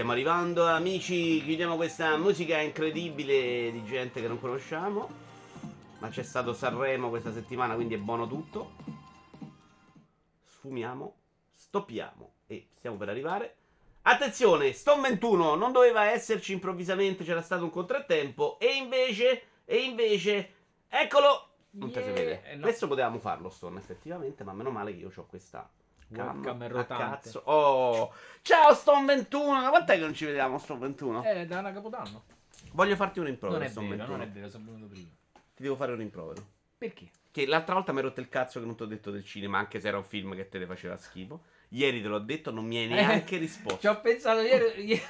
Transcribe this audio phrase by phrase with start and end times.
[0.00, 1.42] Stiamo arrivando, amici.
[1.44, 5.10] Chiudiamo questa musica incredibile di gente che non conosciamo.
[5.98, 8.76] Ma c'è stato Sanremo questa settimana, quindi è buono tutto.
[10.42, 11.16] Sfumiamo,
[11.50, 13.56] stoppiamo e stiamo per arrivare.
[14.00, 18.58] Attenzione, Stone 21 non doveva esserci improvvisamente, c'era stato un contrattempo.
[18.58, 20.54] E invece, e invece,
[20.88, 21.48] eccolo.
[21.72, 22.14] Non te si Yeah.
[22.14, 22.42] vede.
[22.46, 22.62] Eh, no.
[22.62, 24.44] Questo potevamo farlo, Stone, effettivamente.
[24.44, 25.70] Ma meno male che io ho questa
[26.12, 27.30] Cam a rotante.
[27.44, 29.60] Oh, ciao Stone 21.
[29.62, 31.24] Da quant'è che non ci vediamo, Stone 21?
[31.24, 32.24] Eh, da una capodanno.
[32.72, 34.16] Voglio farti un Non rimprovero, è Stone vero, 21.
[34.18, 35.08] non è vero, sono venuto prima.
[35.54, 36.42] Ti devo fare un rimprovero.
[36.76, 37.10] Perché?
[37.30, 39.58] Che l'altra volta mi hai rotto il cazzo che non ti ho detto del cinema,
[39.58, 41.42] anche se era un film che te ne faceva schifo.
[41.68, 43.78] Ieri te l'ho detto, non mi hai neanche risposto.
[43.78, 44.84] Ci ho pensato ieri.
[44.84, 45.02] ieri...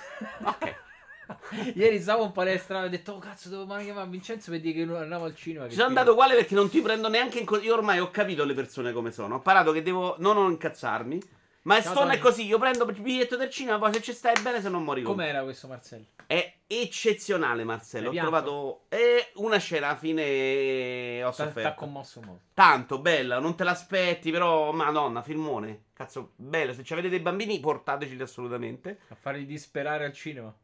[0.45, 0.75] Ok.
[1.75, 4.79] Ieri stavo in palestra e ho detto, oh cazzo, devo mai chiamare Vincenzo per dire
[4.81, 5.69] che non andavo al cinema.
[5.69, 7.67] Ci sono andato uguale perché non ti prendo neanche in considerazione.
[7.67, 9.35] Io ormai ho capito le persone come sono.
[9.35, 11.39] Ho imparato che devo non non incazzarmi.
[11.63, 12.47] Ma Ciao, Stone è così.
[12.47, 15.15] Io prendo il biglietto del cinema, poi se ci stai bene, se non mori con.
[15.15, 16.07] Com'era questo Marcello?
[16.27, 18.09] È eccezionale, Marcello.
[18.09, 18.85] Ho trovato.
[18.89, 21.23] È una scena alla fine.
[21.23, 21.75] Ho T'ha t'ha sofferto.
[21.77, 22.45] commosso molto.
[22.55, 24.73] Tanto bella, non te l'aspetti, però.
[24.73, 25.85] Madonna, filmone.
[25.93, 26.73] Cazzo, bello.
[26.73, 29.01] Se ci avete dei bambini, portateceli assolutamente.
[29.09, 30.55] A farli disperare al cinema.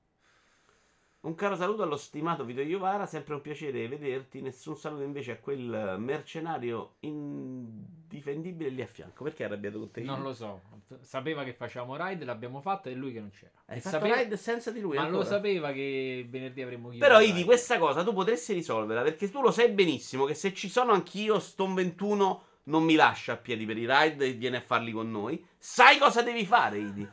[1.20, 4.40] Un caro saluto allo stimato Vito Iovara, sempre un piacere vederti.
[4.40, 9.24] Nessun saluto invece a quel mercenario indifendibile lì a fianco.
[9.24, 10.02] Perché è arrabbiato con te?
[10.02, 10.60] Non lo so.
[11.00, 13.50] Sapeva che facciamo ride, l'abbiamo fatta e lui che non c'era.
[13.66, 15.22] Hai E fatto sapeva- ride senza di lui Ma ancora?
[15.22, 17.04] lo sapeva che venerdì avremmo chiuso.
[17.04, 20.68] Però Idi, questa cosa tu potresti risolverla perché tu lo sai benissimo che se ci
[20.68, 24.60] sono anch'io, Stone 21 non mi lascia a piedi per i ride e viene a
[24.60, 25.44] farli con noi.
[25.58, 27.08] Sai cosa devi fare, Idi?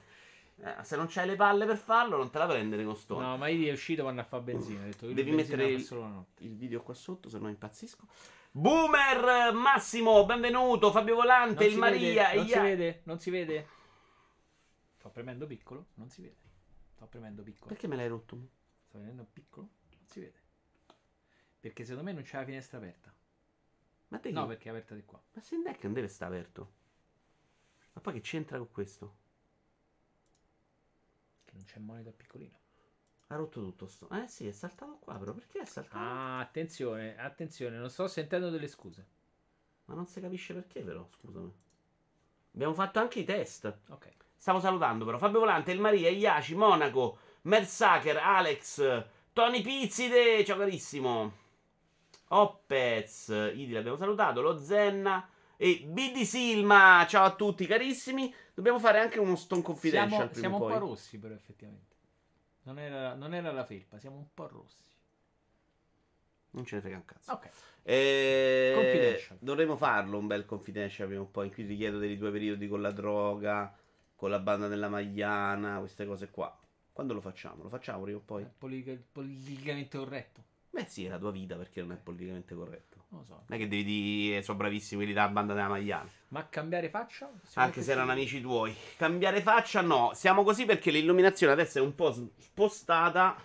[0.57, 3.25] Eh, se non c'hai le palle per farlo, non te la prendere con Stone.
[3.25, 4.81] No, ma Idi è uscito quando a fare benzina.
[4.81, 6.25] Ha detto Devi mettere fa il-.
[6.39, 8.07] Il video qua sotto, se no impazzisco.
[8.51, 10.91] Boomer Massimo, benvenuto.
[10.91, 12.29] Fabio Volante, Non il si Maria.
[12.29, 13.67] vede, non si Ia- vede, non si vede.
[14.97, 16.35] Sto premendo piccolo, non si vede.
[16.93, 17.67] Sto premendo piccolo.
[17.67, 18.37] Perché me l'hai rotto?
[18.87, 19.67] Sto premendo piccolo,
[19.97, 20.41] non si vede.
[21.59, 23.13] Perché secondo me non c'è la finestra aperta.
[24.09, 25.19] Ma te No, perché è aperta di qua.
[25.33, 26.71] Ma se deck non deve stare aperto.
[27.93, 29.15] Ma poi che c'entra con questo?
[31.53, 32.57] Che non c'è monitor piccolino.
[33.27, 34.09] Ha rotto tutto sto.
[34.09, 35.97] Eh sì, è saltato qua, però perché è saltato?
[36.03, 39.07] Ah, attenzione, attenzione, non sto sentendo delle scuse.
[39.85, 41.53] Ma non si capisce perché, però, scusami.
[42.55, 43.71] Abbiamo fatto anche i test.
[43.89, 44.11] Ok.
[44.35, 45.17] Stavo salutando, però.
[45.19, 51.33] Fabio Volante, il Maria, Iaci, Monaco, Mersacher, Alex, Tony Pizzide, ciao carissimo.
[52.29, 58.33] Oppez, Idi l'abbiamo salutato, lo Zenna e BD Silma, ciao a tutti carissimi.
[58.53, 61.95] Dobbiamo fare anche uno Stone Confidential Siamo, siamo un po' rossi, però, effettivamente.
[62.63, 64.83] Non era, non era la felpa, siamo un po' rossi.
[66.51, 67.31] Non ce ne frega un cazzo.
[67.31, 67.49] Ok.
[67.81, 69.37] Eh, Confidential.
[69.41, 71.47] Dovremmo farlo un bel confidential prima o poi.
[71.47, 73.75] In cui ti chiedo dei tuoi periodi con la droga,
[74.15, 76.55] con la banda della Magliana, queste cose qua.
[76.93, 77.63] Quando lo facciamo?
[77.63, 78.45] Lo facciamo prima o poi?
[78.55, 80.43] Politica- politicamente corretto.
[80.73, 83.05] Beh, sì, è la tua vita perché non è politicamente corretto.
[83.09, 83.33] Non lo so.
[83.33, 86.09] Non è che devi dire sono bravissimi quelli della banda della Magliana.
[86.29, 87.31] Ma cambiare faccia?
[87.53, 88.75] Anche se erano amici tuoi.
[88.97, 90.13] Cambiare faccia, no.
[90.15, 93.35] Siamo così perché l'illuminazione adesso è un po' spostata.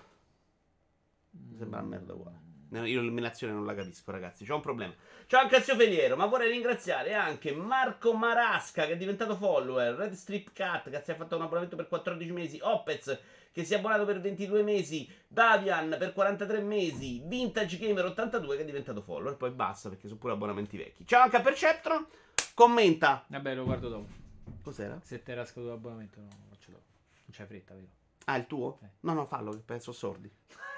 [1.32, 2.40] Mi sembra una merda uguale.
[2.70, 4.44] Io l'illuminazione non la capisco, ragazzi.
[4.44, 4.94] C'ho un problema.
[5.26, 9.94] Ciao anche a Zio Feliero, ma vorrei ringraziare anche Marco Marasca che è diventato follower,
[9.94, 13.18] Red Strip Cat che si è fatto un abbonamento per 14 mesi, Opez
[13.52, 18.62] che si è abbonato per 22 mesi, Davian per 43 mesi, Vintage Gamer 82 che
[18.62, 21.06] è diventato follower, poi basta perché sono pure abbonamenti vecchi.
[21.06, 22.06] Ciao anche a Perceptron,
[22.54, 23.24] commenta.
[23.26, 24.08] Vabbè, lo guardo dopo.
[24.62, 24.98] Cos'era?
[25.02, 26.84] Se ti era scaduto l'abbonamento, no, lo faccio dopo.
[27.24, 27.86] Non c'hai fretta, vero?
[28.26, 28.78] Ah, il tuo?
[28.82, 28.88] Eh.
[29.00, 30.30] No, no, fallo che penso sordi.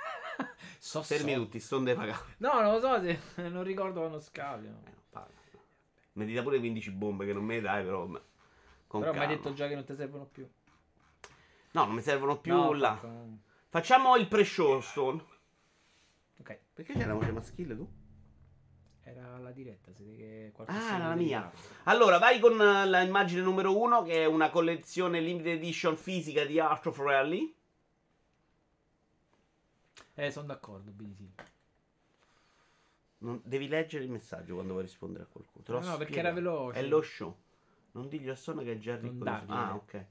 [0.78, 1.38] So, Fermi so.
[1.40, 2.18] tutti, sto de pagare.
[2.38, 3.18] No, non lo so se
[3.48, 4.82] non ricordo quando scavano.
[4.84, 5.26] Eh, no.
[6.14, 8.06] Mi dita pure 15 bombe che non me le dai, però.
[8.06, 8.20] ma-
[8.86, 10.48] Con Però mi hai detto già che non ti servono più.
[11.72, 12.94] No, non mi servono più No, là.
[12.94, 13.38] fatto, no.
[13.68, 15.22] Facciamo il pre-show, Stone.
[16.40, 17.88] Ok, Perché c'è la voce maschile tu?
[19.02, 21.50] era la diretta, siete che qualche Ah, la mia.
[21.84, 26.58] Allora, vai con eh, l'immagine numero 1, che è una collezione limited edition fisica di
[26.60, 27.52] Art of Rally.
[30.26, 31.42] Eh, sono d'accordo, BDC.
[33.18, 35.64] Non- devi leggere il messaggio quando vuoi rispondere a qualcuno.
[35.64, 36.78] Te No, no, perché era veloce.
[36.78, 37.34] È lo show.
[37.92, 39.12] Non digli a Stone che è già ricco.
[39.14, 39.58] di- dargliele.
[39.60, 40.04] Ah, ok.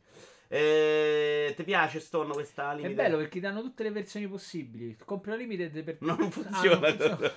[0.47, 2.95] Eh, ti piace Stone questa È limited?
[2.95, 4.97] bello perché ti danno tutte le versioni possibili.
[5.05, 5.97] Compri la limited per...
[6.01, 6.89] Non Ah, funziona.
[6.89, 7.33] non funziona.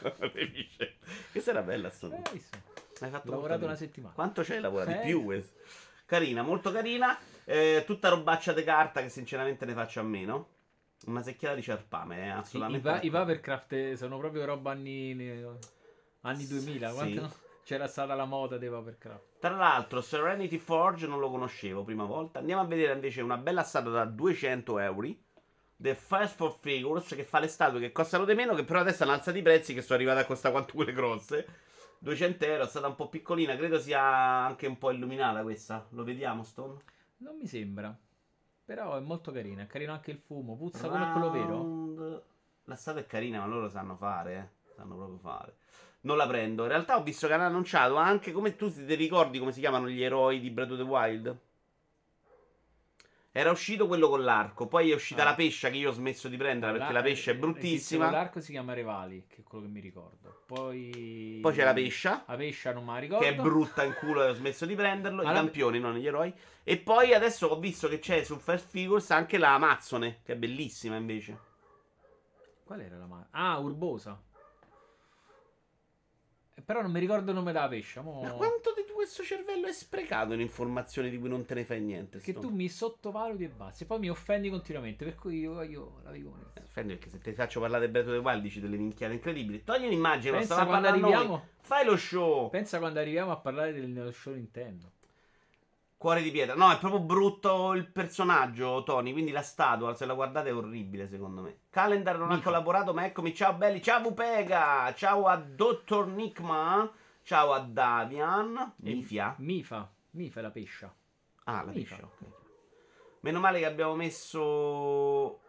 [1.31, 2.17] Questa era bella Stone.
[2.33, 2.41] Eh.
[3.01, 4.15] Hai fatto Ho lavorato una settimana.
[4.15, 4.91] Quanto c'hai lavorato?
[4.93, 5.01] Di Eh.
[5.03, 5.59] più questo.
[6.07, 7.19] Carina, molto carina.
[7.45, 10.49] Eh, tutta robaccia di carta che sinceramente ne faccio a meno.
[11.07, 12.89] Una secchiata di ciarpame, eh, I, assolutamente.
[12.89, 15.13] va- i Papercraft eh, sono proprio roba anni,
[16.21, 16.89] anni 2000.
[16.89, 16.95] Sì.
[16.95, 17.35] Quanto
[17.65, 19.39] c'era stata la moda dei Papercraft?
[19.41, 22.39] Tra l'altro, Serenity Forge non lo conoscevo prima volta.
[22.39, 25.09] Andiamo a vedere invece una bella assata da 200 euro.
[25.77, 29.03] The Fast for Figures che fa le statue che costano di meno, che però adesso
[29.03, 31.47] hanno alzato i prezzi che sono arrivate a costare quanto quelle grosse.
[31.99, 35.85] 200 euro, è stata un po' piccolina, credo sia anche un po' illuminata questa.
[35.91, 36.81] Lo vediamo, Stone?
[37.19, 37.97] Non mi sembra.
[38.65, 39.63] Però è molto carina.
[39.63, 40.57] È carino anche il fumo.
[40.57, 41.49] Puzza quello è quello vero.
[41.49, 42.23] Round.
[42.65, 44.73] La statua è carina, ma loro sanno fare, eh.
[44.75, 45.57] Sanno proprio fare.
[46.03, 46.63] Non la prendo.
[46.63, 49.89] In realtà ho visto che hanno annunciato anche come tu ti ricordi come si chiamano
[49.89, 51.39] gli eroi di Breath of the Wild?
[53.35, 55.25] Era uscito quello con l'arco, poi è uscita Ah.
[55.25, 58.11] la pescia che io ho smesso di prendere perché la pescia è bruttissima.
[58.11, 60.43] L'arco si chiama Revali, che è quello che mi ricordo.
[60.47, 61.39] Poi.
[61.41, 62.25] Poi c'è la pescia.
[62.27, 63.25] La pescia non me la ricordo.
[63.25, 65.23] Che è brutta in culo e ho smesso di prenderlo.
[65.23, 66.31] I Ma la- campioni, non gli eroi.
[66.63, 70.37] E poi adesso ho visto che c'è su Fast Figures anche la Amazzone, che è
[70.37, 71.39] bellissima invece.
[72.65, 73.29] Qual era la mano?
[73.31, 74.21] Ah, Urbosa.
[76.73, 78.01] Però non mi ricordo il nome della pescia.
[78.01, 81.65] mo- Ma quanto di questo cervello è sprecato in informazioni di cui non te ne
[81.67, 82.19] fai niente?
[82.19, 82.41] Che sto?
[82.41, 83.85] tu mi sottovaluti e basta.
[83.85, 85.05] E poi mi offendi continuamente.
[85.05, 88.07] Per cui io, io la vivo Eh, Fendi perché se ti faccio parlare del Breath
[88.09, 89.63] of the Wild dici delle minchiate incredibili.
[89.65, 91.13] Togli un'immagine, Pensa quando parlando a noi.
[91.13, 91.47] arriviamo.
[91.61, 92.49] Fai lo show.
[92.49, 94.91] Pensa quando arriviamo a parlare del show Nintendo.
[96.03, 96.57] Cuore di pietra.
[96.57, 99.13] No, è proprio brutto il personaggio, Tony.
[99.13, 101.59] Quindi la statua, se la guardate, è orribile, secondo me.
[101.71, 102.43] Calendar non ha Mifa.
[102.43, 103.33] collaborato, ma eccomi.
[103.33, 103.81] Ciao belli.
[103.81, 104.93] Ciao Vupega.
[104.97, 106.91] Ciao a Dottor Nickman.
[107.23, 108.73] Ciao a Davian.
[108.79, 109.37] Mifia.
[109.39, 109.89] Mifa.
[110.11, 110.93] Mifa è la pescia.
[111.45, 111.95] Ah, la Mifa.
[111.95, 112.41] pescia, ok.
[113.21, 115.41] Meno male che abbiamo messo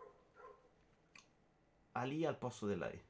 [1.93, 3.03] Ali al posto della E.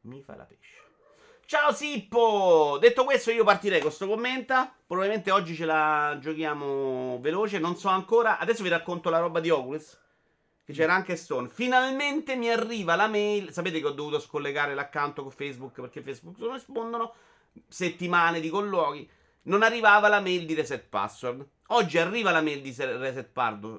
[0.00, 0.83] Mi fa la pesce.
[1.46, 2.78] Ciao Sippo!
[2.80, 4.74] Detto questo, io partirei con sto commenta.
[4.86, 7.58] Probabilmente oggi ce la giochiamo veloce.
[7.58, 8.38] Non so ancora.
[8.38, 9.98] Adesso vi racconto la roba di Oculus.
[10.64, 11.50] Che c'era anche Stone.
[11.50, 13.52] Finalmente mi arriva la mail.
[13.52, 17.12] Sapete che ho dovuto scollegare l'account con Facebook perché Facebook non rispondono.
[17.68, 19.08] Settimane di colloqui.
[19.42, 21.46] Non arrivava la mail di reset password.
[21.68, 23.28] Oggi arriva la mail di se- reset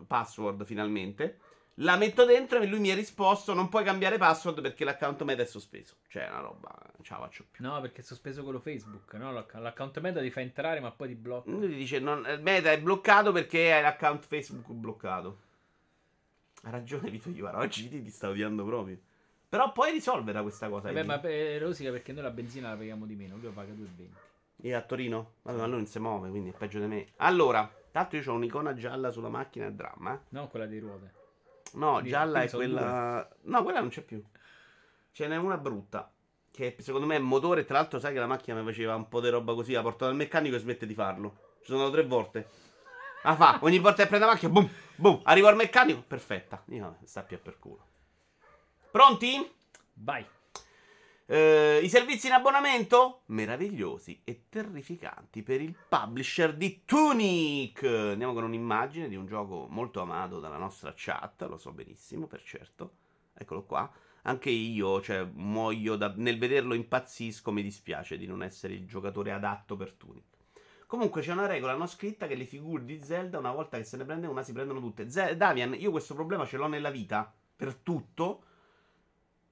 [0.05, 1.39] password finalmente.
[1.79, 5.41] La metto dentro e lui mi ha risposto: Non puoi cambiare password perché l'account meta
[5.41, 5.95] è sospeso.
[6.07, 6.69] Cioè, una roba.
[6.95, 7.65] Non ce la faccio più.
[7.65, 9.13] No, perché è sospeso quello Facebook.
[9.15, 9.31] No?
[9.33, 11.49] L'acc- L'account meta ti fa entrare, ma poi ti blocca.
[11.49, 15.39] Lui ti dice: non, il meta è bloccato perché hai l'account Facebook bloccato.
[16.63, 17.59] Ha ragione, Vito Iovara.
[17.59, 18.97] Oggi ti, ti sta odiando proprio.
[19.49, 20.89] Però puoi risolvere questa cosa.
[20.89, 21.03] Eddie.
[21.03, 23.35] ma per rosica perché noi la benzina la paghiamo di meno.
[23.35, 24.07] Lui la paga 2,20.
[24.61, 25.33] Io a Torino?
[25.41, 27.07] Vabbè, ma lui non si muove, quindi è peggio di me.
[27.17, 30.13] Allora, tanto io ho un'icona gialla sulla macchina, è dramma.
[30.13, 30.19] eh.
[30.29, 31.23] No, quella di ruote.
[31.73, 33.27] No, Quindi- gialla è quella.
[33.43, 34.23] No, quella non c'è più.
[35.11, 36.09] Ce n'è una brutta.
[36.51, 37.65] Che secondo me è motore.
[37.65, 39.73] Tra l'altro, sai che la macchina mi faceva un po' di roba così.
[39.73, 41.37] La porto dal meccanico e smette di farlo.
[41.59, 42.49] Ci sono andato tre volte.
[43.23, 43.59] La fa.
[43.61, 45.19] Ogni volta che prende la macchina, boom, boom.
[45.23, 46.63] Arrivo al meccanico, perfetta.
[46.67, 47.85] Io sta più per culo.
[48.91, 49.51] Pronti?
[49.93, 50.25] Vai.
[51.27, 53.23] Eh, I servizi in abbonamento?
[53.27, 57.83] Meravigliosi e terrificanti per il publisher di Tunic.
[57.83, 62.43] Andiamo con un'immagine di un gioco molto amato dalla nostra chat, lo so benissimo, per
[62.43, 62.91] certo.
[63.33, 63.91] Eccolo qua.
[64.23, 69.31] Anche io, cioè, muoio da- nel vederlo impazzisco, mi dispiace di non essere il giocatore
[69.31, 70.25] adatto per Tunic.
[70.85, 73.97] Comunque c'è una regola non scritta che le figure di Zelda, una volta che se
[73.97, 75.09] ne prende una, si prendono tutte.
[75.09, 78.43] Ze- Davian, io questo problema ce l'ho nella vita, per tutto.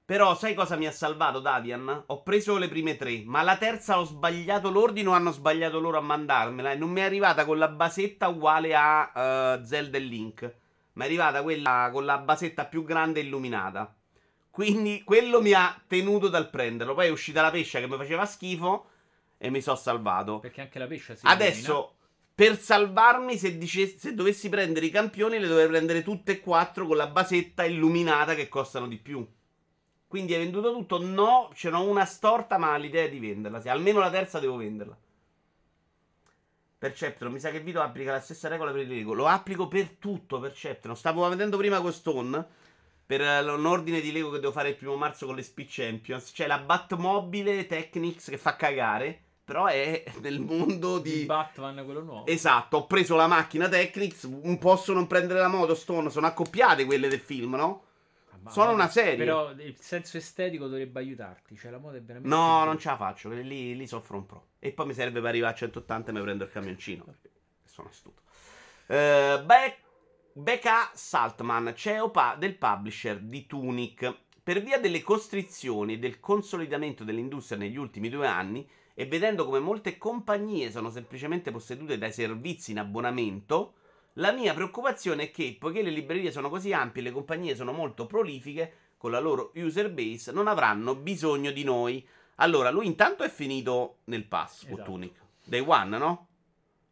[0.06, 2.04] Però sai cosa mi ha salvato Davian?
[2.08, 5.96] Ho preso le prime tre, ma la terza ho sbagliato l'ordine o hanno sbagliato loro
[5.96, 10.00] a mandarmela e non mi è arrivata con la basetta uguale a eh, Zelda e
[10.00, 10.54] Link.
[10.92, 13.96] Mi è arrivata quella con la basetta più grande illuminata.
[14.50, 16.92] Quindi quello mi ha tenuto dal prenderlo.
[16.94, 18.90] Poi è uscita la pescia che mi faceva schifo
[19.38, 20.38] e mi sono salvato.
[20.38, 21.94] Perché anche la pescia si Adesso,
[22.34, 26.86] per salvarmi, se, dice- se dovessi prendere i campioni, le dovrei prendere tutte e quattro
[26.86, 29.26] con la basetta illuminata che costano di più.
[30.14, 31.04] Quindi hai venduto tutto?
[31.04, 33.60] No, ce n'ho una storta, ma l'idea di venderla.
[33.60, 34.96] Se almeno la terza devo venderla.
[36.78, 39.12] Perceptron, mi sa che Vito applica la stessa regola per il Lego.
[39.12, 40.94] Lo applico per tutto, Perceptron.
[40.94, 42.46] Stavo vedendo prima con Stone
[43.04, 45.66] per eh, un ordine di Lego che devo fare il primo marzo con le Speed
[45.68, 46.30] Champions.
[46.30, 51.24] C'è la Batmobile Technics che fa cagare, però è nel mondo Di di...
[51.24, 52.26] Batman, quello nuovo.
[52.26, 56.84] Esatto, ho preso la macchina Technics, non posso non prendere la moto Stone, sono accoppiate
[56.84, 57.82] quelle del film, no?
[58.44, 59.16] Ma- sono una serie.
[59.16, 61.56] Però il senso estetico dovrebbe aiutarti.
[61.56, 62.28] Cioè, la moda è veramente.
[62.28, 64.46] No, non ce la faccio, lì, lì soffro un po'.
[64.58, 67.06] E poi mi serve per arrivare a 180 e mi prendo il camioncino,
[67.64, 68.22] sono astuto.
[68.86, 69.76] Eh, Be-
[70.34, 74.14] Becca Saltman, CEO pa- del publisher di Tunic.
[74.42, 79.58] Per via delle costrizioni e del consolidamento dell'industria negli ultimi due anni, e vedendo come
[79.58, 83.76] molte compagnie sono semplicemente possedute dai servizi in abbonamento,
[84.14, 87.72] la mia preoccupazione è che, poiché le librerie sono così ampie e le compagnie sono
[87.72, 92.06] molto prolifiche, con la loro user base, non avranno bisogno di noi.
[92.36, 94.82] Allora, lui intanto è finito nel pass Esatto.
[94.82, 95.20] Tunic.
[95.44, 96.28] Day One, no?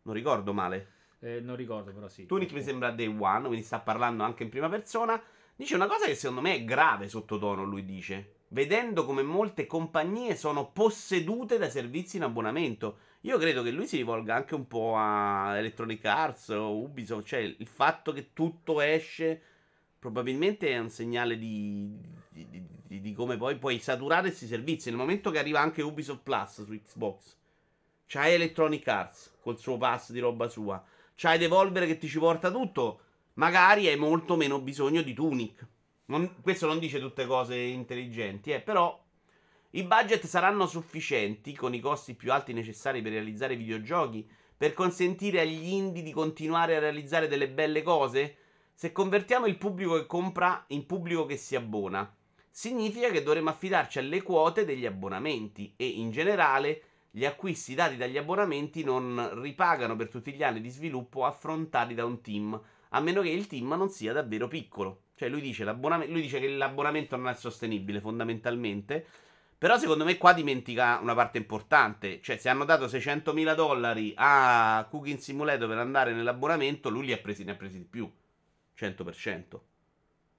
[0.03, 0.91] Non ricordo male.
[1.21, 2.27] Eh, non ricordo, però sì.
[2.27, 5.21] Tunic mi sembra Day One, quindi sta parlando anche in prima persona.
[5.55, 8.41] Dice una cosa che secondo me è grave sottotono, lui dice.
[8.49, 12.99] Vedendo come molte compagnie sono possedute da servizi in abbonamento.
[13.25, 17.39] Io credo che lui si rivolga anche un po' a Electronic Arts o Ubisoft, cioè
[17.41, 19.41] il fatto che tutto esce
[19.99, 21.97] probabilmente è un segnale di,
[22.29, 24.89] di, di, di come poi puoi saturare questi servizi.
[24.89, 27.37] Nel momento che arriva anche Ubisoft Plus su Xbox,
[28.07, 32.51] c'hai Electronic Arts col suo pass di roba sua, c'hai Devolver che ti ci porta
[32.51, 33.01] tutto,
[33.35, 35.67] magari hai molto meno bisogno di Tunic.
[36.07, 39.02] Non, questo non dice tutte cose intelligenti, eh, però
[39.75, 45.41] i budget saranno sufficienti, con i costi più alti necessari per realizzare videogiochi, per consentire
[45.41, 48.37] agli indie di continuare a realizzare delle belle cose?
[48.75, 52.15] Se convertiamo il pubblico che compra in pubblico che si abbona,
[52.51, 58.19] significa che dovremo affidarci alle quote degli abbonamenti e in generale gli acquisti dati dagli
[58.19, 62.61] abbonamenti non ripagano per tutti gli anni di sviluppo affrontati da un team,
[62.91, 65.05] a meno che il team non sia davvero piccolo.
[65.15, 69.07] Cioè lui dice, lui dice che l'abbonamento non è sostenibile fondamentalmente
[69.63, 72.21] però secondo me qua dimentica una parte importante.
[72.21, 77.19] Cioè, se hanno dato 600.000 dollari a Cooking Simulator per andare nell'abbonamento, lui li ha
[77.19, 78.11] presi, ne ha presi di più.
[78.77, 79.61] 100%.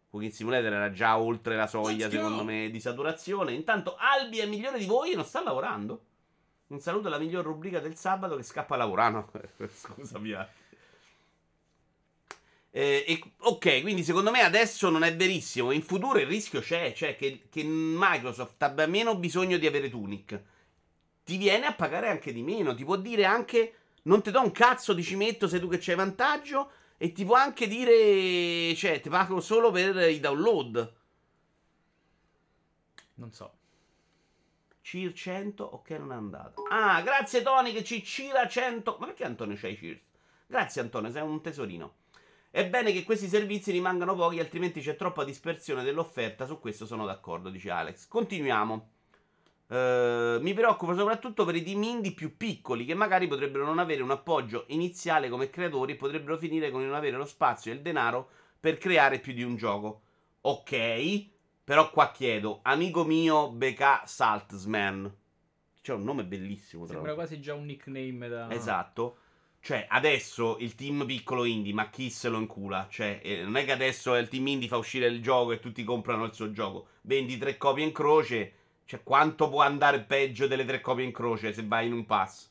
[0.10, 3.54] Cooking Simulator era già oltre la soglia, secondo me, di saturazione.
[3.54, 6.04] Intanto Albi è migliore di voi e non sta lavorando.
[6.68, 9.54] Un saluto alla miglior rubrica del sabato che scappa a lavorare.
[9.72, 10.46] Scusa, via.
[12.76, 15.70] Eh, e, ok, quindi secondo me adesso non è verissimo.
[15.70, 20.42] In futuro il rischio c'è, cioè che, che Microsoft abbia meno bisogno di avere Tunic.
[21.24, 22.74] Ti viene a pagare anche di meno.
[22.74, 25.78] Ti può dire anche: Non ti do un cazzo, ti ci metto, sei tu che
[25.78, 26.72] c'hai vantaggio.
[26.98, 30.94] E ti può anche dire: Cioè, ti pago solo per i download.
[33.16, 33.54] Non so.
[34.82, 36.64] Cir 100, ok, non è andato.
[36.72, 38.98] Ah, grazie Tony che ci cira 100.
[39.00, 40.00] Ma perché Antonio c'hai Cir?
[40.48, 42.02] Grazie Antonio, sei un tesorino.
[42.56, 46.46] È bene che questi servizi rimangano pochi, altrimenti c'è troppa dispersione dell'offerta.
[46.46, 48.08] Su questo sono d'accordo, dice Alex.
[48.08, 48.90] Continuiamo.
[49.70, 54.04] Uh, mi preoccupo soprattutto per i team indie più piccoli che magari potrebbero non avere
[54.04, 57.82] un appoggio iniziale come creatori e potrebbero finire con non avere lo spazio e il
[57.82, 58.30] denaro
[58.60, 60.04] per creare più di un gioco.
[60.42, 61.30] Ok,
[61.64, 65.12] però qua chiedo, amico mio BK Saltzman.
[65.82, 66.86] C'è un nome bellissimo.
[66.86, 68.52] Sembra quasi già un nickname da...
[68.52, 69.18] Esatto.
[69.66, 72.86] Cioè, adesso il team piccolo indie, ma chi se lo incula?
[72.90, 75.86] Cioè, eh, non è che adesso il team indie fa uscire il gioco e tutti
[75.86, 76.88] comprano il suo gioco.
[77.04, 78.54] Vendi tre copie in croce.
[78.84, 82.50] Cioè, quanto può andare peggio delle tre copie in croce se vai in un pass?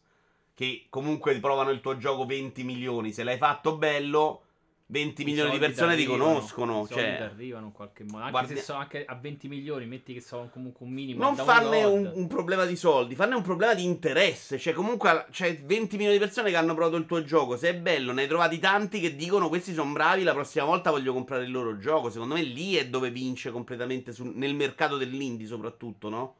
[0.54, 3.12] Che comunque provano il tuo gioco 20 milioni.
[3.12, 4.44] Se l'hai fatto bello,
[4.92, 6.86] 20 milioni di persone ti conoscono.
[6.86, 8.18] Cioè, arrivano in qualche modo.
[8.18, 8.56] Anche guardi...
[8.56, 11.24] se sono anche a 20 milioni, metti che sono comunque un minimo.
[11.24, 14.58] Non farne un, un, problema di soldi, farne un problema di interesse.
[14.58, 17.56] Cioè, comunque, c'è 20 milioni di persone che hanno provato il tuo gioco.
[17.56, 20.90] Se è bello, ne hai trovati tanti che dicono questi sono bravi, la prossima volta
[20.90, 22.10] voglio comprare il loro gioco.
[22.10, 26.34] Secondo me lì è dove vince completamente su, nel mercato dell'indie, soprattutto, no?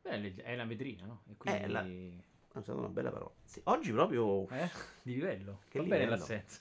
[0.00, 1.20] Beh, è la vetrina, no?
[1.30, 1.60] E quindi...
[1.60, 1.84] È la...
[1.84, 3.30] È stata una bella parola.
[3.44, 4.48] Sì, oggi proprio...
[4.48, 4.70] Eh?
[5.02, 5.60] Di livello.
[5.68, 6.04] Che Va livello.
[6.04, 6.60] bene l'assenza.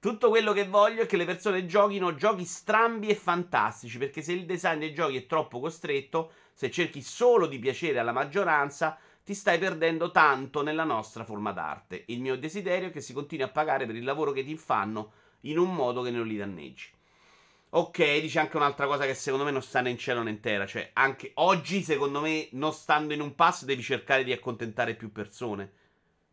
[0.00, 4.32] Tutto quello che voglio è che le persone giochino giochi strambi e fantastici, perché se
[4.32, 9.34] il design dei giochi è troppo costretto, se cerchi solo di piacere alla maggioranza, ti
[9.34, 12.04] stai perdendo tanto nella nostra forma d'arte.
[12.06, 15.12] Il mio desiderio è che si continui a pagare per il lavoro che ti fanno
[15.40, 16.88] in un modo che non li danneggi.
[17.72, 20.40] Ok, dice anche un'altra cosa che secondo me non sta né in cielo né in
[20.40, 20.64] terra.
[20.64, 25.12] Cioè, anche oggi, secondo me, non stando in un pass, devi cercare di accontentare più
[25.12, 25.72] persone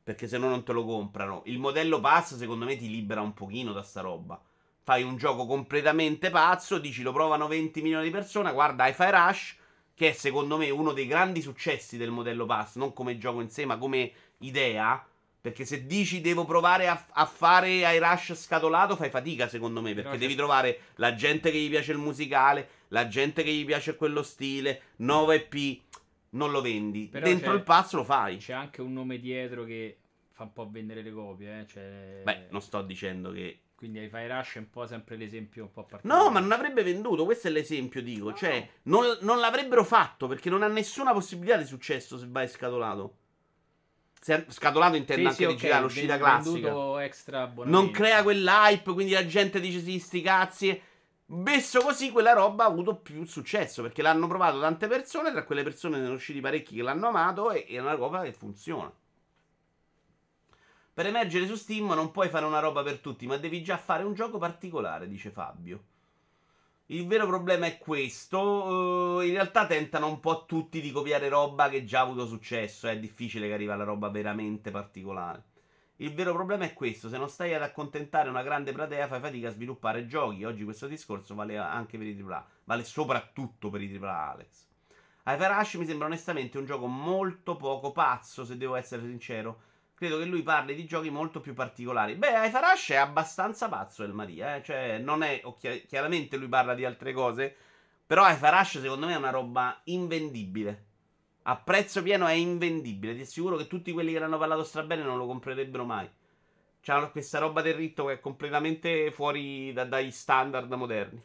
[0.07, 1.41] perché se no non te lo comprano.
[1.47, 4.41] Il modello pass secondo me ti libera un pochino da sta roba.
[4.81, 9.57] Fai un gioco completamente pazzo, dici lo provano 20 milioni di persone, guarda Hi-Fi Rush,
[9.93, 13.49] che è secondo me uno dei grandi successi del modello pass, non come gioco in
[13.49, 15.05] sé, ma come idea.
[15.41, 19.93] Perché se dici devo provare a, a fare Hi Rush scatolato, fai fatica secondo me.
[19.93, 23.97] Perché devi trovare la gente che gli piace il musicale, la gente che gli piace
[23.97, 25.81] quello stile, 9P
[26.31, 27.07] non lo vendi.
[27.07, 28.37] Però Dentro il pass lo fai.
[28.37, 29.99] C'è anche un nome dietro che
[30.31, 31.61] fa un po' vendere le copie.
[31.61, 31.67] Eh?
[31.67, 32.21] Cioè...
[32.23, 33.61] Beh, non sto dicendo che.
[33.75, 36.23] Quindi hai Fire Rush è un po' sempre l'esempio un po' particolare.
[36.23, 37.25] No, ma non avrebbe venduto.
[37.25, 38.29] Questo è l'esempio, dico.
[38.29, 38.35] No.
[38.35, 43.17] Cioè, non, non, l'avrebbero fatto perché non ha nessuna possibilità di successo se vai scatolato.
[44.19, 45.83] Se scatolato intendo sì, anche sì, digitale, okay.
[45.83, 47.03] l'uscita classica.
[47.03, 50.81] Extra non crea quell'hype, quindi la gente dice sì, sti cazzi.
[51.29, 55.31] Messo così, quella roba ha avuto più successo perché l'hanno provato tante persone.
[55.31, 58.31] Tra quelle persone ne sono usciti parecchi che l'hanno amato e è una roba che
[58.31, 58.91] funziona.
[60.93, 64.03] Per emergere su Steam non puoi fare una roba per tutti, ma devi già fare
[64.03, 65.83] un gioco particolare, dice Fabio.
[66.87, 68.39] Il vero problema è questo.
[68.39, 72.87] Uh, in realtà tentano un po' tutti di copiare roba che già ha avuto successo.
[72.87, 75.43] È difficile che arriva la roba veramente particolare.
[75.97, 79.47] Il vero problema è questo: se non stai ad accontentare una grande platea, fai fatica
[79.47, 80.43] a sviluppare giochi.
[80.43, 84.65] Oggi questo discorso vale anche per i AAA, vale soprattutto per i AAA, Alex.
[85.25, 89.61] Hyper mi sembra onestamente un gioco molto poco pazzo, se devo essere sincero.
[89.93, 92.15] Credo che lui parli di giochi molto più particolari.
[92.15, 94.63] Beh, Hyper è abbastanza pazzo, El Maria, eh?
[94.63, 95.41] Cioè, non è.
[95.87, 97.55] chiaramente lui parla di altre cose.
[98.05, 100.85] Però Hyper secondo me è una roba invendibile.
[101.49, 103.15] A prezzo pieno è invendibile.
[103.15, 106.09] Ti assicuro che tutti quelli che l'hanno parlato strabene non lo comprerebbero mai.
[106.81, 111.21] C'ha questa roba del ritmo che è completamente fuori da, dai standard moderni.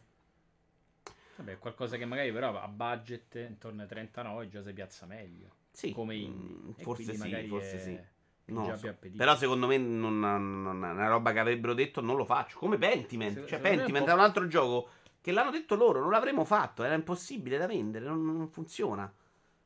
[1.37, 5.51] Vabbè, qualcosa che magari però a budget intorno ai 39 già si piazza meglio.
[5.73, 5.93] Sì.
[5.93, 6.57] Come indie.
[6.57, 8.01] Mm, forse sì, forse sì.
[8.45, 8.95] No, so.
[9.17, 12.59] Però secondo me non, non, è una roba che avrebbero detto non lo faccio.
[12.59, 13.41] Come Pentiment.
[13.41, 14.89] Se, cioè Pentiment è un altro gioco
[15.21, 19.13] che l'hanno detto loro, non l'avremmo fatto, era impossibile da vendere, non, non funziona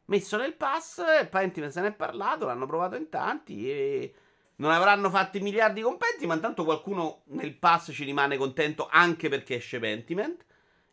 [0.07, 1.03] messo nel pass.
[1.31, 4.15] Pentiment se ne è parlato, l'hanno provato in tanti e
[4.57, 6.41] non avranno fatto i miliardi con Pentiment.
[6.41, 10.45] Tanto qualcuno nel pass ci rimane contento anche perché esce Pentiment.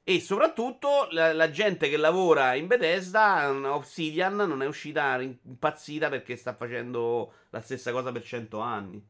[0.05, 6.35] E soprattutto la, la, gente che lavora in Bethesda, Obsidian, non è uscita impazzita perché
[6.35, 9.07] sta facendo la stessa cosa per 100 anni.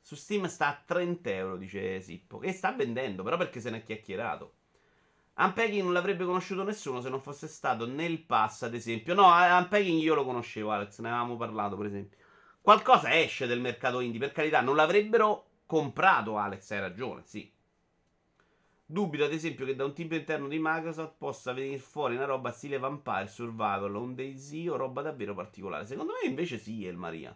[0.00, 2.42] Su Steam sta a 30 euro, dice Sippo.
[2.42, 4.54] E sta vendendo, però perché se ne è chiacchierato.
[5.34, 9.14] Unpacking non l'avrebbe conosciuto nessuno se non fosse stato nel pass, ad esempio.
[9.14, 12.18] No, Unpacking io lo conoscevo, Alex, ne avevamo parlato, per esempio.
[12.60, 17.50] Qualcosa esce del mercato indie, per carità, non l'avrebbero comprato, Alex, hai ragione, sì.
[18.84, 22.52] Dubito, ad esempio, che da un team interno di Microsoft possa venire fuori una roba
[22.52, 25.86] stile Vampire, Survival, un DayZ o roba davvero particolare.
[25.86, 27.34] Secondo me invece sì, El Maria.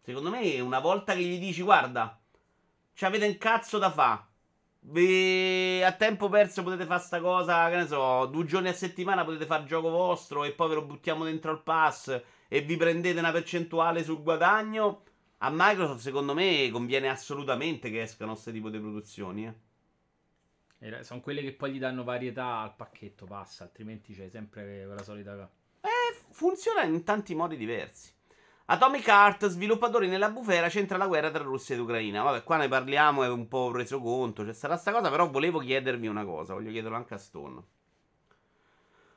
[0.00, 2.18] Secondo me una volta che gli dici, guarda,
[2.94, 4.26] ci avete un cazzo da fa'
[4.86, 5.82] Vi...
[5.82, 9.46] A tempo perso potete fare sta cosa, che ne so, due giorni a settimana potete
[9.46, 13.32] fare gioco vostro e poi ve lo buttiamo dentro al pass e vi prendete una
[13.32, 15.02] percentuale sul guadagno.
[15.38, 19.46] A Microsoft, secondo me, conviene assolutamente che escano questo tipo di produzioni.
[20.78, 21.02] Eh.
[21.02, 25.50] Sono quelle che poi gli danno varietà al pacchetto pass, altrimenti c'è sempre quella solita.
[25.80, 28.12] Eh, funziona in tanti modi diversi.
[28.66, 32.22] Atomic Heart, sviluppatori nella bufera, c'entra la guerra tra Russia ed Ucraina.
[32.22, 35.58] Vabbè, qua ne parliamo, è un po' reso conto, c'è sarà sta cosa, però volevo
[35.58, 37.62] chiedervi una cosa, voglio chiederlo anche a Stone.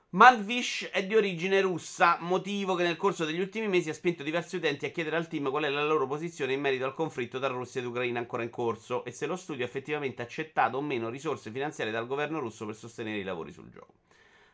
[0.09, 4.57] Manfish è di origine russa, motivo che nel corso degli ultimi mesi ha spinto diversi
[4.57, 7.47] utenti a chiedere al team qual è la loro posizione in merito al conflitto tra
[7.47, 11.07] Russia ed Ucraina ancora in corso e se lo studio ha effettivamente accettato o meno
[11.07, 13.93] risorse finanziarie dal governo russo per sostenere i lavori sul gioco.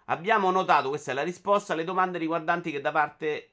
[0.05, 3.52] Abbiamo notato, questa è la risposta, alle domande riguardanti che da parte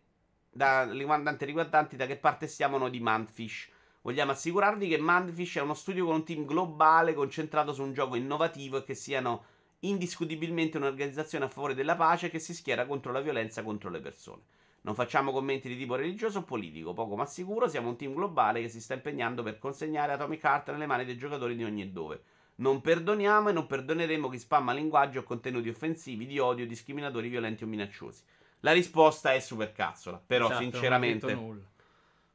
[0.51, 3.69] da, riguardanti, riguardanti da che parte stiamo noi di Manfish.
[4.03, 8.17] Vogliamo assicurarvi che Manfish è uno studio con un team globale concentrato su un gioco
[8.17, 9.45] innovativo e che siano
[9.81, 14.43] indiscutibilmente un'organizzazione a favore della pace che si schiera contro la violenza contro le persone.
[14.83, 18.63] Non facciamo commenti di tipo religioso o politico, poco ma sicuro siamo un team globale
[18.63, 22.23] che si sta impegnando per consegnare Atomic Heart nelle mani dei giocatori di ogni dove.
[22.57, 27.65] Non perdoniamo e non perdoneremo chi spamma linguaggio o contenuti offensivi, di odio, discriminatori, violenti
[27.65, 28.23] o minacciosi.
[28.61, 30.23] La risposta è super cazzola.
[30.25, 31.69] Però, esatto, sinceramente.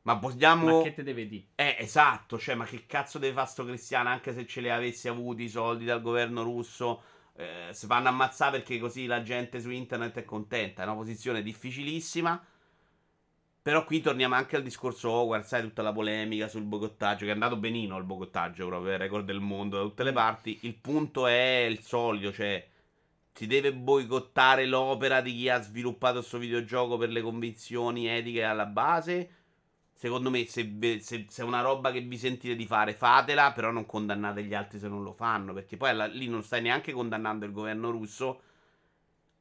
[0.03, 0.77] Ma vogliamo.
[0.77, 1.45] Ma che te deve dire?
[1.55, 2.38] Eh, esatto.
[2.38, 4.09] Cioè, ma che cazzo deve fare sto cristiano?
[4.09, 7.01] Anche se ce li avessi avuti i soldi dal governo russo.
[7.38, 10.83] Eh, si fanno ammazzare perché così la gente su internet è contenta.
[10.83, 12.43] È una posizione difficilissima.
[13.65, 17.33] Però qui torniamo anche al discorso Hogwarts, sai, tutta la polemica sul bogottaggio, che è
[17.33, 20.59] andato benino il bogottaggio, proprio il record del mondo da tutte le parti.
[20.61, 22.63] Il punto è il solito, cioè
[23.36, 28.65] si deve boicottare l'opera di chi ha sviluppato questo videogioco per le convinzioni etiche alla
[28.65, 29.30] base.
[29.93, 33.71] Secondo me, se, se, se, è una roba che vi sentite di fare, fatela, però
[33.71, 36.93] non condannate gli altri se non lo fanno, perché poi alla, lì non stai neanche
[36.93, 38.41] condannando il governo russo,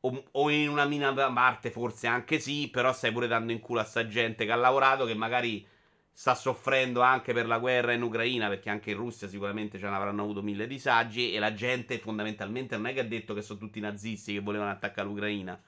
[0.00, 3.80] o, o in una minima parte forse anche sì, però stai pure dando in culo
[3.80, 5.64] a sta gente che ha lavorato, che magari
[6.16, 9.96] sta soffrendo anche per la guerra in Ucraina, perché anche in Russia sicuramente ce ne
[9.96, 13.58] avranno avuto mille disagi e la gente fondamentalmente non è che ha detto che sono
[13.58, 15.60] tutti nazisti che volevano attaccare l'Ucraina.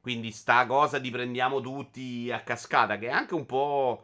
[0.00, 4.02] Quindi sta cosa di prendiamo tutti a cascata, che è anche un po'...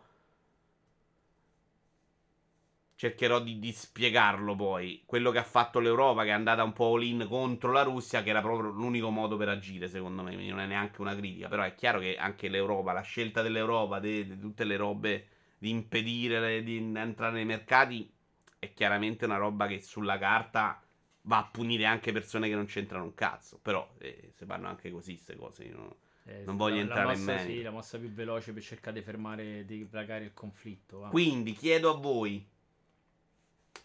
[2.96, 5.02] Cercherò di, di spiegarlo poi.
[5.04, 8.30] Quello che ha fatto l'Europa, che è andata un po' all-in contro la Russia, che
[8.30, 10.36] era proprio l'unico modo per agire, secondo me.
[10.36, 11.48] Non è neanche una critica.
[11.48, 15.28] Però è chiaro che anche l'Europa, la scelta dell'Europa, di tutte le robe
[15.64, 18.12] di impedire di entrare nei mercati
[18.58, 20.78] è chiaramente una roba che sulla carta
[21.22, 23.58] va a punire anche persone che non c'entrano un cazzo.
[23.62, 25.90] Però eh, se vanno anche così queste cose, io non,
[26.24, 27.50] eh, non voglio entrare mossa, in merito.
[27.50, 30.98] Sì, la mossa più veloce per cercare di fermare, di placare il conflitto.
[30.98, 31.08] Va.
[31.08, 32.46] Quindi chiedo a voi,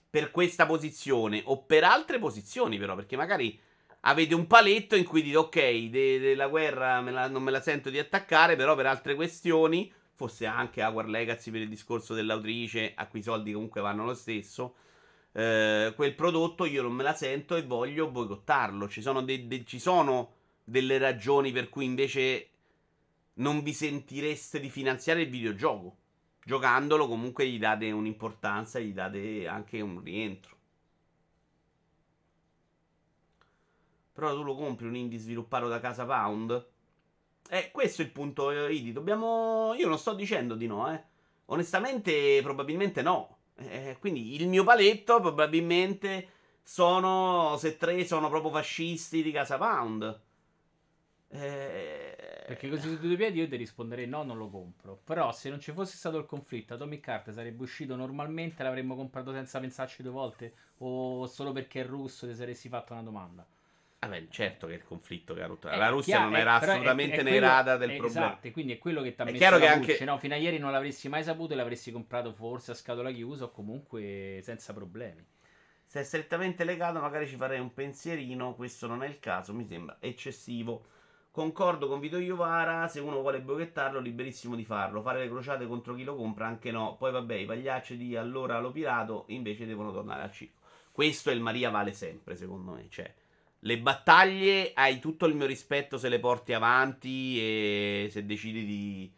[0.09, 3.57] per questa posizione o per altre posizioni però, perché magari
[4.01, 7.89] avete un paletto in cui dite ok, della guerra me la, non me la sento
[7.89, 9.89] di attaccare, però per altre questioni
[10.19, 14.13] fosse anche Howard Legacy per il discorso dell'autrice, a cui i soldi comunque vanno lo
[14.13, 14.75] stesso.
[15.31, 18.89] Eh, quel prodotto io non me la sento e voglio boicottarlo.
[18.89, 20.33] Ci sono, de- de- ci sono
[20.65, 22.49] delle ragioni per cui invece
[23.35, 25.95] non vi sentireste di finanziare il videogioco.
[26.43, 30.57] Giocandolo comunque gli date un'importanza, gli date anche un rientro.
[34.13, 36.65] Però tu lo compri un indie sviluppato da casa Pound?
[37.51, 38.91] Eh, questo è il punto, eh, Idi.
[38.91, 39.73] Dobbiamo.
[39.73, 41.01] Io non sto dicendo di no, eh.
[41.45, 43.37] Onestamente, probabilmente no.
[43.55, 46.27] Eh, quindi il mio paletto, probabilmente,
[46.63, 47.57] sono.
[47.57, 50.21] Se tre sono proprio fascisti di casa Pound.
[51.31, 52.15] Eh...
[52.47, 54.99] Perché così su due piedi io ti risponderei no, non lo compro.
[55.03, 59.31] Però se non ci fosse stato il conflitto, Atomic Heart sarebbe uscito normalmente, l'avremmo comprato
[59.31, 60.53] senza pensarci due volte?
[60.79, 63.45] O solo perché è russo ti saresti fatto una domanda?
[63.99, 65.67] Vabbè, certo che il conflitto che ha rotto.
[65.67, 68.27] La Russia chiaro, non era assolutamente è, è nei radar del problema.
[68.27, 70.05] Esatto, quindi è quello che ti ha messo chiaro che anche...
[70.05, 70.17] no?
[70.17, 73.51] Fino a ieri non l'avresti mai saputo e l'avresti comprato forse a scatola chiusa o
[73.51, 75.25] comunque senza problemi.
[75.85, 78.55] Se è strettamente legato, magari ci farei un pensierino.
[78.55, 80.85] Questo non è il caso, mi sembra eccessivo.
[81.29, 82.87] Concordo con Vito Iovara.
[82.87, 85.01] Se uno vuole bocchettarlo, liberissimo di farlo.
[85.01, 86.95] Fare le crociate contro chi lo compra, anche no.
[86.95, 90.59] Poi, vabbè, i pagliacci di allora lo pirato invece devono tornare al circo.
[90.91, 92.85] Questo è il Maria vale sempre, secondo me.
[92.89, 93.13] Cioè
[93.61, 99.11] le battaglie hai tutto il mio rispetto se le porti avanti e se decidi di,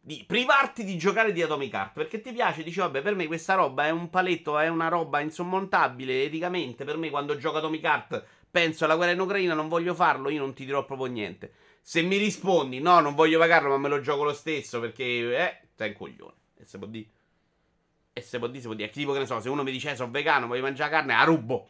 [0.00, 3.54] di privarti di giocare di Atomic Heart perché ti piace, dici vabbè per me questa
[3.54, 8.24] roba è un paletto, è una roba insormontabile eticamente, per me quando gioco Atomic Heart
[8.50, 11.52] penso alla guerra in Ucraina, non voglio farlo, io non ti dirò proprio niente.
[11.82, 15.60] Se mi rispondi no, non voglio pagarlo ma me lo gioco lo stesso perché eh,
[15.74, 16.34] sei un coglione.
[16.58, 17.08] E se può dire.
[18.12, 18.90] E se può dire, se può dire.
[18.90, 21.24] Tipo che ne so, se uno mi dice eh, sono vegano, voglio mangiare carne, a
[21.24, 21.68] rubo.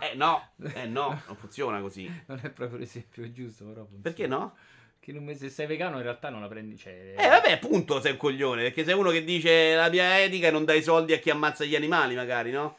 [0.00, 2.10] Eh no, eh no, non funziona così.
[2.26, 4.02] non è proprio l'esempio giusto, però funziona.
[4.02, 4.56] Perché no?
[5.00, 6.76] Che non, se sei vegano in realtà non la prendi.
[6.76, 7.14] Cioè...
[7.16, 8.62] Eh vabbè, appunto sei un coglione.
[8.62, 11.64] Perché sei uno che dice la mia etica e non dai soldi a chi ammazza
[11.64, 12.76] gli animali, magari, no?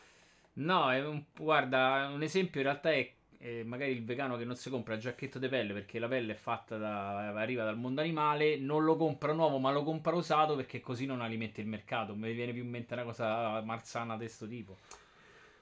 [0.53, 3.09] No, un, guarda, un esempio in realtà è
[3.41, 6.33] eh, magari il vegano che non si compra il giacchetto di pelle perché la pelle
[6.33, 10.55] è fatta da arriva dal mondo animale, non lo compra nuovo ma lo compra usato
[10.57, 12.15] perché così non alimenta il mercato.
[12.15, 14.77] Mi viene più in mente una cosa marzana di questo tipo.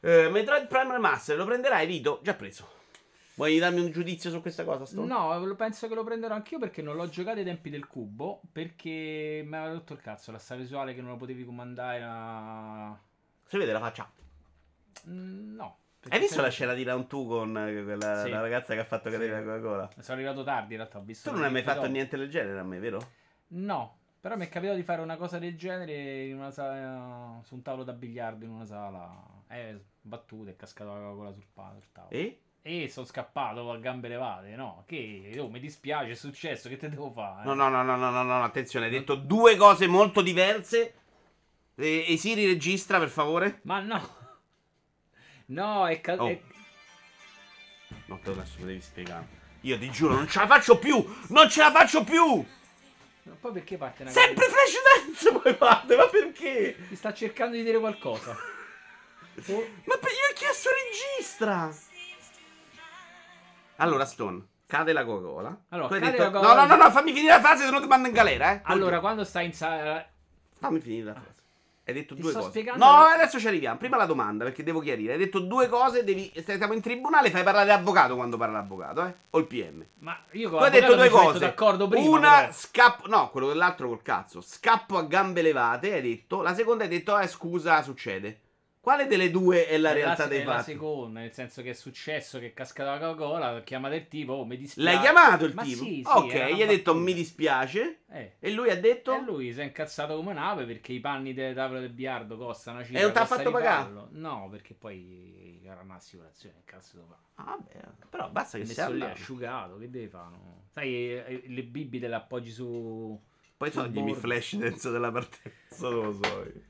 [0.07, 2.21] Eh, Metroid Prime Remaster lo prenderai, Vito?
[2.23, 2.65] Già preso.
[3.35, 4.85] Vuoi darmi un giudizio su questa cosa?
[4.85, 5.05] Stone?
[5.05, 8.39] No, penso che lo prenderò anch'io perché non l'ho giocato ai tempi del cubo.
[8.53, 12.01] Perché mi aveva rotto il cazzo la storia visuale che non lo potevi comandare.
[12.05, 12.97] A...
[13.47, 14.09] Si vede la faccia?
[15.09, 15.77] Mm, no.
[16.07, 18.29] Hai visto la scena di Round 2 con eh, quella sì.
[18.29, 19.45] la ragazza che ha fatto cadere sì.
[19.45, 19.89] la Coca-Cola?
[19.99, 20.99] Sono arrivato tardi in realtà.
[20.99, 21.91] Ho visto tu non hai mai fatto dopo.
[21.91, 23.11] niente del genere a me, vero?
[23.47, 27.55] No, però mi è capitato di fare una cosa del genere in una sala, su
[27.55, 31.91] un tavolo da biliardo in una sala eh, battuto, è cascato la Coca-Cola sul, sul
[31.91, 32.15] tavolo.
[32.15, 32.39] E?
[32.61, 34.83] E sono scappato a gambe levate, no?
[34.85, 37.45] Che oh, mi dispiace, è successo, che te devo fare?
[37.45, 40.95] No, no, no, no, no, no, no, attenzione, hai detto due cose molto diverse.
[41.75, 43.61] E, e Siri registra, per favore?
[43.63, 44.15] Ma no.
[45.45, 46.23] No, è caduto.
[46.23, 46.55] Oh.
[48.07, 49.25] No, te lo adesso devi spiegare.
[49.61, 51.03] Io ti giuro, non ce la faccio più!
[51.29, 52.45] Non ce la faccio più!
[53.23, 56.75] Ma poi perché parte una Sempre Flash Dance poi parte, ma perché?
[56.89, 58.35] Ti sta cercando di dire qualcosa.
[59.45, 61.71] Ma per io ho chiesto registra!
[63.77, 65.55] Allora, Stone, cade la Coca-Cola.
[65.69, 66.23] Allora, cade detto...
[66.23, 66.53] la Coca-Cola.
[66.55, 68.61] No, no, no, no, fammi finire la frase, se no ti mando in galera, eh.
[68.63, 70.03] Allora, quando stai in sala.
[70.59, 71.35] Fammi finire la frase.
[71.87, 72.51] Hai detto Ti due sto cose.
[72.51, 73.77] spiegando- No, adesso ci arriviamo.
[73.77, 75.13] Prima la domanda, perché devo chiarire.
[75.13, 76.29] Hai detto due cose, devi...
[76.35, 79.13] Stiamo in tribunale, fai parlare l'avvocato quando parla l'avvocato, eh?
[79.29, 79.85] O il PM.
[79.99, 81.39] Ma io con Tu hai detto due cose.
[81.39, 82.09] d'accordo prima.
[82.09, 82.51] Una però.
[82.51, 83.07] scappo.
[83.07, 84.41] No, quello dell'altro col cazzo.
[84.41, 86.41] Scappo a gambe levate, hai detto.
[86.41, 88.41] La seconda hai detto, eh, scusa, succede.
[88.79, 90.71] Quale delle due è la È realtà la, dei è la fatti?
[90.71, 94.45] seconda, nel senso che è successo che è cascata la Coca-Cola, chiama del tipo, oh,
[94.45, 94.89] mi dispiace.
[94.89, 95.83] L'hai chiamato il Ma tipo?
[95.83, 98.03] sì, sì, ok, gli hai detto mi dispiace.
[98.09, 98.35] Eh.
[98.39, 99.13] E lui ha detto?
[99.13, 102.77] E lui si è incazzato come un'ape perché i panni delle tavole del biliardo costano
[102.77, 102.99] una cifra.
[102.99, 103.91] E non t'ha costa fatto pagare?
[104.11, 107.21] No, perché poi era un'assicurazione, che cazzo devo fare?
[107.49, 110.29] Ah, vabbè, però basta che sia lì asciugato, che devi fare?
[110.29, 110.63] no?
[110.71, 113.19] Sai, eh, le bibite le appoggi su...
[113.57, 116.43] Poi toglimi flash dance della partenza, non lo so.
[116.43, 116.61] io.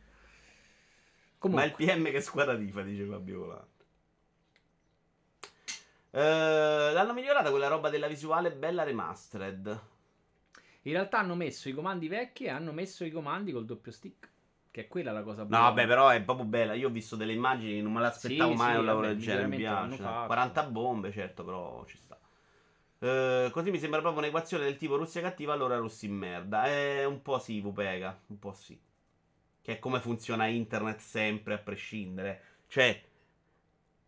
[1.39, 3.85] Ma Comunque, il PM che squadra tifa, dice Fabio Volante.
[6.11, 9.79] Eh, l'hanno migliorata quella roba della visuale bella remastered.
[10.83, 14.29] in realtà hanno messo i comandi vecchi e hanno messo i comandi col doppio stick.
[14.71, 15.63] Che è quella la cosa No, buona.
[15.65, 16.73] vabbè, però è proprio bella.
[16.73, 19.47] Io ho visto delle immagini, non me l'aspettavo Sì, mai sì, un lavoro del genere.
[19.47, 19.73] Mi piace.
[19.73, 20.25] l'hanno fatto.
[20.27, 22.19] 40 bombe, certo, però ci sta.
[22.99, 26.65] Eh, così mi sembra proprio un'equazione del tipo Russia cattiva, allora russi in merda.
[26.65, 28.17] È un po' sì, Vupega.
[28.27, 28.79] Un po' sì.
[29.67, 32.41] Che è come funziona internet sempre, a prescindere.
[32.69, 33.01] Cioè,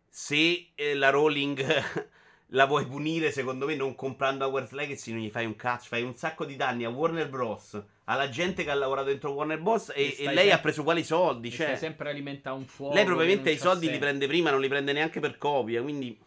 [0.08, 1.62] se eh, la Rowling
[2.52, 5.88] la vuoi punire, secondo me, non comprando Hogwarts Legacy non gli fai un cazzo.
[5.88, 9.60] Fai un sacco di danni a Warner Bros., alla gente che ha lavorato dentro Warner
[9.60, 9.90] Bros.
[9.90, 11.50] E, E e lei sempre- ha preso quali soldi?
[11.50, 12.94] Cioè, sempre a alimentare un fuoco.
[12.94, 14.00] lei probabilmente i soldi li senso.
[14.00, 15.82] prende prima, non li prende neanche per copia.
[15.82, 16.18] Quindi.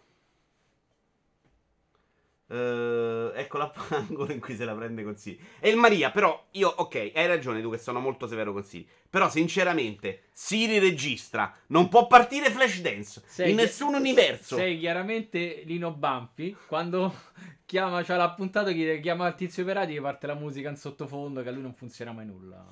[2.54, 5.40] Eh, ecco l'angolo in cui se la prende con Siri.
[5.60, 8.88] E il Maria, però, io, ok, hai ragione tu che sono molto severo con Siri.
[9.10, 11.52] Però, sinceramente, Siri registra.
[11.68, 14.56] Non può partire Flashdance Sei in chi- nessun universo.
[14.56, 17.12] Sei chiaramente Lino Banfi quando
[17.66, 21.50] chiama, c'ha l'appuntato che chiama il tizio Perati che parte la musica in sottofondo che
[21.50, 22.64] a lui non funziona mai nulla.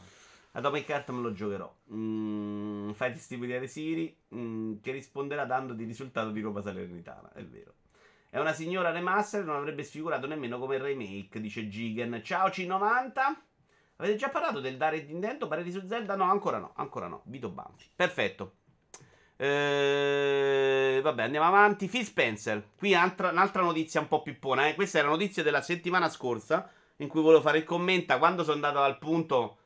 [0.53, 1.75] Atomic Heart me lo giocherò.
[1.93, 7.31] Mm, fai distribuire Siri mm, che risponderà dandoti il risultato di Roma Salernitana.
[7.33, 7.73] È vero.
[8.33, 12.21] È una signora remaster, non avrebbe sfigurato nemmeno come remake, dice Gigan.
[12.23, 13.11] Ciao C90.
[13.97, 15.49] Avete già parlato del dare di Nintendo?
[15.49, 16.15] Pareri su Zelda?
[16.15, 17.23] No, ancora no, ancora no.
[17.25, 17.89] Vito Banfi.
[17.93, 18.53] Perfetto.
[19.35, 21.87] Eh, vabbè, andiamo avanti.
[21.87, 22.69] Phil Spencer.
[22.77, 24.69] Qui altra- un'altra notizia un po' pippona.
[24.69, 24.75] Eh.
[24.75, 26.71] Questa è la notizia della settimana scorsa.
[26.99, 28.17] In cui volevo fare il commento.
[28.17, 29.57] Quando sono andato al punto.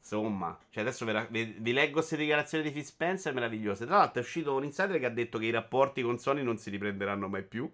[0.00, 3.84] Insomma, cioè adesso ve la- vi, vi leggo queste dichiarazioni di Phil Spencer meravigliose.
[3.84, 6.56] Tra l'altro è uscito un insider che ha detto che i rapporti con Sony non
[6.56, 7.70] si riprenderanno mai più.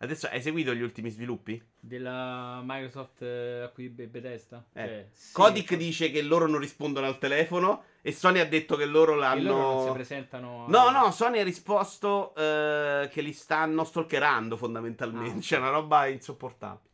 [0.00, 1.60] Adesso hai seguito gli ultimi sviluppi?
[1.80, 4.64] Della Microsoft eh, a cui Be- Bethesda?
[4.72, 4.84] Eh.
[4.84, 8.76] Cioè, sì, Kodik cioè, dice che loro non rispondono al telefono e Sony ha detto
[8.76, 9.42] che loro che l'hanno...
[9.42, 10.66] loro non si presentano.
[10.68, 15.38] No, no, Sony ha risposto eh, che li stanno stalkerando fondamentalmente.
[15.38, 15.40] Ah.
[15.40, 16.90] C'è una roba insopportabile.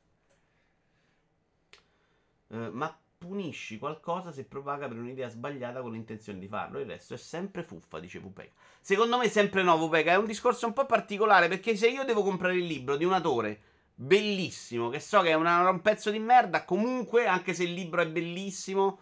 [2.49, 6.79] Eh, ma punisci qualcosa se propaga per un'idea sbagliata con l'intenzione di farlo.
[6.79, 8.51] Il resto è sempre fuffa, dice Vupega.
[8.81, 10.13] Secondo me, sempre no, Vupega.
[10.13, 13.13] È un discorso un po' particolare perché se io devo comprare il libro di un
[13.13, 13.61] autore
[13.95, 18.03] bellissimo, che so che è una- un pezzo di merda, comunque, anche se il libro
[18.03, 19.01] è bellissimo,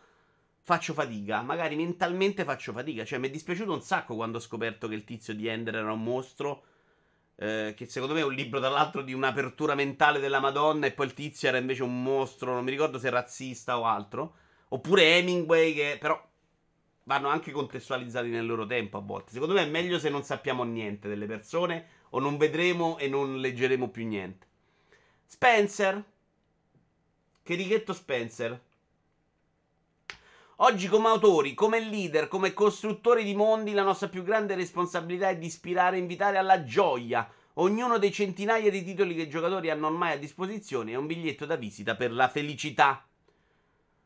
[0.63, 1.43] faccio fatica.
[1.43, 3.05] Magari mentalmente faccio fatica.
[3.05, 5.93] Cioè, mi è dispiaciuto un sacco quando ho scoperto che il tizio di Ender era
[5.93, 6.65] un mostro.
[7.43, 10.87] Eh, che secondo me è un libro, tra l'altro, di un'apertura mentale della Madonna.
[10.87, 12.55] E poi il tizio era invece un mostro.
[12.55, 14.35] Non mi ricordo se razzista o altro.
[14.69, 16.31] Oppure Hemingway, che però
[17.05, 19.33] vanno anche contestualizzati nel loro tempo a volte.
[19.33, 22.01] Secondo me è meglio se non sappiamo niente delle persone.
[22.11, 24.47] O non vedremo e non leggeremo più niente.
[25.27, 26.01] Spencer.
[27.43, 28.61] Che righetto Spencer.
[30.65, 35.37] Oggi come autori, come leader, come costruttori di mondi, la nostra più grande responsabilità è
[35.37, 37.29] di ispirare e invitare alla gioia.
[37.55, 41.47] Ognuno dei centinaia di titoli che i giocatori hanno ormai a disposizione è un biglietto
[41.47, 43.05] da visita per la felicità.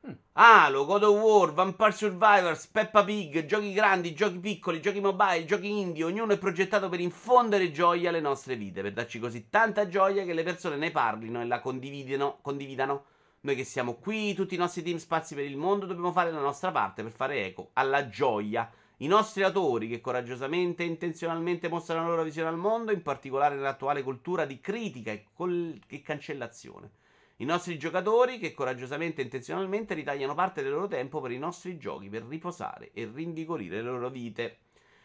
[0.08, 0.12] Mm.
[0.32, 5.68] Halo, God of War, Vampire Survivors, Peppa Pig, giochi grandi, giochi piccoli, giochi mobile, giochi
[5.68, 10.24] indie, ognuno è progettato per infondere gioia alle nostre vite, per darci così tanta gioia
[10.24, 13.04] che le persone ne parlino e la condividano.
[13.46, 16.40] Noi che siamo qui, tutti i nostri team spazi per il mondo, dobbiamo fare la
[16.40, 18.68] nostra parte per fare eco alla gioia.
[18.96, 23.54] I nostri autori che coraggiosamente e intenzionalmente mostrano la loro visione al mondo, in particolare
[23.54, 26.90] nell'attuale cultura di critica e, col- e cancellazione.
[27.36, 31.78] I nostri giocatori che coraggiosamente e intenzionalmente ritagliano parte del loro tempo per i nostri
[31.78, 34.58] giochi, per riposare e rinvigorire le loro vite.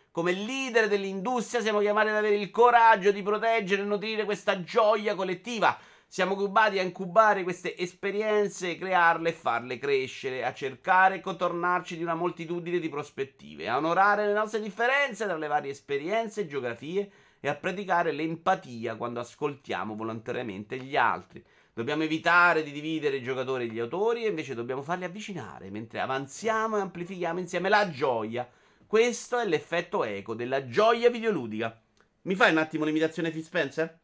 [0.09, 5.13] Come leader dell'industria siamo chiamati ad avere il coraggio di proteggere e nutrire questa gioia
[5.13, 5.77] collettiva.
[6.13, 12.03] Siamo cubati a incubare queste esperienze, crearle e farle crescere, a cercare e contornarci di
[12.03, 17.09] una moltitudine di prospettive, a onorare le nostre differenze tra le varie esperienze e geografie
[17.39, 21.41] e a praticare l'empatia quando ascoltiamo volontariamente gli altri.
[21.71, 26.01] Dobbiamo evitare di dividere i giocatori e gli autori e invece dobbiamo farli avvicinare mentre
[26.01, 28.45] avanziamo e amplifichiamo insieme la gioia.
[28.85, 31.81] Questo è l'effetto eco della gioia videoludica.
[32.23, 34.00] Mi fai un attimo l'imitazione Phil Spencer?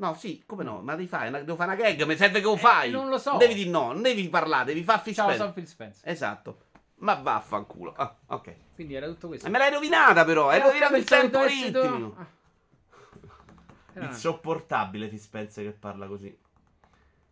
[0.00, 0.14] No.
[0.14, 0.80] Sì, come no?
[0.80, 2.88] Ma devi fare, una- devo fare una gag, mi serve che lo fai.
[2.88, 3.36] Eh, non lo so.
[3.36, 5.40] Devi dire no, non devi parlare, devi fare Phil Ciao, Spencer.
[5.46, 6.08] sono Phil Spencer.
[6.08, 6.58] Esatto.
[7.00, 7.92] Ma vaffanculo.
[7.96, 8.54] Ah, ok.
[8.74, 9.46] Quindi era tutto questo.
[9.46, 12.16] E me l'hai rovinata però, hai Eh, rovinato il tempo ritmico.
[12.18, 14.04] Ah.
[14.04, 16.36] Insopportabile Phil Spencer che parla così.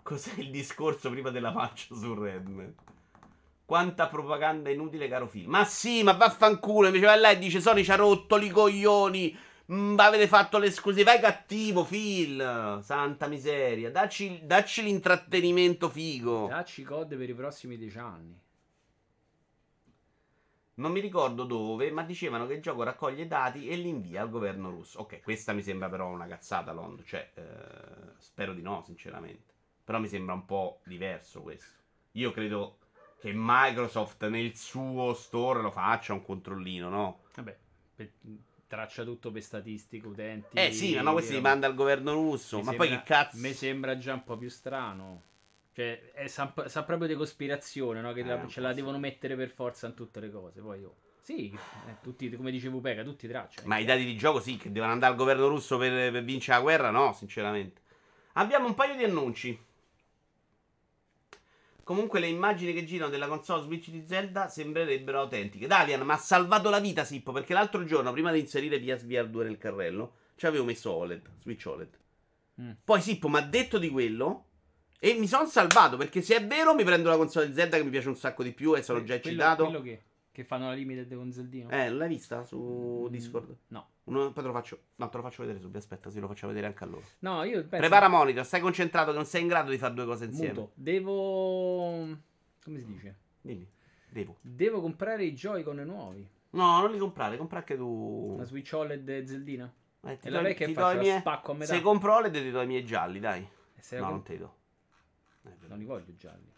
[0.02, 2.74] Cos'è il discorso prima della faccia su Redman?
[3.64, 5.50] Quanta propaganda inutile, caro film.
[5.50, 6.86] Ma sì, ma vaffanculo.
[6.86, 9.36] Invece va là e dice: Sony ci ha rotto li coglioni.
[9.70, 11.02] Mm, avete fatto le scuse.
[11.04, 12.80] Vai cattivo, Phil.
[12.82, 13.90] Santa miseria.
[13.90, 16.46] Dacci, dacci l'intrattenimento figo.
[16.48, 18.40] Dacci code per i prossimi dieci anni.
[20.74, 24.30] Non mi ricordo dove, ma dicevano che il gioco raccoglie dati e li invia al
[24.30, 25.00] governo russo.
[25.00, 27.02] Ok, questa mi sembra però una cazzata, Lond.
[27.04, 29.52] Cioè, eh, spero di no, sinceramente.
[29.84, 31.76] Però mi sembra un po' diverso questo.
[32.12, 32.78] Io credo
[33.20, 37.20] che Microsoft nel suo store lo faccia un controllino, no?
[37.34, 37.58] Vabbè,
[37.96, 38.12] per-
[38.68, 40.56] traccia tutto per statistiche, utenti.
[40.56, 42.58] Eh sì, ma no, questo li manda al governo russo.
[42.58, 43.36] Mi Ma sembra- poi che cazzo?
[43.38, 45.22] Mi sembra già un po' più strano.
[45.72, 48.12] Cioè, è, sa, sa proprio di cospirazione, no?
[48.12, 50.60] Che Eh, la- ce la devono mettere per forza in tutte le cose.
[50.60, 50.94] Poi io.
[51.20, 53.66] Sì, eh, tutti, come dicevo Pega, tutti tracciano.
[53.68, 56.56] Ma i dati di gioco sì, che devono andare al governo russo per, per vincere
[56.56, 57.82] la guerra, no, sinceramente.
[58.34, 59.66] Abbiamo un paio di annunci.
[61.88, 65.66] Comunque le immagini che girano della console Switch di Zelda sembrerebbero autentiche.
[65.66, 69.44] Davian mi ha salvato la vita, Sippo, perché l'altro giorno, prima di inserire PSVR 2
[69.44, 71.98] nel carrello, ci avevo messo OLED, Switch OLED.
[72.60, 72.70] Mm.
[72.84, 74.48] Poi Sippo mi ha detto di quello
[74.98, 77.84] e mi sono salvato, perché se è vero mi prendo la console di Zelda che
[77.84, 79.64] mi piace un sacco di più e sono già Quello- eccitato.
[79.64, 80.02] Quello che,
[80.38, 81.68] che fanno la limited con Zeldino?
[81.70, 83.56] Eh, l'hai vista su Mm, Discord?
[83.68, 83.88] No.
[84.04, 84.78] Uno- poi te lo faccio.
[84.96, 85.78] No, te lo faccio vedere subito.
[85.78, 87.02] Aspetta, sì, lo faccio vedere anche a loro.
[87.20, 87.76] No, io penso...
[87.78, 90.52] Prepara monitor, stai concentrato che non sei in grado di fare due cose insieme.
[90.52, 90.70] Muto.
[90.74, 92.06] Devo...
[92.62, 93.16] Come si dice?
[93.40, 93.68] Dimmi.
[94.10, 94.36] Devo.
[94.40, 96.28] Devo comprare i Joy-Con nuovi.
[96.50, 98.36] No, non li comprare, compra anche tu.
[98.38, 99.72] La Switch OLED e Zeldina.
[100.02, 100.98] Eh, E la vecchia ti che faccio?
[101.00, 101.74] miei- spacco a metà.
[101.74, 103.40] Se compro OLED ti do i miei gialli, dai.
[103.40, 103.48] No,
[103.98, 104.54] comp- non te li do.
[105.66, 106.52] Non li voglio gialli.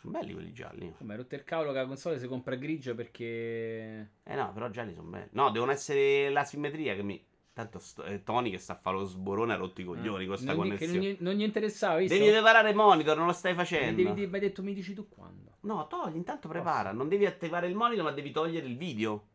[0.00, 0.94] Sono belli quelli gialli.
[0.96, 4.10] Come hai rotto il cavolo che la console si compra grigia perché...
[4.22, 5.28] Eh no, però gialli sono belli.
[5.32, 7.22] No, devono essere la simmetria che mi.
[7.52, 10.38] Tanto sto- eh, Tony che sta a fare lo sborone ha rotto i coglioni con
[10.38, 10.94] sta non, gli, che connessione.
[10.94, 12.16] non, gli, non gli interessava, visto?
[12.16, 13.96] Devi preparare il monitor, non lo stai facendo.
[13.96, 15.56] devi, devi- mi hai detto mi dici tu quando.
[15.60, 16.92] No, togli, intanto prepara.
[16.92, 19.26] Non devi attivare il monitor, ma devi togliere il video.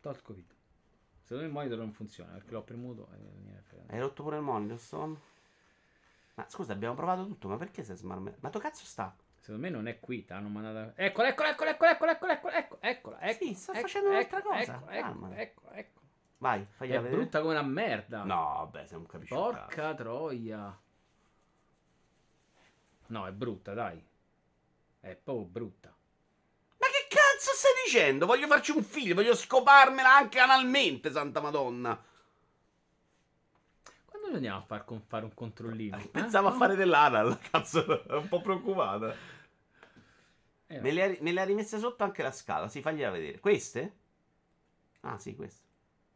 [0.00, 0.56] Tolgo video.
[1.22, 3.52] Secondo me il monitor non funziona perché l'ho premuto e.
[3.86, 5.16] Hai rotto pure il monitor, Stone?
[6.34, 8.36] Ma scusa, abbiamo provato tutto, ma perché sei smart?
[8.40, 9.16] Ma tu cazzo sta?
[9.44, 10.92] Secondo me non è qui, t'hanno mandato...
[10.96, 13.32] Eccola, eccola, eccola, eccola, eccola, eccola, eccola, eccola, eccola, eccola.
[13.34, 14.72] Sì, sta eccola, facendo un'altra eccola, cosa.
[14.72, 15.40] Eccola, eccola, Calmati.
[15.42, 16.06] eccola, eccola.
[16.38, 17.20] Vai, fagliela È vedere.
[17.20, 18.22] brutta come una merda.
[18.24, 19.34] No, vabbè, sei un capisci.
[19.34, 20.78] Porca troia.
[23.08, 24.02] No, è brutta, dai.
[25.00, 25.94] È proprio brutta.
[26.78, 28.24] Ma che cazzo stai dicendo?
[28.24, 32.02] Voglio farci un figlio, voglio scoparmela anche analmente, santa madonna.
[34.06, 35.98] Quando andiamo a far con- fare un controllino?
[36.00, 36.08] eh?
[36.08, 36.56] Pensavo a No?
[36.56, 39.14] fare dell'anal, cazzo, è un po' preoccupata.
[40.66, 43.38] Eh, Me le, ha, me le ha rimesse sotto anche la scala, sì, fagliela vedere.
[43.40, 43.92] Queste?
[45.00, 45.62] Ah, sì, queste.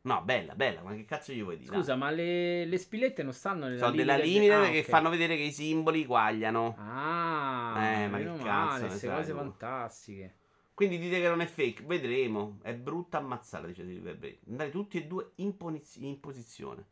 [0.02, 1.74] No, bella, bella, ma che cazzo gli vuoi dire?
[1.76, 4.84] Scusa, ma le, le spillette non stanno nella Sono della limited- limited Ah, che ok.
[4.84, 6.76] fanno vedere che i simboli quagliano.
[6.78, 10.36] Ah, Eh, ma che cazzo male, queste cose fantastiche.
[10.72, 12.58] Quindi dite che non è fake, vedremo.
[12.62, 14.38] È brutta ammazzata, dice Silver Bay.
[14.48, 16.86] Andare tutti e due in, poniz- in posizione.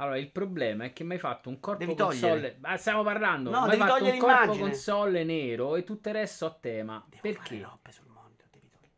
[0.00, 2.56] Allora, il problema è che mi hai fatto un corpo Devi console.
[2.60, 3.50] Ma stiamo parlando.
[3.50, 4.68] No, mi hai devi fatto un corpo l'immagine.
[4.70, 7.04] console nero e tutto il resto a tema.
[7.06, 7.58] Devo perché?
[7.58, 8.94] fare sul monitor, devi togliere.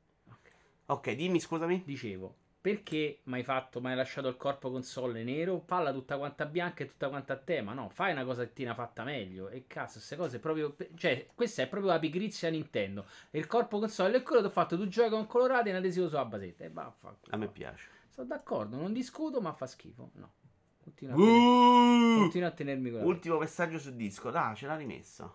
[0.86, 1.82] Ok, dimmi, scusami.
[1.84, 6.46] Dicevo, perché mi hai fatto, mi hai lasciato il corpo console nero, palla tutta quanta
[6.46, 7.72] bianca e tutta quanta a tema?
[7.72, 9.48] No, fai una cosettina fatta meglio.
[9.48, 10.76] E cazzo, queste cose proprio.
[10.94, 13.06] Cioè, questa è proprio la pigrizia Nintendo.
[13.30, 16.26] Il corpo console è quello che ho fatto due giochi con colorati un adesivo sulla
[16.26, 16.62] basetta.
[16.62, 17.34] E vaffanculo.
[17.34, 17.88] A me piace.
[18.08, 20.10] Sono d'accordo, non discuto, ma fa schifo.
[20.12, 20.34] No.
[20.82, 22.18] Continua a, Uh!
[22.18, 24.34] continua a tenermi con la Ultimo messaggio su Discord.
[24.34, 25.32] Ah, ce l'ha rimessa.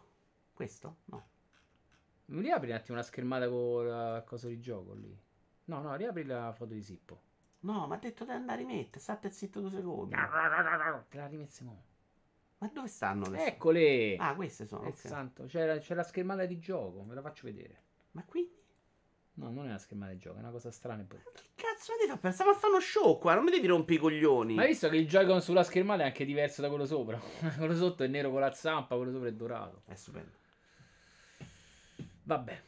[0.54, 0.98] Questo?
[1.06, 1.28] No.
[2.26, 5.18] Mi riapri un attimo la schermata con la cosa di gioco lì.
[5.66, 7.22] No, no, riapri la foto di Sippo.
[7.62, 9.00] No, ma ha detto di andare a rimettere.
[9.00, 10.16] State zitto due secondi.
[11.10, 11.84] Te la rimesse mo.
[12.60, 13.46] Ma dove stanno adesso?
[13.46, 14.16] Eccole!
[14.18, 14.84] Ah, queste sono.
[14.84, 14.96] Eh, ok.
[14.98, 17.84] santo, c'è la, c'è la schermata di gioco, ve la faccio vedere.
[18.12, 18.57] Ma quindi?
[19.38, 21.30] No, non è una schermata di gioco, è una cosa strana e brutta.
[21.32, 22.34] Che cazzo mi devi fare?
[22.34, 23.36] Stiamo a fare uno show qua.
[23.36, 24.56] Non mi devi rompere i coglioni.
[24.56, 27.19] Ma hai visto che il Joy-Con sulla schermata è anche diverso da quello sopra?
[27.58, 29.84] quello sotto è nero con la zampa, quello sopra è dorato.
[29.86, 30.32] È stupendo.
[32.23, 32.62] Vabbè.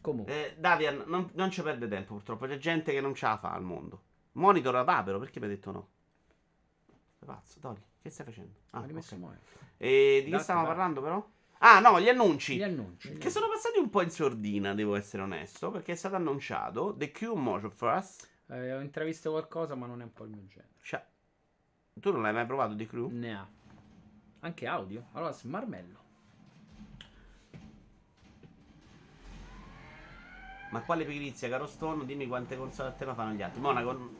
[0.00, 0.52] Comunque.
[0.52, 2.46] Eh, Davian, non, non ci perde tempo purtroppo.
[2.46, 4.02] C'è gente che non ce la fa al mondo.
[4.32, 5.88] Monitor a papero, perché mi hai detto no?
[7.24, 7.82] Pazzo, togli.
[8.00, 8.54] Che stai facendo?
[8.70, 9.20] Ah, ho rimesso ok.
[9.20, 9.40] muore.
[9.76, 10.74] E di che Datti, stavamo vai.
[10.74, 11.30] parlando però?
[11.64, 12.56] Ah, no, gli annunci.
[12.56, 13.12] Gli annunci.
[13.12, 17.12] Che sono passati un po' in sordina, devo essere onesto, perché è stato annunciato The
[17.12, 18.28] Q Motion First.
[18.48, 20.72] Eh, ho intravisto qualcosa, ma non è un po' il mio genere.
[20.82, 21.04] Cioè,
[21.94, 23.10] tu non l'hai mai provato The Crew?
[23.10, 23.48] Ne ha.
[24.40, 25.06] Anche audio.
[25.12, 26.00] Allora, smarmello.
[30.72, 32.04] Ma quale pigrizia, caro Stone?
[32.04, 33.60] Dimmi quante console a tema fanno gli altri.
[33.60, 34.10] Monaco.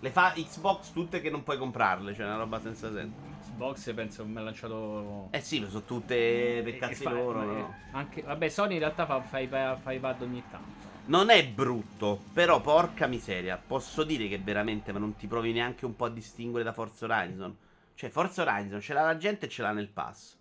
[0.00, 3.31] Le fa Xbox tutte che non puoi comprarle, cioè una roba senza senso.
[3.42, 5.28] Xbox penso che mi ha lanciato.
[5.30, 7.42] Eh sì, sono tutte per E- cazzi loro.
[7.42, 7.74] no?
[7.92, 10.90] Anche, vabbè, Sony in realtà fa, fa, i, fa i pad ogni tanto.
[11.04, 15.84] Non è brutto, però porca miseria, posso dire che veramente, ma non ti provi neanche
[15.84, 17.56] un po' a distinguere da Forza Horizon.
[17.94, 20.38] Cioè, Forza Horizon ce l'ha la gente e ce l'ha nel pass.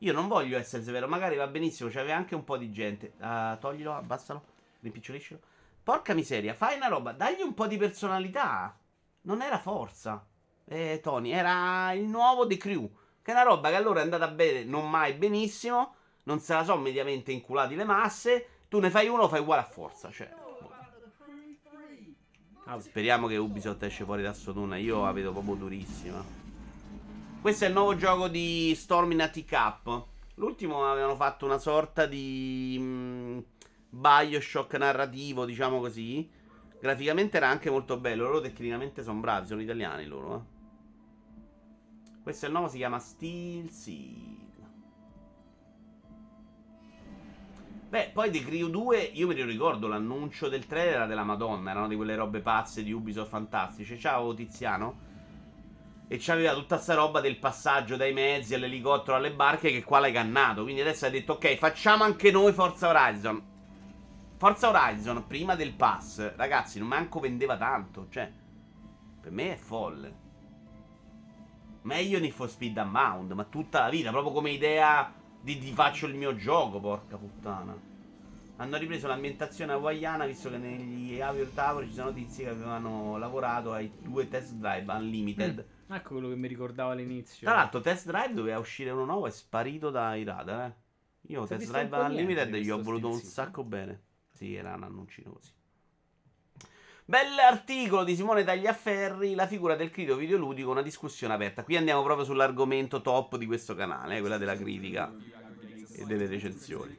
[0.00, 3.14] Io non voglio essere severo, magari va benissimo, c'aveva anche un po' di gente.
[3.20, 4.44] Ah, toglilo, abbassalo,
[4.80, 5.40] rimpiccioliscilo.
[5.82, 8.78] Porca miseria, fai una roba, dagli un po' di personalità.
[9.22, 10.24] Non era Forza,
[10.66, 12.90] eh, Tony, era il nuovo The Crew.
[13.22, 15.94] Che è una roba che allora è andata bene, non mai benissimo.
[16.24, 18.48] Non se la so mediamente inculati le masse.
[18.68, 20.10] Tu ne fai uno, fai uguale a Forza.
[20.10, 20.70] Cioè, boh.
[22.68, 22.88] Audio.
[22.88, 24.76] Speriamo che Ubisoft esce fuori da Soduna.
[24.76, 26.22] Io la vedo proprio durissima.
[27.40, 30.06] Questo è il nuovo gioco di Storm in Cup.
[30.34, 33.38] L'ultimo avevano fatto una sorta di mm,
[33.88, 36.28] Bioshock narrativo, diciamo così.
[36.80, 38.24] Graficamente era anche molto bello.
[38.24, 40.34] Loro tecnicamente sono bravi, sono italiani loro.
[40.34, 40.55] eh.
[42.26, 44.66] Questo è il nuovo, si chiama Steel Seed.
[47.88, 51.70] Beh, poi di Crew 2 io me lo ricordo, l'annuncio del trailer era della Madonna,
[51.70, 53.96] erano di quelle robe pazze di Ubisoft fantastiche.
[53.96, 54.98] Ciao Tiziano.
[56.08, 60.10] E c'aveva tutta sta roba del passaggio dai mezzi all'elicottero alle barche che qua l'hai
[60.10, 60.64] cannato.
[60.64, 63.40] Quindi adesso hai detto ok, facciamo anche noi Forza Horizon.
[64.36, 68.28] Forza Horizon prima del pass, ragazzi, non manco vendeva tanto, cioè
[69.20, 70.24] per me è folle.
[71.86, 76.06] Meglio Need for Speed Unbound, ma tutta la vita, proprio come idea di, di faccio
[76.06, 77.78] il mio gioco, porca puttana.
[78.56, 83.72] Hanno ripreso l'ambientazione hawaiana visto che negli Avio Tower ci sono tizi che avevano lavorato
[83.72, 85.64] ai due test drive Unlimited.
[85.88, 87.46] Mm, ecco quello che mi ricordavo all'inizio.
[87.46, 90.66] Tra l'altro, test drive doveva uscire uno nuovo, è sparito dai radar.
[90.66, 90.74] Eh.
[91.28, 94.02] Io Si è test un drive Unlimited gli ho voluto un Steel sacco bene.
[94.32, 95.52] Sì, era un annuncino così.
[97.08, 101.62] Bell'articolo di Simone Tagliaferri, la figura del critico videoludico, una discussione aperta.
[101.62, 105.14] Qui andiamo proprio sull'argomento top di questo canale, eh, quella della critica
[105.92, 106.98] e delle recensioni.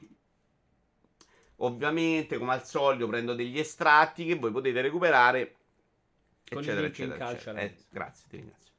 [1.57, 5.55] Ovviamente, come al solito, prendo degli estratti che voi potete recuperare.
[6.45, 7.59] Eccetera, eccetera, eccetera.
[7.59, 8.71] Eh, grazie, ti ringrazio.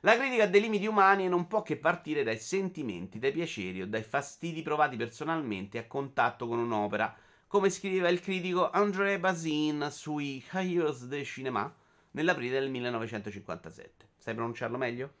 [0.00, 4.02] La critica dei limiti umani non può che partire dai sentimenti, dai piaceri o dai
[4.02, 7.14] fastidi provati personalmente a contatto con un'opera,
[7.54, 11.72] come scriveva il critico André Bazin sui Cahiers de Cinéma
[12.10, 14.08] nell'aprile del 1957.
[14.18, 15.12] Sai pronunciarlo meglio?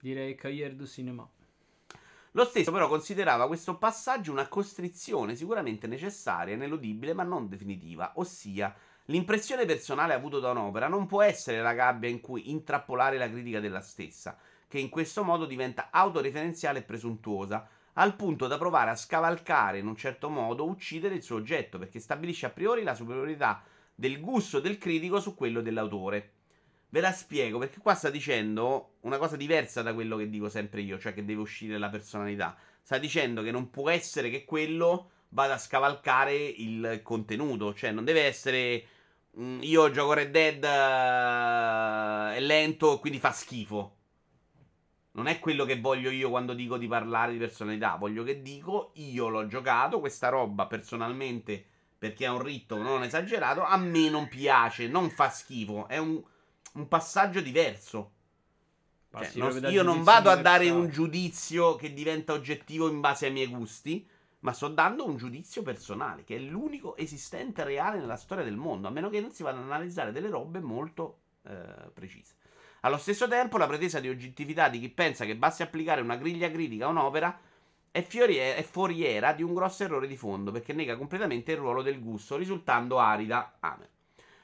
[0.00, 1.28] Direi Cahiers du Cinema.
[2.30, 8.74] Lo stesso però considerava questo passaggio una costrizione sicuramente necessaria, ineludibile ma non definitiva, ossia
[9.04, 13.60] l'impressione personale avuta da un'opera non può essere la gabbia in cui intrappolare la critica
[13.60, 17.68] della stessa, che in questo modo diventa autoreferenziale e presuntuosa,
[17.98, 21.98] al punto da provare a scavalcare in un certo modo, uccidere il suo oggetto, perché
[21.98, 23.62] stabilisce a priori la superiorità
[23.94, 26.32] del gusto del critico su quello dell'autore.
[26.90, 30.80] Ve la spiego perché qua sta dicendo una cosa diversa da quello che dico sempre
[30.80, 32.56] io, cioè che deve uscire la personalità.
[32.80, 38.04] Sta dicendo che non può essere che quello vada a scavalcare il contenuto, cioè non
[38.04, 38.84] deve essere
[39.38, 43.96] mm, io gioco Red Dead eh, è lento quindi fa schifo.
[45.12, 48.92] Non è quello che voglio io quando dico di parlare di personalità, voglio che dico
[48.94, 51.64] io l'ho giocato, questa roba personalmente
[51.98, 56.22] perché è un ritmo non esagerato, a me non piace, non fa schifo, è un
[56.74, 58.12] un passaggio diverso.
[59.10, 63.32] Cioè, non- io non vado a dare un giudizio che diventa oggettivo in base ai
[63.32, 64.06] miei gusti,
[64.40, 68.86] ma sto dando un giudizio personale, che è l'unico esistente reale nella storia del mondo,
[68.86, 72.36] a meno che non si vadano ad analizzare delle robe molto eh, precise.
[72.82, 76.48] Allo stesso tempo, la pretesa di oggettività di chi pensa che basti applicare una griglia
[76.48, 77.40] critica a un'opera
[77.90, 81.82] è, fiorie- è foriera di un grosso errore di fondo, perché nega completamente il ruolo
[81.82, 83.56] del gusto, risultando arida.
[83.58, 83.88] Amen.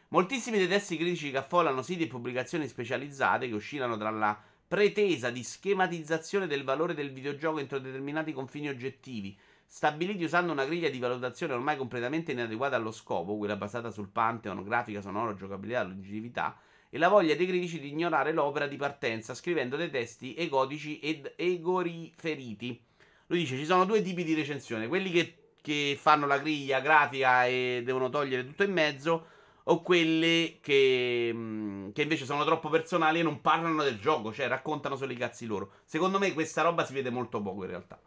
[0.09, 5.30] Moltissimi dei testi critici che affollano siti e pubblicazioni specializzate che oscillano tra la pretesa
[5.30, 10.99] di schematizzazione del valore del videogioco entro determinati confini oggettivi, stabiliti usando una griglia di
[10.99, 16.57] valutazione ormai completamente inadeguata allo scopo, quella basata sul Pantheon, grafica, sonoro, giocabilità, longevità,
[16.95, 21.32] e la voglia dei critici di ignorare l'opera di partenza scrivendo dei testi egotici ed
[21.34, 22.80] egoriferiti.
[23.26, 27.47] Lui dice ci sono due tipi di recensione, quelli che, che fanno la griglia grafica
[27.47, 29.26] e devono togliere tutto in mezzo,
[29.64, 34.47] o quelle che, mh, che invece sono troppo personali e non parlano del gioco, cioè
[34.47, 35.72] raccontano solo i cazzi loro.
[35.84, 38.01] Secondo me questa roba si vede molto poco in realtà.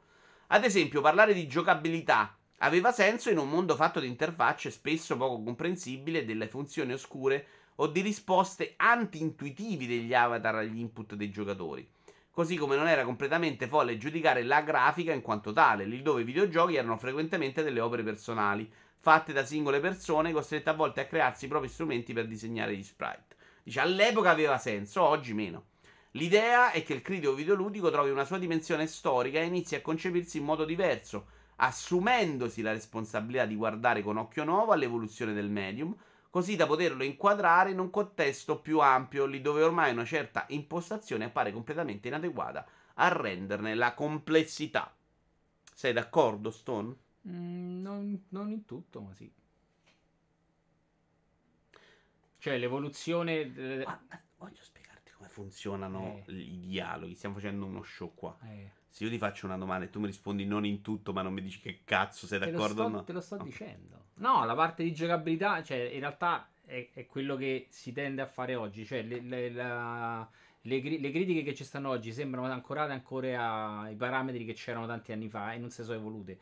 [0.47, 5.43] Ad esempio, parlare di giocabilità aveva senso in un mondo fatto di interfacce spesso poco
[5.43, 11.87] comprensibili e delle funzioni oscure o di risposte anti-intuitivi degli avatar agli input dei giocatori.
[12.31, 16.25] Così come non era completamente folle giudicare la grafica in quanto tale, lì dove i
[16.25, 18.69] videogiochi erano frequentemente delle opere personali,
[18.99, 22.83] fatte da singole persone costrette a volte a crearsi i propri strumenti per disegnare gli
[22.83, 23.35] sprite.
[23.63, 25.65] Dice all'epoca aveva senso, oggi meno.
[26.11, 30.37] L'idea è che il critico videoludico trovi una sua dimensione storica e inizi a concepirsi
[30.37, 35.95] in modo diverso, assumendosi la responsabilità di guardare con occhio nuovo all'evoluzione del medium,
[36.29, 41.25] così da poterlo inquadrare in un contesto più ampio, lì dove ormai una certa impostazione
[41.25, 42.65] appare completamente inadeguata
[42.95, 44.93] a renderne la complessità.
[45.73, 46.95] Sei d'accordo, Stone?
[47.27, 49.31] Mm, non, non in tutto, ma sì.
[52.39, 53.51] Cioè, l'evoluzione.
[53.51, 56.31] Guarda, voglio spiegarti come funzionano Eh.
[56.31, 57.15] i dialoghi.
[57.15, 58.37] Stiamo facendo uno show qua.
[58.43, 61.21] eh, Se io ti faccio una domanda e tu mi rispondi non in tutto, ma
[61.21, 63.03] non mi dici che cazzo sei te, d'accordo o no?
[63.03, 63.43] te lo sto Ok.
[63.43, 64.05] dicendo.
[64.19, 68.25] No, la parte di giocabilità, cioè, in realtà è, è quello che si tende a
[68.25, 68.83] fare oggi.
[68.85, 70.27] Cioè, le, le- la-
[70.61, 75.11] le le critiche che ci stanno oggi sembrano ancorate ancora ai parametri che c'erano tanti
[75.13, 76.37] anni fa e non si sono evolute.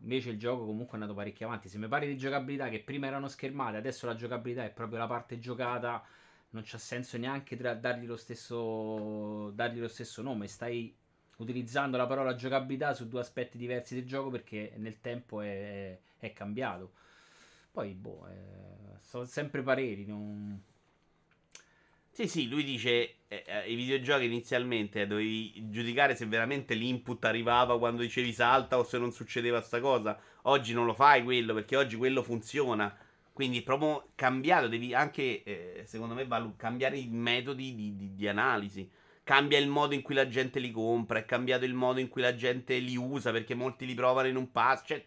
[0.00, 1.68] Invece il gioco comunque è andato parecchio avanti.
[1.68, 5.06] Se mi parli di giocabilità che prima erano schermate, adesso la giocabilità è proprio la
[5.06, 6.04] parte giocata.
[6.50, 10.46] Non c'ha senso neanche tra- dargli lo stesso dargli lo stesso nome.
[10.48, 10.94] Stai
[11.38, 16.32] utilizzando la parola giocabilità su due aspetti diversi del gioco perché nel tempo è, è
[16.32, 16.92] cambiato.
[17.74, 20.06] Poi, boh, eh, sono sempre pareri.
[20.06, 20.62] Non...
[22.08, 27.76] Sì, sì, lui dice eh, eh, i videogiochi inizialmente dovevi giudicare se veramente l'input arrivava
[27.76, 30.16] quando dicevi salta o se non succedeva sta cosa.
[30.42, 32.96] Oggi non lo fai quello perché oggi quello funziona.
[33.32, 38.28] Quindi proprio cambiato, devi anche, eh, secondo me, valu- cambiare i metodi di, di, di,
[38.28, 38.88] analisi.
[39.24, 42.22] Cambia il modo in cui la gente li compra, è cambiato il modo in cui
[42.22, 44.84] la gente li usa perché molti li provano in un pass.
[44.86, 45.04] Cioè,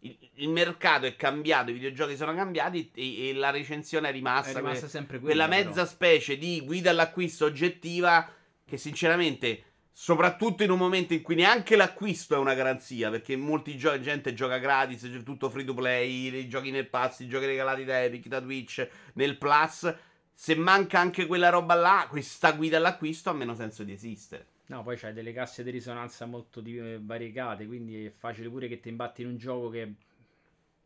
[0.00, 4.54] il, mercato è cambiato, i videogiochi sono cambiati e, e la recensione è rimasta, è
[4.54, 8.30] rimasta que- sempre quella, quella mezza specie di guida all'acquisto oggettiva
[8.64, 9.64] che sinceramente
[9.98, 14.34] Soprattutto in un momento in cui neanche l'acquisto è una garanzia, perché molti gio- gente
[14.34, 18.26] gioca gratis, tutto free to play, i giochi nel pass, i giochi regalati da Epic,
[18.26, 19.90] da Twitch, nel plus.
[20.34, 24.48] Se manca anche quella roba là, questa guida all'acquisto ha meno senso di esistere.
[24.68, 28.80] No, poi c'hai delle casse di risonanza molto eh, variegate, quindi è facile pure che
[28.80, 29.88] ti imbatti in un gioco che è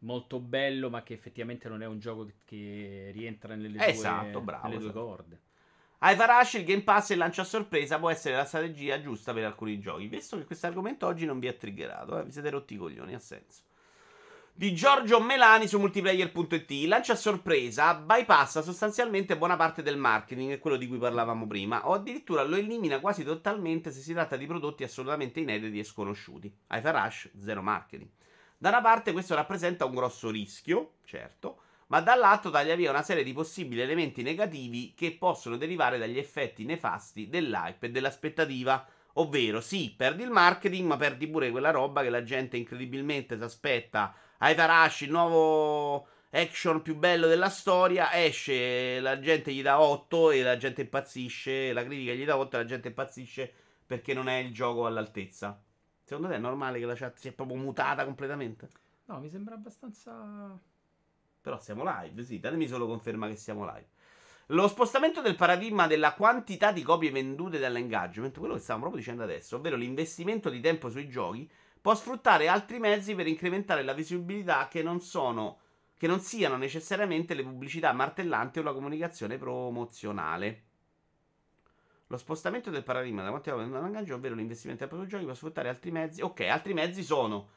[0.01, 4.41] molto bello, ma che effettivamente non è un gioco che, che rientra nelle due, Esatto,
[4.41, 5.01] bravo, nelle esatto.
[5.01, 5.41] corde.
[6.03, 9.35] Ai Farashi il Game Pass e il lancio a sorpresa può essere la strategia giusta
[9.35, 10.09] per alcuni giochi.
[10.09, 13.15] Visto che questo argomento oggi non vi ha triggerato, eh, vi siete rotti i coglioni,
[13.15, 13.63] ha senso.
[14.61, 16.71] Di Giorgio Melani su multiplayer.it.
[16.73, 21.89] Il lancio a sorpresa bypassa sostanzialmente buona parte del marketing, quello di cui parlavamo prima,
[21.89, 26.55] o addirittura lo elimina quasi totalmente se si tratta di prodotti assolutamente inediti e sconosciuti.
[26.67, 28.11] Farash, zero marketing.
[28.59, 33.25] Da una parte questo rappresenta un grosso rischio, certo, ma dall'altro taglia via una serie
[33.25, 38.87] di possibili elementi negativi che possono derivare dagli effetti nefasti dell'hype e dell'aspettativa.
[39.15, 43.43] Ovvero, sì, perdi il marketing, ma perdi pure quella roba che la gente incredibilmente si
[43.43, 44.15] aspetta.
[44.43, 50.31] Ai Tarashi, il nuovo action più bello della storia, esce, la gente gli dà 8
[50.31, 53.53] e la gente impazzisce, la critica gli dà 8 e la gente impazzisce
[53.85, 55.61] perché non è il gioco all'altezza.
[56.03, 58.69] Secondo te è normale che la chat sia proprio mutata completamente?
[59.07, 60.59] No, mi sembra abbastanza...
[61.43, 63.89] Però siamo live, sì, datemi solo conferma che siamo live.
[64.47, 69.23] Lo spostamento del paradigma della quantità di copie vendute dall'engagement, quello che stavamo proprio dicendo
[69.23, 71.49] adesso, ovvero l'investimento di tempo sui giochi,
[71.81, 75.59] può sfruttare altri mezzi per incrementare la visibilità che non sono
[76.01, 80.63] che non siano necessariamente le pubblicità martellanti o la comunicazione promozionale.
[82.07, 85.69] Lo spostamento del paradigma da quantità vendute dall'engagement, ovvero l'investimento tempo sui giochi, può sfruttare
[85.69, 86.23] altri mezzi.
[86.23, 87.49] Ok, altri mezzi sono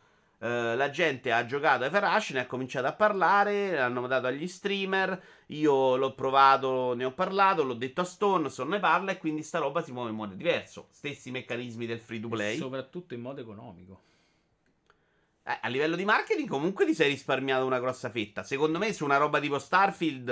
[0.44, 4.46] Uh, la gente ha giocato ai Farashi, ne ha cominciato a parlare, l'hanno dato agli
[4.46, 9.20] streamer, io l'ho provato, ne ho parlato, l'ho detto a Stone, Stone ne parla e
[9.20, 10.88] quindi sta roba si muove in modo diverso.
[10.92, 12.58] Stessi meccanismi del free to play.
[12.58, 14.02] Soprattutto in modo economico.
[15.46, 18.44] Eh, a livello di marketing comunque ti sei risparmiato una grossa fetta.
[18.44, 20.30] Secondo me su una roba tipo Starfield